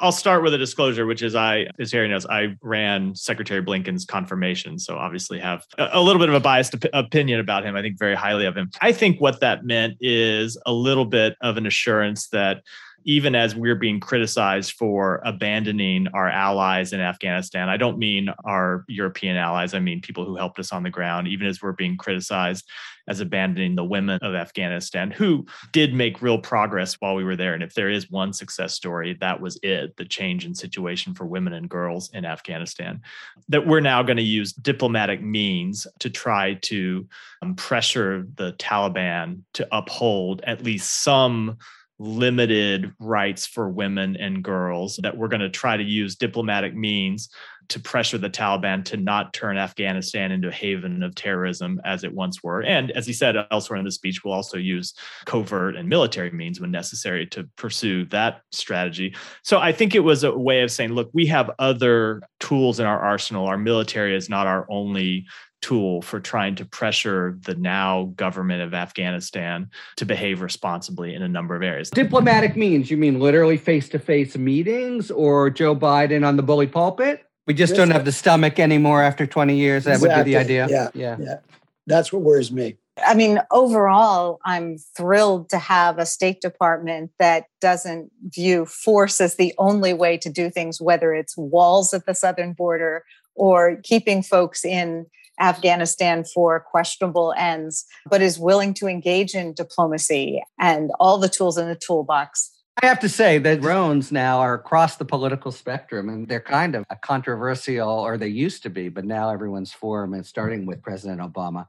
I'll 0.02 0.12
start 0.12 0.42
with 0.42 0.54
a 0.54 0.58
disclosure, 0.58 1.04
which 1.04 1.20
is 1.20 1.34
I, 1.34 1.66
as 1.78 1.92
Harry 1.92 2.08
knows, 2.08 2.24
I 2.24 2.56
ran 2.62 3.14
Secretary 3.14 3.60
Blinken's 3.60 4.06
confirmation. 4.06 4.78
So 4.78 4.96
obviously 4.96 5.38
have 5.38 5.66
a, 5.76 5.90
a 5.92 6.00
little 6.00 6.18
bit 6.18 6.30
of 6.30 6.34
a 6.34 6.40
biased 6.40 6.74
op- 6.74 6.90
opinion 6.94 7.38
about 7.38 7.66
him. 7.66 7.76
I 7.76 7.82
think 7.82 7.98
very 7.98 8.14
highly 8.14 8.46
of 8.46 8.56
him. 8.56 8.70
I 8.80 8.92
think 8.92 9.20
what 9.20 9.40
that 9.40 9.64
meant 9.66 9.98
is 10.00 10.56
a 10.64 10.72
little 10.72 11.04
bit 11.04 11.36
of 11.42 11.58
an 11.58 11.66
assurance 11.66 12.28
that 12.28 12.62
even 13.04 13.34
as 13.34 13.54
we're 13.54 13.74
being 13.74 14.00
criticized 14.00 14.72
for 14.72 15.20
abandoning 15.24 16.06
our 16.14 16.28
allies 16.28 16.92
in 16.92 17.00
Afghanistan. 17.00 17.68
I 17.68 17.76
don't 17.76 17.98
mean 17.98 18.28
our 18.44 18.84
European 18.88 19.36
allies, 19.36 19.74
I 19.74 19.80
mean 19.80 20.00
people 20.00 20.24
who 20.24 20.36
helped 20.36 20.58
us 20.58 20.72
on 20.72 20.82
the 20.82 20.90
ground, 20.90 21.28
even 21.28 21.46
as 21.46 21.62
we're 21.62 21.72
being 21.72 21.96
criticized 21.96 22.68
as 23.08 23.20
abandoning 23.20 23.74
the 23.74 23.84
women 23.84 24.20
of 24.22 24.34
Afghanistan 24.34 25.10
who 25.10 25.44
did 25.72 25.92
make 25.92 26.22
real 26.22 26.38
progress 26.38 26.94
while 27.00 27.16
we 27.16 27.24
were 27.24 27.34
there. 27.34 27.54
And 27.54 27.62
if 27.62 27.74
there 27.74 27.90
is 27.90 28.08
one 28.10 28.32
success 28.32 28.74
story, 28.74 29.16
that 29.20 29.40
was 29.40 29.58
it 29.64 29.96
the 29.96 30.04
change 30.04 30.46
in 30.46 30.54
situation 30.54 31.14
for 31.14 31.26
women 31.26 31.52
and 31.52 31.68
girls 31.68 32.10
in 32.12 32.24
Afghanistan. 32.24 33.00
That 33.48 33.66
we're 33.66 33.80
now 33.80 34.02
going 34.04 34.18
to 34.18 34.22
use 34.22 34.52
diplomatic 34.52 35.22
means 35.22 35.88
to 35.98 36.08
try 36.08 36.54
to 36.62 37.08
um, 37.42 37.56
pressure 37.56 38.26
the 38.36 38.52
Taliban 38.54 39.40
to 39.54 39.66
uphold 39.72 40.42
at 40.44 40.62
least 40.62 41.02
some 41.02 41.58
limited 42.00 42.92
rights 42.98 43.46
for 43.46 43.68
women 43.68 44.16
and 44.16 44.42
girls, 44.42 44.98
that 45.02 45.16
we're 45.16 45.28
going 45.28 45.40
to 45.40 45.50
try 45.50 45.76
to 45.76 45.82
use 45.82 46.16
diplomatic 46.16 46.74
means 46.74 47.28
to 47.68 47.78
pressure 47.78 48.16
the 48.18 48.30
Taliban 48.30 48.84
to 48.86 48.96
not 48.96 49.34
turn 49.34 49.58
Afghanistan 49.58 50.32
into 50.32 50.48
a 50.48 50.52
haven 50.52 51.02
of 51.02 51.14
terrorism 51.14 51.78
as 51.84 52.02
it 52.02 52.12
once 52.12 52.42
were. 52.42 52.62
And 52.62 52.90
as 52.92 53.06
he 53.06 53.12
said 53.12 53.36
elsewhere 53.50 53.78
in 53.78 53.84
the 53.84 53.92
speech, 53.92 54.24
we'll 54.24 54.34
also 54.34 54.56
use 54.56 54.94
covert 55.26 55.76
and 55.76 55.88
military 55.88 56.30
means 56.30 56.58
when 56.58 56.70
necessary 56.70 57.26
to 57.28 57.48
pursue 57.56 58.06
that 58.06 58.40
strategy. 58.50 59.14
So 59.44 59.58
I 59.58 59.70
think 59.70 59.94
it 59.94 60.00
was 60.00 60.24
a 60.24 60.36
way 60.36 60.62
of 60.62 60.72
saying, 60.72 60.94
look, 60.94 61.10
we 61.12 61.26
have 61.26 61.50
other 61.58 62.22
tools 62.40 62.80
in 62.80 62.86
our 62.86 62.98
arsenal. 62.98 63.46
Our 63.46 63.58
military 63.58 64.16
is 64.16 64.28
not 64.28 64.46
our 64.46 64.66
only 64.70 65.26
tool 65.60 66.02
for 66.02 66.20
trying 66.20 66.54
to 66.56 66.64
pressure 66.64 67.38
the 67.42 67.54
now 67.54 68.12
government 68.16 68.62
of 68.62 68.74
Afghanistan 68.74 69.70
to 69.96 70.04
behave 70.04 70.40
responsibly 70.40 71.14
in 71.14 71.22
a 71.22 71.28
number 71.28 71.54
of 71.54 71.62
areas. 71.62 71.90
Diplomatic 71.90 72.56
means, 72.56 72.90
you 72.90 72.96
mean 72.96 73.20
literally 73.20 73.56
face 73.56 73.88
to 73.90 73.98
face 73.98 74.36
meetings 74.36 75.10
or 75.10 75.50
Joe 75.50 75.76
Biden 75.76 76.26
on 76.26 76.36
the 76.36 76.42
bully 76.42 76.66
pulpit? 76.66 77.24
We 77.46 77.54
just 77.54 77.74
don't 77.74 77.90
have 77.90 78.04
the 78.04 78.12
stomach 78.12 78.58
anymore 78.58 79.02
after 79.02 79.26
20 79.26 79.56
years. 79.56 79.84
That 79.84 79.94
exactly. 79.94 80.18
would 80.18 80.24
be 80.24 80.30
the 80.30 80.38
idea. 80.38 80.68
Yeah. 80.70 80.90
Yeah. 80.94 81.16
yeah. 81.18 81.38
That's 81.86 82.12
what 82.12 82.22
worries 82.22 82.52
me. 82.52 82.76
I 83.06 83.14
mean, 83.14 83.40
overall, 83.50 84.40
I'm 84.44 84.76
thrilled 84.96 85.48
to 85.50 85.58
have 85.58 85.98
a 85.98 86.06
State 86.06 86.40
Department 86.40 87.10
that 87.18 87.46
doesn't 87.60 88.10
view 88.24 88.66
force 88.66 89.20
as 89.20 89.36
the 89.36 89.54
only 89.58 89.94
way 89.94 90.16
to 90.18 90.28
do 90.28 90.50
things, 90.50 90.80
whether 90.80 91.14
it's 91.14 91.36
walls 91.36 91.94
at 91.94 92.06
the 92.06 92.14
southern 92.14 92.52
border 92.52 93.04
or 93.34 93.76
keeping 93.82 94.22
folks 94.22 94.64
in 94.64 95.06
Afghanistan 95.40 96.24
for 96.24 96.60
questionable 96.60 97.34
ends, 97.36 97.86
but 98.08 98.22
is 98.22 98.38
willing 98.38 98.74
to 98.74 98.86
engage 98.86 99.34
in 99.34 99.54
diplomacy 99.54 100.42
and 100.58 100.90
all 101.00 101.18
the 101.18 101.28
tools 101.28 101.58
in 101.58 101.68
the 101.68 101.76
toolbox. 101.76 102.50
I 102.82 102.86
have 102.86 103.00
to 103.00 103.10
say 103.10 103.36
that 103.38 103.60
drones 103.60 104.10
now 104.10 104.38
are 104.38 104.54
across 104.54 104.96
the 104.96 105.04
political 105.04 105.52
spectrum 105.52 106.08
and 106.08 106.26
they're 106.26 106.40
kind 106.40 106.74
of 106.74 106.86
controversial, 107.02 107.90
or 107.90 108.16
they 108.16 108.28
used 108.28 108.62
to 108.62 108.70
be, 108.70 108.88
but 108.88 109.04
now 109.04 109.28
everyone's 109.28 109.72
for 109.72 110.00
them, 110.00 110.14
and 110.14 110.24
starting 110.24 110.64
with 110.64 110.80
President 110.82 111.20
Obama. 111.20 111.66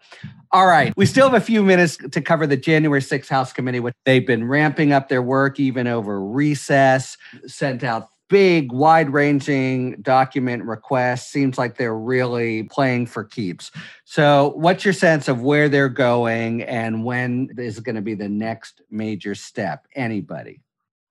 All 0.51 0.67
right, 0.67 0.93
we 0.95 1.05
still 1.05 1.29
have 1.29 1.41
a 1.41 1.43
few 1.43 1.63
minutes 1.63 1.97
to 1.97 2.21
cover 2.21 2.47
the 2.47 2.55
January 2.55 3.01
6th 3.01 3.27
House 3.27 3.51
Committee. 3.51 3.81
Which 3.81 3.95
they've 4.05 4.25
been 4.25 4.47
ramping 4.47 4.93
up 4.93 5.09
their 5.09 5.21
work 5.21 5.59
even 5.59 5.85
over 5.85 6.23
recess, 6.23 7.17
sent 7.45 7.83
out 7.83 8.07
big, 8.31 8.71
wide 8.71 9.11
ranging 9.11 10.01
document 10.01 10.63
requests. 10.63 11.29
Seems 11.29 11.57
like 11.57 11.77
they're 11.77 11.97
really 11.97 12.63
playing 12.63 13.05
for 13.05 13.23
keeps. 13.23 13.71
So, 14.05 14.53
what's 14.55 14.83
your 14.83 14.93
sense 14.93 15.27
of 15.27 15.41
where 15.41 15.69
they're 15.69 15.89
going 15.89 16.63
and 16.63 17.03
when 17.03 17.49
is 17.57 17.79
going 17.81 17.97
to 17.97 18.01
be 18.01 18.15
the 18.15 18.29
next 18.29 18.81
major 18.89 19.35
step? 19.35 19.85
Anybody? 19.95 20.61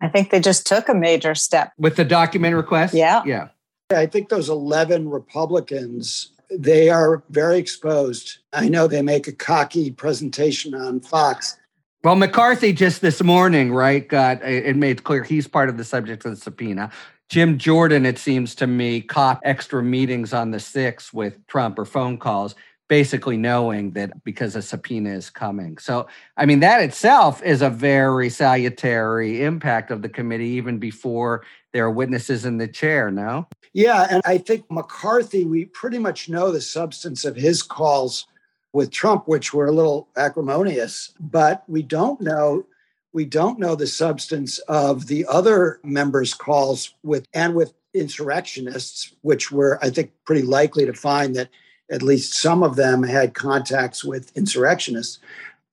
I 0.01 0.09
think 0.09 0.31
they 0.31 0.41
just 0.41 0.66
took 0.66 0.89
a 0.89 0.95
major 0.95 1.35
step 1.35 1.73
with 1.79 1.97
the 1.97 2.05
document 2.05 2.57
request. 2.57 2.95
Yeah. 2.95 3.23
Yeah. 3.27 3.49
I 3.95 4.07
think 4.07 4.31
those 4.31 4.49
11 4.49 5.11
Republicans, 5.11 6.31
they 6.51 6.89
are 6.89 7.23
very 7.29 7.59
exposed. 7.59 8.39
I 8.53 8.68
know 8.68 8.87
they 8.87 9.03
make 9.03 9.29
a 9.29 9.33
cocky 9.33 9.91
presentation 9.91 10.75
on 10.75 11.01
Fox 11.01 11.59
well, 12.03 12.17
McCarthy 12.17 12.73
just 12.73 13.03
this 13.03 13.23
morning, 13.23 13.73
right, 13.73 14.07
got 14.09 14.43
it 14.43 14.77
made 14.77 15.05
clear 15.05 15.23
he's 15.23 15.47
part 15.47 15.69
of 15.69 15.77
the 15.77 15.85
subject 15.85 16.25
of 16.25 16.31
the 16.31 16.37
subpoena. 16.37 16.91
Jim 17.29 17.59
Jordan, 17.59 18.07
it 18.07 18.19
seems 18.19 18.55
to 18.57 18.67
me, 18.67 19.01
caught 19.01 19.41
extra 19.45 19.83
meetings 19.83 20.33
on 20.33 20.51
the 20.51 20.59
6th 20.59 21.13
with 21.13 21.47
Trump 21.47 21.79
or 21.79 21.85
phone 21.85 22.19
calls, 22.19 22.57
basically 22.89 23.37
knowing 23.37 23.93
that 23.93 24.25
because 24.25 24.57
a 24.57 24.63
subpoena 24.63 25.11
is 25.11 25.31
coming. 25.31 25.79
So, 25.79 26.09
I 26.37 26.47
mean, 26.47 26.59
that 26.61 26.83
itself 26.83 27.43
is 27.43 27.63
a 27.63 27.71
very 27.71 28.31
salutary 28.31 29.45
impact 29.45 29.93
of 29.93 30.03
the 30.03 30.09
committee, 30.09 30.49
even 30.49 30.79
before 30.79 31.45
there 31.73 31.85
are 31.85 31.91
witnesses 31.91 32.45
in 32.45 32.59
the 32.59 32.67
chair, 32.67 33.13
no? 33.13 33.47
Yeah. 33.75 34.09
And 34.11 34.23
I 34.25 34.39
think 34.39 34.69
McCarthy, 34.69 35.45
we 35.45 35.67
pretty 35.67 35.99
much 35.99 36.29
know 36.29 36.51
the 36.51 36.61
substance 36.61 37.25
of 37.25 37.37
his 37.37 37.63
calls 37.63 38.27
with 38.73 38.91
Trump, 38.91 39.27
which 39.27 39.53
were 39.53 39.66
a 39.66 39.73
little 39.73 40.09
acrimonious, 40.16 41.12
but 41.18 41.64
we 41.68 41.83
don't 41.83 42.21
know 42.21 42.64
we 43.12 43.25
don't 43.25 43.59
know 43.59 43.75
the 43.75 43.87
substance 43.87 44.59
of 44.61 45.07
the 45.07 45.27
other 45.27 45.81
members' 45.83 46.35
calls 46.35 46.95
with 47.03 47.27
and 47.35 47.55
with 47.55 47.75
insurrectionists, 47.93 49.14
which 49.23 49.51
were, 49.51 49.79
I 49.83 49.91
think, 49.91 50.12
pretty 50.25 50.43
likely 50.43 50.87
to 50.87 50.93
find 50.93 51.35
that 51.35 51.49
at 51.91 52.03
least 52.03 52.35
some 52.35 52.62
of 52.62 52.77
them 52.77 53.03
had 53.03 53.35
contacts 53.35 54.05
with 54.05 54.37
insurrectionists. 54.37 55.18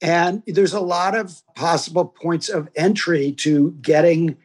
And 0.01 0.41
there's 0.47 0.73
a 0.73 0.79
lot 0.79 1.15
of 1.15 1.41
possible 1.55 2.05
points 2.05 2.49
of 2.49 2.69
entry 2.75 3.31
to 3.33 3.71
getting 3.81 4.37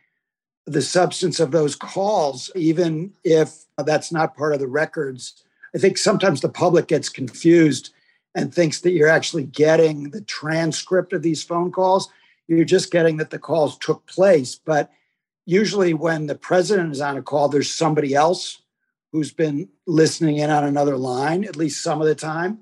the 0.66 0.82
substance 0.82 1.40
of 1.40 1.50
those 1.50 1.74
calls, 1.74 2.50
even 2.54 3.12
if 3.24 3.64
that's 3.78 4.12
not 4.12 4.36
part 4.36 4.52
of 4.52 4.60
the 4.60 4.68
records. 4.68 5.42
I 5.74 5.78
think 5.78 5.96
sometimes 5.96 6.42
the 6.42 6.48
public 6.48 6.88
gets 6.88 7.08
confused 7.08 7.92
and 8.34 8.52
thinks 8.52 8.80
that 8.80 8.92
you're 8.92 9.08
actually 9.08 9.44
getting 9.44 10.10
the 10.10 10.22
transcript 10.22 11.12
of 11.12 11.22
these 11.22 11.42
phone 11.42 11.70
calls. 11.70 12.08
You're 12.48 12.64
just 12.64 12.90
getting 12.90 13.18
that 13.18 13.30
the 13.30 13.38
calls 13.38 13.78
took 13.78 14.06
place. 14.06 14.54
But 14.54 14.90
usually, 15.46 15.94
when 15.94 16.26
the 16.26 16.34
president 16.34 16.92
is 16.92 17.00
on 17.00 17.16
a 17.16 17.22
call, 17.22 17.48
there's 17.48 17.72
somebody 17.72 18.14
else 18.14 18.62
who's 19.12 19.32
been 19.32 19.68
listening 19.86 20.38
in 20.38 20.50
on 20.50 20.64
another 20.64 20.96
line, 20.96 21.44
at 21.44 21.56
least 21.56 21.82
some 21.82 22.00
of 22.00 22.06
the 22.06 22.14
time. 22.14 22.58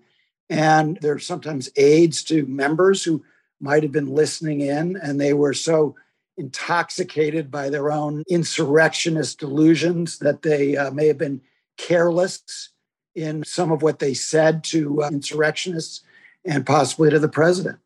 And 0.48 0.98
there's 1.00 1.24
sometimes 1.24 1.70
aides 1.76 2.24
to 2.24 2.44
members 2.46 3.04
who 3.04 3.24
might 3.60 3.84
have 3.84 3.92
been 3.92 4.12
listening 4.12 4.62
in, 4.62 4.96
and 4.96 5.20
they 5.20 5.32
were 5.32 5.54
so 5.54 5.94
intoxicated 6.36 7.50
by 7.50 7.70
their 7.70 7.92
own 7.92 8.24
insurrectionist 8.28 9.38
delusions 9.38 10.18
that 10.18 10.42
they 10.42 10.76
uh, 10.76 10.90
may 10.90 11.06
have 11.06 11.18
been 11.18 11.40
careless 11.76 12.70
in 13.14 13.44
some 13.44 13.72
of 13.72 13.82
what 13.82 13.98
they 13.98 14.14
said 14.14 14.64
to 14.64 15.02
uh, 15.02 15.08
insurrectionists 15.08 16.02
and 16.44 16.64
possibly 16.64 17.10
to 17.10 17.18
the 17.18 17.28
president. 17.28 17.78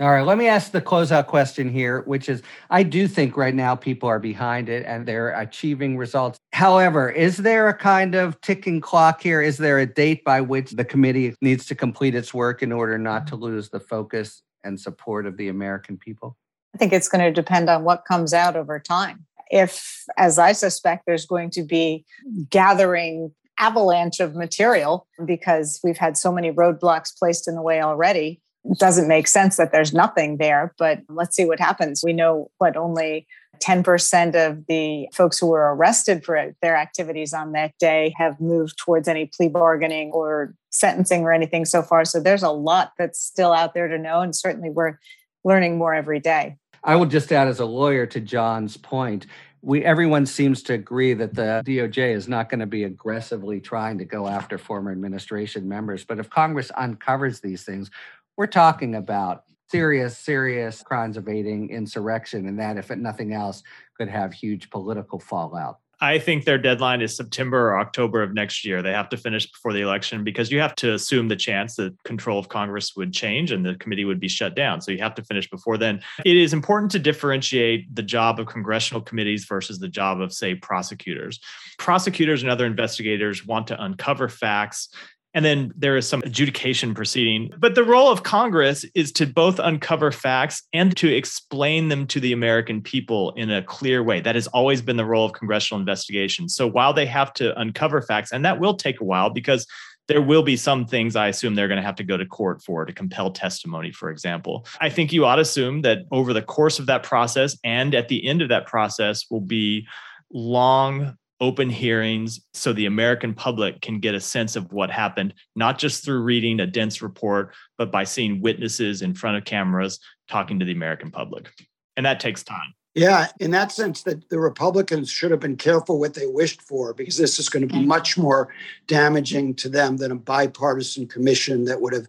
All 0.00 0.10
right, 0.10 0.24
let 0.24 0.38
me 0.38 0.48
ask 0.48 0.72
the 0.72 0.80
closeout 0.80 1.26
question 1.26 1.68
here, 1.68 2.00
which 2.06 2.30
is 2.30 2.42
I 2.70 2.82
do 2.82 3.06
think 3.06 3.36
right 3.36 3.54
now 3.54 3.74
people 3.74 4.08
are 4.08 4.18
behind 4.18 4.70
it 4.70 4.86
and 4.86 5.04
they're 5.04 5.38
achieving 5.38 5.98
results. 5.98 6.38
However, 6.54 7.10
is 7.10 7.36
there 7.36 7.68
a 7.68 7.74
kind 7.74 8.14
of 8.14 8.40
ticking 8.40 8.80
clock 8.80 9.22
here? 9.22 9.42
Is 9.42 9.58
there 9.58 9.78
a 9.78 9.84
date 9.84 10.24
by 10.24 10.40
which 10.40 10.70
the 10.70 10.86
committee 10.86 11.34
needs 11.42 11.66
to 11.66 11.74
complete 11.74 12.14
its 12.14 12.32
work 12.32 12.62
in 12.62 12.72
order 12.72 12.96
not 12.96 13.26
to 13.26 13.36
lose 13.36 13.68
the 13.68 13.80
focus 13.80 14.42
and 14.64 14.80
support 14.80 15.26
of 15.26 15.36
the 15.36 15.48
American 15.48 15.98
people? 15.98 16.34
I 16.74 16.78
think 16.78 16.94
it's 16.94 17.08
going 17.08 17.24
to 17.24 17.32
depend 17.32 17.68
on 17.68 17.84
what 17.84 18.06
comes 18.06 18.32
out 18.32 18.56
over 18.56 18.80
time. 18.80 19.26
If, 19.50 20.04
as 20.16 20.38
I 20.38 20.52
suspect, 20.52 21.04
there's 21.04 21.26
going 21.26 21.50
to 21.50 21.62
be 21.62 22.06
gathering 22.48 23.32
avalanche 23.60 24.18
of 24.18 24.34
material 24.34 25.06
because 25.24 25.78
we've 25.84 25.98
had 25.98 26.16
so 26.16 26.32
many 26.32 26.50
roadblocks 26.50 27.16
placed 27.16 27.46
in 27.46 27.54
the 27.54 27.62
way 27.62 27.80
already. 27.80 28.40
It 28.64 28.78
doesn't 28.78 29.06
make 29.06 29.28
sense 29.28 29.56
that 29.56 29.70
there's 29.70 29.94
nothing 29.94 30.38
there, 30.38 30.74
but 30.78 31.00
let's 31.08 31.36
see 31.36 31.44
what 31.44 31.60
happens. 31.60 32.02
We 32.04 32.12
know 32.12 32.50
what 32.58 32.76
only 32.76 33.26
10% 33.62 34.34
of 34.34 34.66
the 34.66 35.06
folks 35.12 35.38
who 35.38 35.48
were 35.48 35.74
arrested 35.74 36.24
for 36.24 36.54
their 36.62 36.76
activities 36.76 37.32
on 37.32 37.52
that 37.52 37.72
day 37.78 38.14
have 38.16 38.40
moved 38.40 38.78
towards 38.78 39.06
any 39.06 39.26
plea 39.26 39.48
bargaining 39.48 40.10
or 40.12 40.54
sentencing 40.70 41.22
or 41.22 41.32
anything 41.32 41.64
so 41.64 41.82
far. 41.82 42.04
So 42.04 42.20
there's 42.20 42.42
a 42.42 42.50
lot 42.50 42.92
that's 42.98 43.20
still 43.20 43.52
out 43.52 43.74
there 43.74 43.88
to 43.88 43.98
know. 43.98 44.20
And 44.20 44.34
certainly 44.34 44.70
we're 44.70 44.98
learning 45.44 45.78
more 45.78 45.94
every 45.94 46.20
day. 46.20 46.56
I 46.82 46.96
will 46.96 47.06
just 47.06 47.30
add 47.30 47.48
as 47.48 47.60
a 47.60 47.66
lawyer 47.66 48.06
to 48.06 48.20
Jon's 48.20 48.76
point 48.76 49.26
we 49.62 49.84
everyone 49.84 50.26
seems 50.26 50.62
to 50.64 50.72
agree 50.74 51.12
that 51.14 51.34
the 51.34 51.62
DOJ 51.66 52.14
is 52.14 52.28
not 52.28 52.48
going 52.48 52.60
to 52.60 52.66
be 52.66 52.84
aggressively 52.84 53.60
trying 53.60 53.98
to 53.98 54.04
go 54.04 54.26
after 54.26 54.56
former 54.56 54.90
administration 54.90 55.68
members. 55.68 56.04
But 56.04 56.18
if 56.18 56.30
Congress 56.30 56.70
uncovers 56.76 57.40
these 57.40 57.64
things, 57.64 57.90
we're 58.36 58.46
talking 58.46 58.94
about 58.94 59.44
serious, 59.68 60.16
serious 60.16 60.82
crimes 60.82 61.16
of 61.16 61.28
aiding 61.28 61.70
insurrection, 61.70 62.48
and 62.48 62.58
that, 62.58 62.78
if 62.78 62.90
nothing 62.90 63.34
else, 63.34 63.62
could 63.96 64.08
have 64.08 64.32
huge 64.32 64.70
political 64.70 65.18
fallout. 65.18 65.78
I 66.02 66.18
think 66.18 66.44
their 66.44 66.56
deadline 66.56 67.02
is 67.02 67.14
September 67.14 67.70
or 67.70 67.78
October 67.78 68.22
of 68.22 68.32
next 68.32 68.64
year. 68.64 68.80
They 68.80 68.92
have 68.92 69.10
to 69.10 69.18
finish 69.18 69.50
before 69.50 69.74
the 69.74 69.82
election 69.82 70.24
because 70.24 70.50
you 70.50 70.58
have 70.58 70.74
to 70.76 70.94
assume 70.94 71.28
the 71.28 71.36
chance 71.36 71.76
that 71.76 71.94
control 72.04 72.38
of 72.38 72.48
Congress 72.48 72.96
would 72.96 73.12
change 73.12 73.52
and 73.52 73.64
the 73.66 73.74
committee 73.74 74.06
would 74.06 74.20
be 74.20 74.28
shut 74.28 74.54
down. 74.54 74.80
So 74.80 74.92
you 74.92 74.98
have 74.98 75.14
to 75.16 75.24
finish 75.24 75.50
before 75.50 75.76
then. 75.76 76.00
It 76.24 76.38
is 76.38 76.54
important 76.54 76.90
to 76.92 76.98
differentiate 76.98 77.94
the 77.94 78.02
job 78.02 78.40
of 78.40 78.46
congressional 78.46 79.02
committees 79.02 79.44
versus 79.44 79.78
the 79.78 79.88
job 79.88 80.22
of, 80.22 80.32
say, 80.32 80.54
prosecutors. 80.54 81.38
Prosecutors 81.78 82.42
and 82.42 82.50
other 82.50 82.64
investigators 82.64 83.44
want 83.44 83.66
to 83.66 83.82
uncover 83.82 84.28
facts 84.28 84.88
and 85.34 85.44
then 85.44 85.72
there 85.76 85.96
is 85.96 86.08
some 86.08 86.22
adjudication 86.24 86.94
proceeding. 86.94 87.50
But 87.58 87.74
the 87.74 87.84
role 87.84 88.10
of 88.10 88.22
Congress 88.22 88.84
is 88.94 89.12
to 89.12 89.26
both 89.26 89.58
uncover 89.58 90.10
facts 90.10 90.62
and 90.72 90.96
to 90.96 91.08
explain 91.08 91.88
them 91.88 92.06
to 92.08 92.20
the 92.20 92.32
American 92.32 92.82
people 92.82 93.32
in 93.32 93.50
a 93.50 93.62
clear 93.62 94.02
way. 94.02 94.20
That 94.20 94.34
has 94.34 94.46
always 94.48 94.82
been 94.82 94.96
the 94.96 95.04
role 95.04 95.24
of 95.24 95.32
congressional 95.32 95.80
investigation. 95.80 96.48
So 96.48 96.66
while 96.66 96.92
they 96.92 97.06
have 97.06 97.32
to 97.34 97.58
uncover 97.58 98.02
facts, 98.02 98.32
and 98.32 98.44
that 98.44 98.58
will 98.58 98.74
take 98.74 99.00
a 99.00 99.04
while 99.04 99.30
because 99.30 99.66
there 100.08 100.20
will 100.20 100.42
be 100.42 100.56
some 100.56 100.86
things 100.86 101.14
I 101.14 101.28
assume 101.28 101.54
they're 101.54 101.68
going 101.68 101.76
to 101.76 101.86
have 101.86 101.94
to 101.96 102.04
go 102.04 102.16
to 102.16 102.26
court 102.26 102.62
for 102.62 102.84
to 102.84 102.92
compel 102.92 103.30
testimony, 103.30 103.92
for 103.92 104.10
example. 104.10 104.66
I 104.80 104.90
think 104.90 105.12
you 105.12 105.24
ought 105.24 105.36
to 105.36 105.42
assume 105.42 105.82
that 105.82 105.98
over 106.10 106.32
the 106.32 106.42
course 106.42 106.80
of 106.80 106.86
that 106.86 107.04
process 107.04 107.56
and 107.62 107.94
at 107.94 108.08
the 108.08 108.26
end 108.26 108.42
of 108.42 108.48
that 108.48 108.66
process 108.66 109.26
will 109.30 109.40
be 109.40 109.86
long 110.32 111.16
open 111.40 111.70
hearings 111.70 112.40
so 112.52 112.72
the 112.72 112.86
American 112.86 113.34
public 113.34 113.80
can 113.80 113.98
get 113.98 114.14
a 114.14 114.20
sense 114.20 114.56
of 114.56 114.72
what 114.72 114.90
happened, 114.90 115.34
not 115.56 115.78
just 115.78 116.04
through 116.04 116.22
reading 116.22 116.60
a 116.60 116.66
dense 116.66 117.00
report, 117.00 117.54
but 117.78 117.90
by 117.90 118.04
seeing 118.04 118.40
witnesses 118.40 119.02
in 119.02 119.14
front 119.14 119.36
of 119.36 119.44
cameras 119.44 120.00
talking 120.28 120.58
to 120.58 120.64
the 120.64 120.72
American 120.72 121.10
public. 121.10 121.50
And 121.96 122.04
that 122.04 122.20
takes 122.20 122.42
time. 122.42 122.74
Yeah, 122.94 123.28
in 123.38 123.52
that 123.52 123.70
sense, 123.70 124.02
that 124.02 124.28
the 124.30 124.40
Republicans 124.40 125.10
should 125.10 125.30
have 125.30 125.40
been 125.40 125.56
careful 125.56 126.00
what 126.00 126.14
they 126.14 126.26
wished 126.26 126.60
for 126.60 126.92
because 126.92 127.16
this 127.16 127.38
is 127.38 127.48
going 127.48 127.66
to 127.66 127.72
be 127.72 127.84
much 127.86 128.18
more 128.18 128.52
damaging 128.88 129.54
to 129.56 129.68
them 129.68 129.96
than 129.96 130.10
a 130.10 130.16
bipartisan 130.16 131.06
commission 131.06 131.64
that 131.66 131.80
would 131.80 131.92
have 131.92 132.08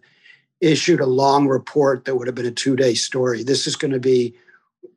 issued 0.60 1.00
a 1.00 1.06
long 1.06 1.46
report 1.46 2.04
that 2.04 2.16
would 2.16 2.26
have 2.26 2.34
been 2.34 2.46
a 2.46 2.50
two 2.50 2.74
day 2.74 2.94
story. 2.94 3.44
This 3.44 3.66
is 3.66 3.76
going 3.76 3.92
to 3.92 4.00
be 4.00 4.34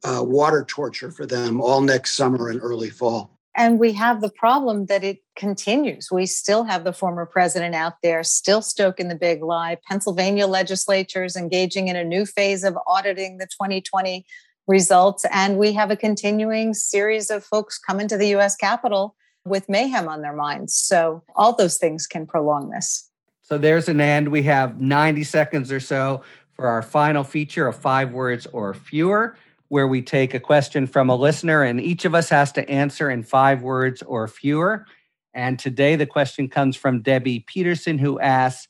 uh, 0.04 0.24
water 0.24 0.66
torture 0.68 1.12
for 1.12 1.26
them 1.26 1.62
all 1.62 1.82
next 1.82 2.16
summer 2.16 2.50
and 2.50 2.60
early 2.62 2.90
fall. 2.90 3.35
And 3.56 3.80
we 3.80 3.93
have 3.93 4.20
the 4.20 4.30
problem 4.30 4.88
that 4.88 5.03
it 5.03 5.24
continues. 5.38 6.12
We 6.12 6.26
still 6.26 6.66
have 6.66 6.84
the 6.84 6.91
former 6.91 7.26
president 7.26 7.74
out 7.74 8.01
there, 8.03 8.22
still 8.24 8.62
stoking 8.62 9.08
the 9.08 9.16
big 9.16 9.41
lie. 9.41 9.78
Pennsylvania 9.88 10.45
legislatures 10.45 11.38
engaging 11.38 11.88
in 11.88 11.95
a 11.95 12.03
new 12.03 12.26
phase 12.26 12.66
of 12.66 12.78
auditing 12.86 13.38
the 13.38 13.45
2020 13.45 14.26
results. 14.68 15.26
And 15.32 15.58
we 15.58 15.72
have 15.74 15.89
a 15.89 15.95
continuing 15.95 16.74
series 16.74 17.30
of 17.30 17.45
folks 17.45 17.78
coming 17.78 18.08
to 18.10 18.18
the 18.18 18.36
US 18.36 18.58
Capitol 18.58 19.16
with 19.45 19.70
mayhem 19.70 20.10
on 20.10 20.22
their 20.22 20.36
minds. 20.36 20.76
So 20.76 21.24
all 21.36 21.56
those 21.56 21.78
things 21.78 22.08
can 22.08 22.26
prolong 22.26 22.72
this. 22.72 23.10
So 23.41 23.58
there's 23.58 23.88
an 23.88 24.01
end. 24.01 24.30
We 24.30 24.43
have 24.43 24.82
90 24.82 25.24
seconds 25.24 25.72
or 25.72 25.80
so 25.80 26.24
for 26.56 26.68
our 26.68 26.82
final 26.82 27.24
feature 27.24 27.68
of 27.68 27.76
five 27.76 28.12
words 28.12 28.47
or 28.47 28.74
fewer, 28.74 29.38
where 29.70 29.88
we 29.88 30.01
take 30.01 30.34
a 30.34 30.39
question 30.39 30.88
from 30.88 31.09
a 31.09 31.16
listener 31.16 31.63
and 31.63 31.82
each 31.82 32.05
of 32.05 32.13
us 32.13 32.30
has 32.30 32.51
to 32.53 32.70
answer 32.70 33.09
in 33.09 33.24
five 33.24 33.61
words 33.61 34.01
or 34.03 34.28
fewer. 34.28 34.86
And 35.34 35.59
today 35.59 35.95
the 35.95 36.05
question 36.05 36.47
comes 36.47 36.76
from 36.76 37.01
Debbie 37.01 37.41
Peterson, 37.41 37.97
who 37.97 38.20
asks, 38.20 38.68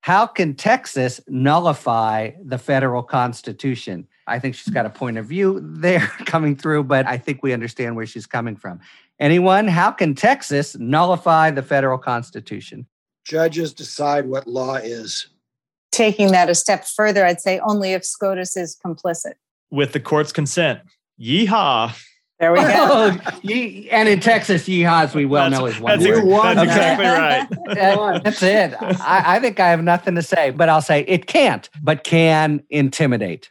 How 0.00 0.26
can 0.26 0.54
Texas 0.54 1.20
nullify 1.28 2.32
the 2.44 2.58
federal 2.58 3.02
constitution? 3.02 4.08
I 4.26 4.38
think 4.40 4.56
she's 4.56 4.74
got 4.74 4.86
a 4.86 4.90
point 4.90 5.18
of 5.18 5.26
view 5.26 5.60
there 5.62 6.00
coming 6.26 6.56
through, 6.56 6.84
but 6.84 7.06
I 7.06 7.16
think 7.16 7.42
we 7.42 7.52
understand 7.52 7.96
where 7.96 8.06
she's 8.06 8.26
coming 8.26 8.56
from. 8.56 8.80
Anyone? 9.18 9.68
How 9.68 9.90
can 9.92 10.14
Texas 10.14 10.76
nullify 10.76 11.50
the 11.50 11.62
federal 11.62 11.98
constitution? 11.98 12.86
Judges 13.24 13.72
decide 13.72 14.26
what 14.26 14.46
law 14.46 14.74
is. 14.74 15.28
Taking 15.92 16.32
that 16.32 16.50
a 16.50 16.54
step 16.54 16.84
further, 16.84 17.24
I'd 17.24 17.40
say 17.40 17.58
only 17.60 17.92
if 17.92 18.04
SCOTUS 18.04 18.56
is 18.56 18.76
complicit. 18.84 19.34
With 19.70 19.92
the 19.92 20.00
court's 20.00 20.32
consent. 20.32 20.80
Yeehaw. 21.20 21.96
There 22.38 22.52
we 22.52 22.58
go. 22.60 22.66
Oh, 23.18 23.18
ye- 23.42 23.88
and 23.90 24.08
in 24.08 24.20
Texas, 24.20 24.68
yeehaws, 24.68 25.14
we 25.14 25.24
well 25.24 25.48
That's- 25.50 25.58
know 25.60 25.66
is 25.66 25.80
one 25.80 25.98
that's, 25.98 26.08
word. 26.10 26.18
ex- 26.18 26.28
that's 26.56 26.58
Okay. 26.58 26.66
exactly 26.68 27.06
right. 27.06 27.48
That- 27.76 28.24
that's 28.24 28.42
it. 28.42 28.74
I, 29.00 29.36
I 29.36 29.40
think 29.40 29.58
I 29.58 29.68
have 29.70 29.82
nothing 29.82 30.14
to 30.16 30.22
say, 30.22 30.50
but 30.50 30.68
I'll 30.68 30.82
say 30.82 31.00
it 31.08 31.26
can't, 31.26 31.68
but 31.82 32.04
can 32.04 32.62
intimidate. 32.70 33.50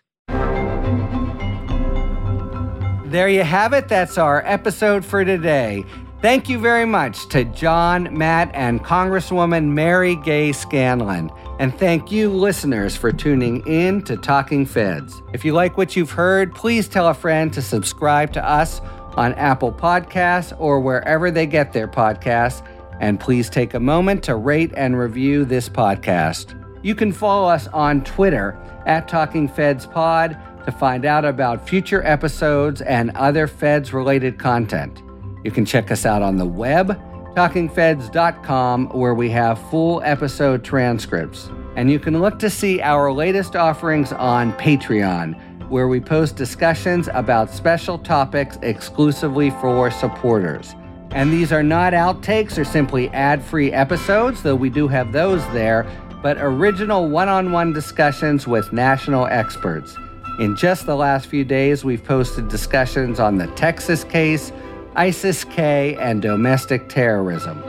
There 3.07 3.29
you 3.29 3.43
have 3.43 3.71
it. 3.73 3.87
That's 3.87 4.17
our 4.17 4.43
episode 4.45 5.05
for 5.05 5.23
today. 5.23 5.83
Thank 6.21 6.49
you 6.49 6.59
very 6.59 6.85
much 6.85 7.27
to 7.29 7.45
Jon, 7.45 8.15
Matt, 8.17 8.51
and 8.53 8.83
Congresswoman 8.83 9.67
Mary 9.73 10.15
Gay 10.17 10.51
Scanlon. 10.51 11.29
And 11.57 11.73
thank 11.79 12.11
you, 12.11 12.29
listeners, 12.29 12.97
for 12.97 13.13
tuning 13.13 13.65
in 13.65 14.01
to 14.03 14.17
Talking 14.17 14.65
Feds. 14.65 15.21
If 15.31 15.45
you 15.45 15.53
like 15.53 15.77
what 15.77 15.95
you've 15.95 16.11
heard, 16.11 16.53
please 16.53 16.89
tell 16.89 17.07
a 17.07 17.13
friend 17.13 17.53
to 17.53 17.61
subscribe 17.61 18.33
to 18.33 18.45
us 18.45 18.81
on 19.15 19.33
Apple 19.35 19.71
Podcasts 19.71 20.53
or 20.59 20.81
wherever 20.81 21.31
they 21.31 21.45
get 21.45 21.71
their 21.71 21.87
podcasts. 21.87 22.61
And 22.99 23.19
please 23.19 23.49
take 23.49 23.73
a 23.73 23.79
moment 23.79 24.21
to 24.23 24.35
rate 24.35 24.73
and 24.75 24.99
review 24.99 25.45
this 25.45 25.69
podcast. 25.69 26.61
You 26.83 26.93
can 26.93 27.13
follow 27.13 27.47
us 27.47 27.67
on 27.67 28.03
Twitter 28.03 28.59
at 28.85 29.07
Talking 29.07 29.47
Feds 29.47 29.85
Pod 29.85 30.37
to 30.65 30.71
find 30.73 31.05
out 31.05 31.23
about 31.23 31.67
future 31.67 32.03
episodes 32.03 32.81
and 32.81 33.11
other 33.11 33.47
Feds 33.47 33.93
related 33.93 34.37
content. 34.37 35.01
You 35.45 35.51
can 35.51 35.65
check 35.65 35.89
us 35.89 36.05
out 36.05 36.21
on 36.21 36.37
the 36.37 36.45
web, 36.45 37.01
talkingfeds.com, 37.35 38.89
where 38.89 39.13
we 39.13 39.29
have 39.29 39.59
full 39.69 40.01
episode 40.03 40.63
transcripts. 40.63 41.49
And 41.75 41.91
you 41.91 41.99
can 41.99 42.19
look 42.21 42.39
to 42.39 42.49
see 42.49 42.81
our 42.81 43.11
latest 43.11 43.55
offerings 43.55 44.13
on 44.13 44.53
Patreon, 44.53 45.69
where 45.69 45.89
we 45.89 45.99
post 45.99 46.37
discussions 46.37 47.09
about 47.13 47.49
special 47.49 47.97
topics 47.97 48.57
exclusively 48.61 49.49
for 49.49 49.91
supporters. 49.91 50.73
And 51.11 51.31
these 51.31 51.51
are 51.51 51.63
not 51.63 51.93
outtakes 51.93 52.57
or 52.57 52.63
simply 52.63 53.09
ad 53.09 53.43
free 53.43 53.71
episodes, 53.71 54.41
though 54.41 54.55
we 54.55 54.69
do 54.69 54.87
have 54.87 55.11
those 55.11 55.45
there, 55.53 55.85
but 56.21 56.37
original 56.39 57.09
one 57.09 57.29
on 57.29 57.51
one 57.51 57.73
discussions 57.73 58.47
with 58.47 58.71
national 58.71 59.27
experts. 59.27 59.97
In 60.39 60.55
just 60.55 60.85
the 60.85 60.95
last 60.95 61.27
few 61.27 61.45
days, 61.45 61.85
we've 61.85 62.03
posted 62.03 62.47
discussions 62.47 63.19
on 63.19 63.37
the 63.37 63.47
Texas 63.47 64.03
case, 64.03 64.51
ISIS 64.95 65.43
K, 65.43 65.95
and 65.99 66.21
domestic 66.21 66.87
terrorism, 66.87 67.61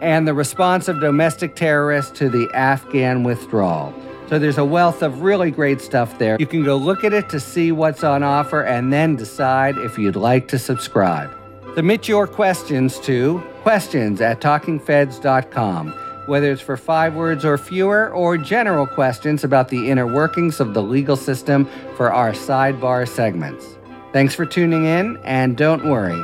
and 0.00 0.26
the 0.26 0.34
response 0.34 0.88
of 0.88 1.00
domestic 1.00 1.54
terrorists 1.54 2.18
to 2.18 2.28
the 2.28 2.50
Afghan 2.52 3.22
withdrawal. 3.22 3.94
So 4.28 4.38
there's 4.38 4.58
a 4.58 4.64
wealth 4.64 5.02
of 5.02 5.22
really 5.22 5.50
great 5.50 5.80
stuff 5.80 6.18
there. 6.18 6.36
You 6.40 6.46
can 6.46 6.64
go 6.64 6.76
look 6.76 7.04
at 7.04 7.12
it 7.12 7.28
to 7.28 7.38
see 7.38 7.70
what's 7.70 8.02
on 8.02 8.22
offer 8.22 8.62
and 8.62 8.92
then 8.92 9.14
decide 9.14 9.76
if 9.78 9.98
you'd 9.98 10.16
like 10.16 10.48
to 10.48 10.58
subscribe. 10.58 11.30
Submit 11.74 12.08
your 12.08 12.26
questions 12.26 12.98
to 13.00 13.42
questions 13.62 14.20
at 14.20 14.40
talkingfeds.com, 14.40 15.92
whether 16.26 16.50
it's 16.50 16.62
for 16.62 16.76
five 16.76 17.14
words 17.14 17.44
or 17.44 17.56
fewer, 17.58 18.10
or 18.10 18.36
general 18.36 18.86
questions 18.86 19.44
about 19.44 19.68
the 19.68 19.90
inner 19.90 20.06
workings 20.06 20.60
of 20.60 20.74
the 20.74 20.82
legal 20.82 21.16
system 21.16 21.68
for 21.96 22.12
our 22.12 22.32
sidebar 22.32 23.08
segments. 23.08 23.76
Thanks 24.12 24.34
for 24.34 24.44
tuning 24.44 24.84
in, 24.84 25.16
and 25.24 25.56
don't 25.56 25.84
worry, 25.84 26.22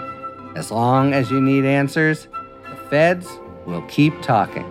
as 0.57 0.71
long 0.71 1.13
as 1.13 1.31
you 1.31 1.41
need 1.41 1.65
answers, 1.65 2.29
the 2.71 2.77
feds 2.91 3.29
will 3.67 3.83
keep 3.83 4.21
talking. 4.23 4.65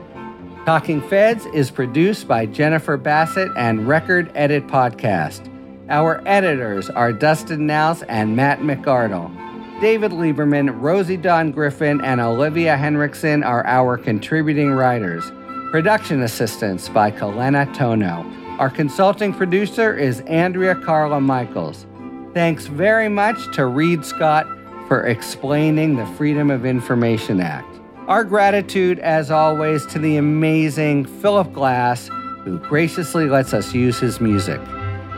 Talking 0.66 1.02
Feds 1.02 1.46
is 1.54 1.72
produced 1.72 2.28
by 2.28 2.46
Jennifer 2.46 2.98
Bassett 2.98 3.50
and 3.56 3.88
Record 3.88 4.30
Edit 4.36 4.68
Podcast. 4.68 5.50
Our 5.90 6.22
editors 6.26 6.90
are 6.90 7.14
Dustin 7.14 7.66
Nouse 7.66 8.04
and 8.10 8.36
Matt 8.36 8.60
McArdle. 8.60 9.32
David 9.80 10.12
Lieberman, 10.12 10.82
Rosie 10.82 11.16
Don 11.16 11.52
Griffin, 11.52 12.02
and 12.02 12.20
Olivia 12.20 12.76
Henriksen 12.76 13.44
are 13.44 13.66
our 13.66 13.98
contributing 13.98 14.74
writers. 14.74 15.32
Production 15.72 16.22
assistance 16.24 16.90
by 16.90 17.12
Kalena 17.12 17.74
Tono. 17.74 18.26
Our 18.60 18.70
consulting 18.70 19.34
producer 19.34 19.96
is 19.96 20.20
Andrea 20.22 20.76
Carla 20.76 21.22
Michaels. 21.22 21.86
Thanks 22.34 22.66
very 22.66 23.08
much 23.08 23.38
to 23.56 23.68
Reid 23.68 24.04
Scott 24.04 24.48
for 24.88 25.06
explaining 25.06 25.96
the 25.96 26.06
Freedom 26.06 26.50
of 26.50 26.66
Information 26.66 27.42
Act. 27.42 27.68
Our 28.08 28.24
gratitude, 28.24 29.00
as 29.00 29.30
always, 29.30 29.86
to 29.88 30.00
the 30.00 30.18
amazing 30.18 31.06
Philip 31.06 31.52
Glass, 31.52 32.10
who 32.44 32.58
graciously 32.60 33.26
lets 33.26 33.54
us 33.54 33.74
use 33.74 34.00
his 34.00 34.22
music. 34.22 34.62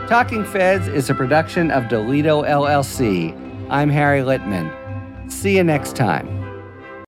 Talking 0.07 0.43
Feds 0.43 0.87
is 0.87 1.09
a 1.09 1.13
production 1.13 1.69
of 1.69 1.83
Delito 1.83 2.47
LLC. 2.47 3.35
I'm 3.69 3.91
Harry 3.91 4.21
Litman. 4.21 5.31
See 5.31 5.57
you 5.57 5.63
next 5.63 5.95
time. 5.95 6.27